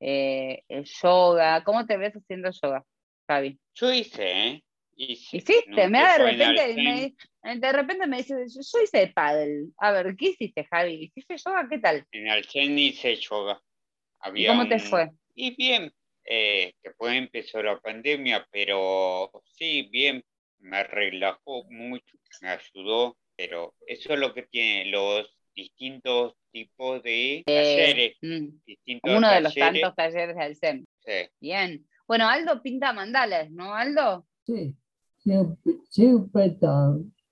eh, 0.01 0.63
el 0.69 0.85
yoga. 0.85 1.63
¿Cómo 1.65 1.87
te 1.87 1.97
ves 1.97 2.15
haciendo 2.15 2.51
yoga, 2.51 2.85
Javi? 3.29 3.59
Yo 3.75 3.93
hice, 3.93 4.49
¿eh? 4.49 4.64
Hiciste, 4.97 5.88
me 5.88 5.99
da 5.99 6.18
de 6.18 6.30
repente, 6.30 7.14
me, 7.42 7.57
de 7.59 7.72
repente 7.72 8.07
me 8.07 8.18
dice, 8.18 8.34
yo, 8.49 8.80
hice 8.82 9.12
paddle. 9.14 9.66
A 9.78 9.92
ver, 9.92 10.14
¿qué 10.16 10.30
hiciste, 10.30 10.64
Javi? 10.64 11.12
¿Hiciste 11.14 11.36
yoga? 11.36 11.66
¿Qué 11.68 11.78
tal? 11.78 12.07
En 12.12 12.28
Alcén 12.28 12.78
hice 12.78 13.16
yoga. 13.16 13.61
¿Y 14.34 14.47
cómo 14.47 14.68
te 14.68 14.78
fue? 14.78 15.11
Y 15.34 15.55
bien, 15.57 15.92
eh, 16.24 16.74
después 16.82 17.14
empezó 17.14 17.62
la 17.62 17.78
pandemia, 17.80 18.47
pero 18.51 19.30
sí, 19.45 19.88
bien, 19.90 20.24
me 20.61 20.84
relajó 20.84 21.64
mucho, 21.70 22.16
me 22.40 22.51
ayudó, 22.51 23.18
pero 23.36 23.74
eso 23.86 24.14
es 24.14 24.18
lo 24.18 24.32
que 24.32 24.45
tiene 24.45 24.86
los 24.86 25.28
distintos 25.55 26.34
tipos 26.51 27.03
de 27.03 27.38
eh, 27.38 27.45
talleres. 27.45 28.16
Mm. 28.22 29.16
Uno 29.16 29.30
de 29.30 29.40
los 29.40 29.55
tantos 29.55 29.95
talleres 29.95 30.36
de 30.36 30.42
Alcén. 30.42 30.86
Sí. 31.05 31.28
Bien. 31.40 31.86
Bueno, 32.07 32.28
Aldo 32.28 32.62
pinta 32.62 32.92
mandales, 32.92 33.51
¿no, 33.51 33.74
Aldo? 33.74 34.26
Sí 34.47 34.74
siempre, 35.89 36.57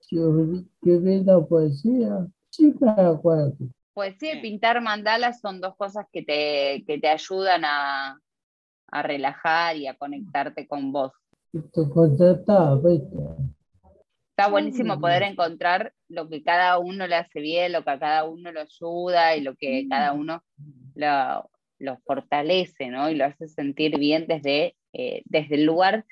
escribiendo 0.09 1.47
poesía, 1.47 2.27
siempre 2.49 2.89
acuerdo. 2.89 3.55
Poesía 3.93 4.35
y 4.35 4.41
pintar 4.41 4.81
mandalas 4.81 5.39
son 5.39 5.61
dos 5.61 5.75
cosas 5.75 6.07
que 6.11 6.23
te, 6.23 6.83
que 6.87 6.99
te 6.99 7.07
ayudan 7.07 7.63
a, 7.65 8.19
a 8.87 9.01
relajar 9.03 9.77
y 9.77 9.87
a 9.87 9.95
conectarte 9.95 10.67
con 10.67 10.91
vos. 10.91 11.11
Está 14.31 14.49
buenísimo 14.49 14.99
poder 14.99 15.21
encontrar 15.21 15.93
lo 16.09 16.27
que 16.27 16.41
cada 16.41 16.79
uno 16.79 17.05
le 17.05 17.15
hace 17.15 17.39
bien, 17.39 17.71
lo 17.71 17.83
que 17.83 17.91
a 17.91 17.99
cada 17.99 18.23
uno 18.23 18.51
lo 18.51 18.61
ayuda 18.61 19.35
y 19.35 19.41
lo 19.41 19.55
que 19.55 19.85
cada 19.87 20.13
uno 20.13 20.43
lo, 20.95 21.51
lo 21.77 21.97
fortalece, 21.99 22.87
¿no? 22.87 23.11
Y 23.11 23.15
lo 23.15 23.25
hace 23.25 23.47
sentir 23.47 23.99
bien 23.99 24.25
desde, 24.27 24.75
eh, 24.93 25.21
desde 25.25 25.55
el 25.55 25.65
lugar 25.65 26.05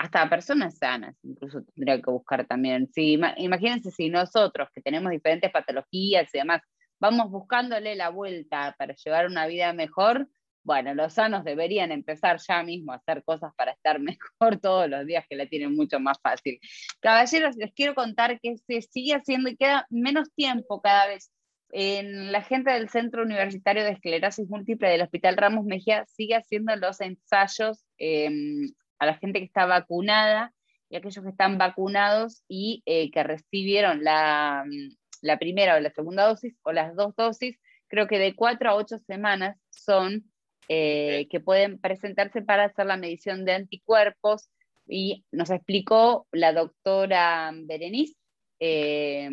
hasta 0.00 0.30
personas 0.30 0.78
sanas, 0.78 1.14
incluso 1.22 1.62
tendría 1.74 2.00
que 2.00 2.10
buscar 2.10 2.46
también. 2.46 2.88
Sí, 2.94 3.20
imagínense 3.36 3.90
si 3.90 4.08
nosotros, 4.08 4.70
que 4.74 4.80
tenemos 4.80 5.12
diferentes 5.12 5.50
patologías 5.50 6.34
y 6.34 6.38
demás, 6.38 6.62
vamos 6.98 7.30
buscándole 7.30 7.94
la 7.96 8.08
vuelta 8.08 8.74
para 8.78 8.94
llevar 8.94 9.26
una 9.26 9.46
vida 9.46 9.74
mejor, 9.74 10.26
bueno, 10.62 10.94
los 10.94 11.12
sanos 11.12 11.44
deberían 11.44 11.92
empezar 11.92 12.38
ya 12.48 12.62
mismo 12.62 12.92
a 12.92 12.96
hacer 12.96 13.22
cosas 13.24 13.52
para 13.56 13.72
estar 13.72 14.00
mejor 14.00 14.58
todos 14.58 14.88
los 14.88 15.06
días, 15.06 15.26
que 15.28 15.36
la 15.36 15.46
tienen 15.46 15.76
mucho 15.76 16.00
más 16.00 16.18
fácil. 16.22 16.58
Caballeros, 17.00 17.56
les 17.56 17.72
quiero 17.74 17.94
contar 17.94 18.40
que 18.40 18.56
se 18.56 18.80
sigue 18.80 19.14
haciendo 19.14 19.50
y 19.50 19.56
queda 19.56 19.86
menos 19.90 20.32
tiempo 20.34 20.80
cada 20.80 21.08
vez. 21.08 21.30
En 21.72 22.32
la 22.32 22.42
gente 22.42 22.72
del 22.72 22.88
Centro 22.88 23.22
Universitario 23.22 23.84
de 23.84 23.90
Esclerosis 23.90 24.48
Múltiple 24.48 24.88
del 24.88 25.02
Hospital 25.02 25.36
Ramos 25.36 25.66
Mejía 25.66 26.06
sigue 26.06 26.34
haciendo 26.34 26.74
los 26.76 27.02
ensayos 27.02 27.84
em, 27.98 28.72
a 29.00 29.06
la 29.06 29.16
gente 29.16 29.40
que 29.40 29.46
está 29.46 29.66
vacunada 29.66 30.54
y 30.88 30.96
aquellos 30.96 31.24
que 31.24 31.30
están 31.30 31.58
vacunados 31.58 32.44
y 32.48 32.82
eh, 32.86 33.10
que 33.10 33.22
recibieron 33.24 34.04
la, 34.04 34.64
mm, 34.66 34.96
la, 35.22 35.38
primera 35.38 35.76
o 35.76 35.80
la 35.80 35.90
segunda 35.90 36.28
dosis 36.28 36.56
o 36.62 36.72
las 36.72 36.94
dos 36.94 37.16
dosis, 37.16 37.58
creo 37.88 38.06
que 38.06 38.18
de 38.18 38.36
cuatro 38.36 38.70
a 38.70 38.74
ocho 38.74 38.98
semanas 38.98 39.58
son 39.70 40.30
eh, 40.68 41.26
que 41.30 41.40
pueden 41.40 41.80
presentarse 41.80 42.42
para 42.42 42.64
hacer 42.64 42.86
la 42.86 42.96
medición 42.96 43.44
de 43.44 43.54
anticuerpos. 43.54 44.48
Y 44.86 45.24
nos 45.30 45.50
explicó 45.50 46.26
la 46.32 46.52
doctora 46.52 47.52
Berenice 47.54 48.16
eh, 48.58 49.30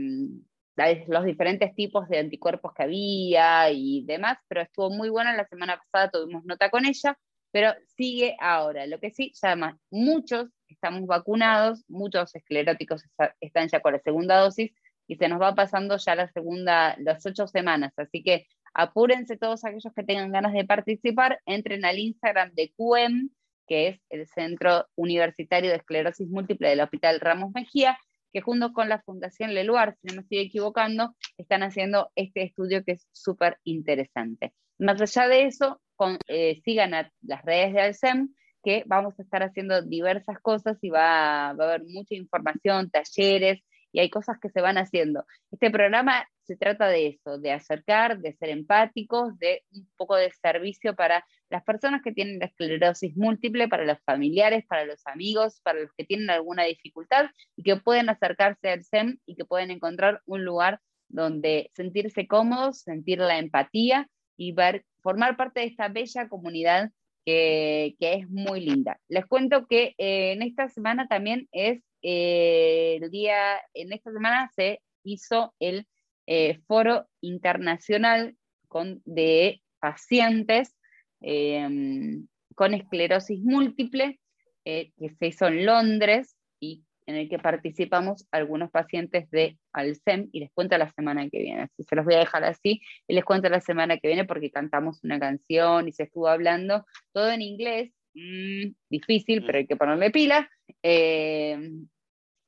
los 1.07 1.25
diferentes 1.25 1.73
tipos 1.73 2.07
de 2.07 2.19
anticuerpos 2.19 2.71
que 2.73 2.83
había 2.83 3.71
y 3.71 4.03
demás, 4.05 4.37
pero 4.47 4.61
estuvo 4.61 4.91
muy 4.91 5.09
buena. 5.09 5.35
La 5.35 5.47
semana 5.47 5.79
pasada, 5.79 6.11
tuvimos 6.11 6.45
nota 6.45 6.69
con 6.69 6.85
ella 6.85 7.17
pero 7.51 7.73
sigue 7.95 8.35
ahora. 8.39 8.85
Lo 8.87 8.99
que 8.99 9.11
sí, 9.11 9.31
ya 9.41 9.49
además, 9.49 9.75
muchos 9.89 10.49
estamos 10.67 11.05
vacunados, 11.07 11.83
muchos 11.87 12.35
escleróticos 12.35 13.03
están 13.39 13.69
ya 13.69 13.79
con 13.79 13.93
la 13.93 13.99
segunda 13.99 14.37
dosis 14.39 14.71
y 15.07 15.15
se 15.15 15.27
nos 15.29 15.41
va 15.41 15.55
pasando 15.55 15.97
ya 15.97 16.15
la 16.15 16.27
segunda, 16.27 16.95
las 16.99 17.25
ocho 17.25 17.47
semanas. 17.47 17.93
Así 17.97 18.23
que 18.23 18.47
apúrense 18.73 19.37
todos 19.37 19.63
aquellos 19.65 19.93
que 19.95 20.03
tengan 20.03 20.31
ganas 20.31 20.53
de 20.53 20.65
participar, 20.65 21.39
entren 21.45 21.85
al 21.85 21.97
Instagram 21.97 22.53
de 22.53 22.73
QM, 22.75 23.29
que 23.67 23.87
es 23.89 24.01
el 24.09 24.27
Centro 24.27 24.87
Universitario 24.95 25.69
de 25.69 25.77
Esclerosis 25.77 26.27
Múltiple 26.29 26.69
del 26.69 26.81
Hospital 26.81 27.19
Ramos 27.19 27.51
Mejía, 27.53 27.97
que 28.31 28.41
junto 28.41 28.73
con 28.73 28.89
la 28.89 29.01
Fundación 29.01 29.53
Leluar, 29.53 29.97
si 30.01 30.07
no 30.07 30.15
me 30.15 30.21
estoy 30.21 30.39
equivocando, 30.39 31.15
están 31.37 31.63
haciendo 31.63 32.11
este 32.15 32.43
estudio 32.43 32.83
que 32.83 32.93
es 32.93 33.07
súper 33.11 33.57
interesante. 33.63 34.53
Más 34.77 35.01
allá 35.01 35.27
de 35.27 35.45
eso, 35.45 35.81
eh, 36.27 36.61
sigan 36.63 36.91
las 36.91 37.41
redes 37.43 37.73
de 37.73 37.81
Alcem, 37.81 38.33
que 38.63 38.83
vamos 38.85 39.17
a 39.19 39.23
estar 39.23 39.43
haciendo 39.43 39.81
diversas 39.81 40.39
cosas 40.39 40.77
y 40.81 40.89
va, 40.89 41.53
va, 41.53 41.65
a 41.65 41.67
haber 41.69 41.83
mucha 41.85 42.15
información, 42.15 42.89
talleres, 42.89 43.61
y 43.91 43.99
hay 43.99 44.09
cosas 44.09 44.37
que 44.39 44.49
se 44.49 44.61
van 44.61 44.77
haciendo. 44.77 45.25
Este 45.51 45.71
programa 45.71 46.27
se 46.43 46.55
trata 46.55 46.87
de 46.87 47.07
eso, 47.07 47.37
de 47.37 47.51
acercar, 47.51 48.19
de 48.19 48.33
ser 48.33 48.49
empáticos, 48.49 49.37
de 49.37 49.63
un 49.71 49.89
poco 49.97 50.15
de 50.15 50.31
servicio 50.31 50.95
para 50.95 51.25
las 51.49 51.63
personas 51.63 52.01
que 52.01 52.13
tienen 52.13 52.39
la 52.39 52.45
esclerosis 52.45 53.15
múltiple, 53.17 53.67
para 53.67 53.85
los 53.85 53.99
familiares, 54.03 54.65
para 54.67 54.85
los 54.85 55.05
amigos, 55.07 55.59
para 55.61 55.81
los 55.81 55.91
que 55.97 56.05
tienen 56.05 56.29
alguna 56.29 56.63
dificultad 56.63 57.29
y 57.55 57.63
que 57.63 57.75
pueden 57.77 58.09
acercarse 58.09 58.69
al 58.69 58.83
SEM 58.83 59.17
y 59.25 59.35
que 59.35 59.45
pueden 59.45 59.71
encontrar 59.71 60.21
un 60.25 60.45
lugar 60.45 60.79
donde 61.09 61.71
sentirse 61.73 62.27
cómodos, 62.27 62.79
sentir 62.79 63.19
la 63.19 63.39
empatía 63.39 64.09
y 64.37 64.55
formar 65.01 65.35
parte 65.35 65.61
de 65.61 65.65
esta 65.65 65.89
bella 65.89 66.29
comunidad 66.29 66.91
que, 67.25 67.95
es 67.99 68.29
muy 68.29 68.61
linda. 68.61 68.99
Les 69.09 69.25
cuento 69.25 69.67
que 69.67 69.95
eh, 69.97 70.31
en 70.31 70.41
esta 70.41 70.69
semana 70.69 71.07
también 71.07 71.49
es 71.51 71.83
eh, 72.01 72.99
el 73.01 73.11
día, 73.11 73.59
en 73.73 73.91
esta 73.91 74.11
semana 74.11 74.49
se 74.55 74.81
hizo 75.03 75.53
el 75.59 75.87
eh, 76.25 76.59
foro 76.67 77.07
internacional 77.19 78.37
con, 78.69 79.01
de 79.05 79.61
pacientes 79.79 80.73
con 81.19 82.73
esclerosis 82.75 83.39
múltiple 83.41 84.19
que 84.63 85.15
se 85.17 85.27
hizo 85.27 85.47
en 85.47 85.65
Londres 85.65 86.35
y 86.59 86.83
en 87.07 87.15
el 87.15 87.29
que 87.29 87.39
participamos 87.39 88.27
algunos 88.31 88.69
pacientes 88.69 89.31
de 89.31 89.57
Alcem 89.71 90.29
y 90.33 90.41
les 90.41 90.51
cuento 90.51 90.77
la 90.77 90.91
semana 90.91 91.27
que 91.29 91.39
viene. 91.39 91.63
Así 91.63 91.83
se 91.83 91.95
los 91.95 92.05
voy 92.05 92.15
a 92.15 92.19
dejar 92.19 92.43
así 92.43 92.81
y 93.07 93.13
les 93.13 93.23
cuento 93.23 93.49
la 93.49 93.61
semana 93.61 93.97
que 93.97 94.09
viene 94.09 94.25
porque 94.25 94.51
cantamos 94.51 95.03
una 95.03 95.17
canción 95.17 95.87
y 95.87 95.93
se 95.93 96.03
estuvo 96.03 96.27
hablando 96.27 96.85
todo 97.13 97.31
en 97.31 97.41
inglés, 97.41 97.93
mm, 98.13 98.73
difícil, 98.89 99.45
pero 99.45 99.57
hay 99.57 99.65
que 99.65 99.77
ponerle 99.77 100.11
pila. 100.11 100.49
Eh, 100.83 101.71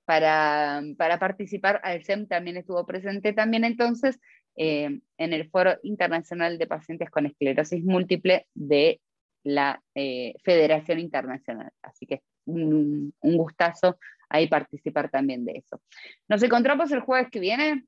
para, 0.05 0.81
para, 0.97 1.19
participar, 1.19 1.79
Alcem 1.83 2.27
también 2.27 2.57
estuvo 2.57 2.85
presente 2.85 3.31
también 3.31 3.63
entonces 3.63 4.19
eh, 4.57 4.99
en 5.17 5.33
el 5.33 5.49
Foro 5.49 5.77
Internacional 5.83 6.57
de 6.57 6.67
Pacientes 6.67 7.09
con 7.09 7.27
Esclerosis 7.27 7.83
Múltiple 7.85 8.45
de 8.53 8.99
la 9.43 9.81
eh, 9.95 10.33
Federación 10.43 10.99
Internacional. 10.99 11.71
Así 11.81 12.05
que 12.05 12.23
un, 12.45 13.13
un 13.21 13.37
gustazo 13.37 13.97
ahí 14.29 14.47
participar 14.47 15.09
también 15.09 15.45
de 15.45 15.53
eso. 15.57 15.81
¿Nos 16.27 16.41
encontramos 16.43 16.91
el 16.91 17.01
jueves 17.01 17.29
que 17.31 17.39
viene? 17.39 17.83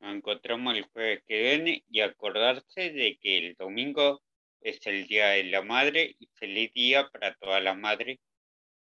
Nos 0.00 0.14
encontramos 0.14 0.76
el 0.76 0.84
jueves 0.84 1.22
que 1.26 1.42
viene 1.42 1.84
y 1.90 2.00
acordarse 2.00 2.90
de 2.90 3.18
que 3.20 3.38
el 3.38 3.54
domingo 3.54 4.22
es 4.60 4.86
el 4.86 5.06
Día 5.06 5.28
de 5.28 5.44
la 5.44 5.62
Madre 5.62 6.14
y 6.18 6.26
feliz 6.34 6.72
día 6.72 7.08
para 7.08 7.34
todas 7.34 7.62
las 7.62 7.76
madres 7.76 8.18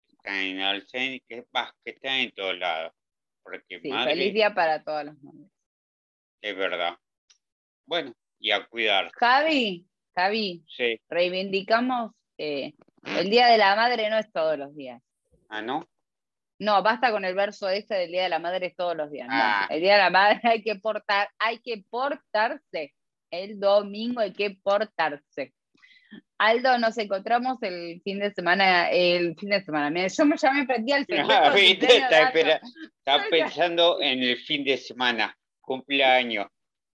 están 0.08 0.36
en 1.02 1.20
que, 1.26 1.44
que 1.84 1.90
están 1.90 2.14
en 2.16 2.32
todos 2.32 2.58
lados. 2.58 2.92
Porque 3.42 3.80
Sí, 3.80 3.88
madre, 3.88 4.12
feliz 4.12 4.34
día 4.34 4.54
para 4.54 4.82
todas 4.82 5.06
las 5.06 5.18
madres. 5.22 5.50
es 6.42 6.56
verdad. 6.56 6.98
Bueno, 7.86 8.12
y 8.38 8.50
a 8.50 8.66
cuidar. 8.66 9.10
Javi, 9.12 9.86
Javi, 10.14 10.62
Sí. 10.66 11.00
reivindicamos 11.08 12.12
eh, 12.36 12.74
el 13.04 13.30
Día 13.30 13.46
de 13.46 13.58
la 13.58 13.74
Madre 13.74 14.10
no 14.10 14.18
es 14.18 14.30
todos 14.30 14.58
los 14.58 14.74
días. 14.76 15.02
Ah, 15.48 15.62
¿no? 15.62 15.88
No, 16.60 16.82
basta 16.82 17.12
con 17.12 17.24
el 17.24 17.34
verso 17.34 17.68
este 17.68 17.94
del 17.94 18.10
Día 18.10 18.24
de 18.24 18.28
la 18.28 18.38
Madre 18.40 18.74
todos 18.76 18.96
los 18.96 19.10
días. 19.10 19.28
no. 19.28 19.34
Ah. 19.34 19.66
El 19.70 19.80
Día 19.80 19.92
de 19.94 20.02
la 20.02 20.10
Madre 20.10 20.40
hay 20.44 20.62
que 20.62 20.76
portar, 20.76 21.28
hay 21.38 21.58
que 21.58 21.84
portarse. 21.88 22.94
El 23.30 23.60
domingo 23.60 24.20
hay 24.20 24.32
que 24.32 24.50
portarse. 24.62 25.52
Aldo, 26.38 26.78
nos 26.78 26.96
encontramos 26.98 27.62
el 27.62 28.00
fin 28.02 28.20
de 28.20 28.32
semana, 28.32 28.90
el 28.90 29.36
fin 29.36 29.50
de 29.50 29.60
semana. 29.60 29.90
Mira, 29.90 30.06
yo 30.06 30.24
me, 30.24 30.36
ya 30.36 30.52
me 30.52 30.66
prendí 30.66 30.92
al 30.92 31.04
festejo 31.06 31.30
Ah, 31.30 31.52
Está, 31.56 32.30
está 32.30 33.28
pensando 33.28 34.00
en 34.00 34.22
el 34.22 34.36
fin 34.38 34.64
de 34.64 34.76
semana, 34.78 35.36
cumpleaños, 35.60 36.46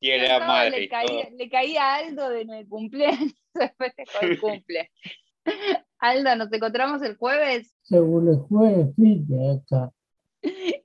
Día 0.00 0.14
de 0.14 0.28
la 0.28 0.38
No, 0.38 0.46
Madre 0.46 0.80
le, 0.80 0.88
caía, 0.88 1.28
le 1.30 1.50
caía 1.50 1.94
Aldo 1.96 2.28
de 2.30 2.44
mi 2.44 2.66
cumpleaños 2.66 3.34
después 3.54 3.92
de 3.96 4.04
el 4.22 4.40
cumple. 4.40 4.90
Aldo, 5.98 6.36
nos 6.36 6.52
encontramos 6.52 7.02
el 7.02 7.16
jueves 7.16 7.71
Según 7.92 8.26
el 8.26 8.36
jueves, 8.36 8.96
fin 8.96 9.26
de 9.28 9.50
acá. 9.50 9.92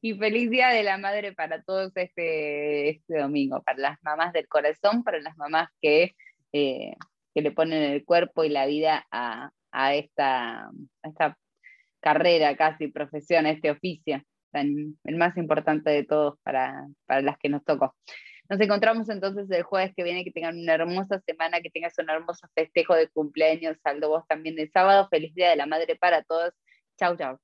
y 0.01 0.13
feliz 0.15 0.49
día 0.49 0.67
de 0.67 0.83
la 0.83 0.97
madre 0.97 1.31
para 1.31 1.63
todos 1.63 1.93
este, 1.95 2.89
este 2.89 3.19
domingo, 3.19 3.63
para 3.63 3.79
las 3.79 3.97
mamás 4.03 4.33
del 4.33 4.49
corazón, 4.49 5.05
para 5.05 5.21
las 5.21 5.37
mamás 5.37 5.69
que, 5.81 6.15
eh, 6.51 6.95
que 7.33 7.41
le 7.41 7.51
ponen 7.53 7.81
el 7.81 8.03
cuerpo 8.03 8.43
y 8.43 8.49
la 8.49 8.65
vida 8.65 9.07
a, 9.09 9.51
a 9.71 9.95
esta, 9.95 10.69
esta 11.01 11.37
carrera, 12.01 12.57
casi 12.57 12.89
profesión, 12.89 13.45
a 13.45 13.51
este 13.51 13.71
oficio, 13.71 14.21
el 14.51 15.15
más 15.15 15.37
importante 15.37 15.89
de 15.89 16.03
todos 16.03 16.37
para, 16.43 16.87
para 17.05 17.21
las 17.21 17.37
que 17.37 17.47
nos 17.47 17.63
tocó. 17.63 17.95
Nos 18.49 18.59
encontramos 18.59 19.07
entonces 19.07 19.49
el 19.49 19.63
jueves 19.63 19.93
que 19.95 20.03
viene, 20.03 20.25
que 20.25 20.31
tengan 20.31 20.59
una 20.59 20.73
hermosa 20.73 21.21
semana, 21.25 21.61
que 21.61 21.69
tengas 21.69 21.97
un 21.99 22.09
hermoso 22.09 22.49
festejo 22.53 22.95
de 22.95 23.07
cumpleaños, 23.07 23.77
Aldo, 23.85 24.09
vos 24.09 24.27
también 24.27 24.59
el 24.59 24.69
sábado, 24.71 25.07
feliz 25.09 25.33
día 25.35 25.51
de 25.51 25.55
la 25.55 25.67
madre 25.67 25.95
para 25.95 26.21
todos. 26.23 26.51
Chau, 26.97 27.15
chau. 27.15 27.37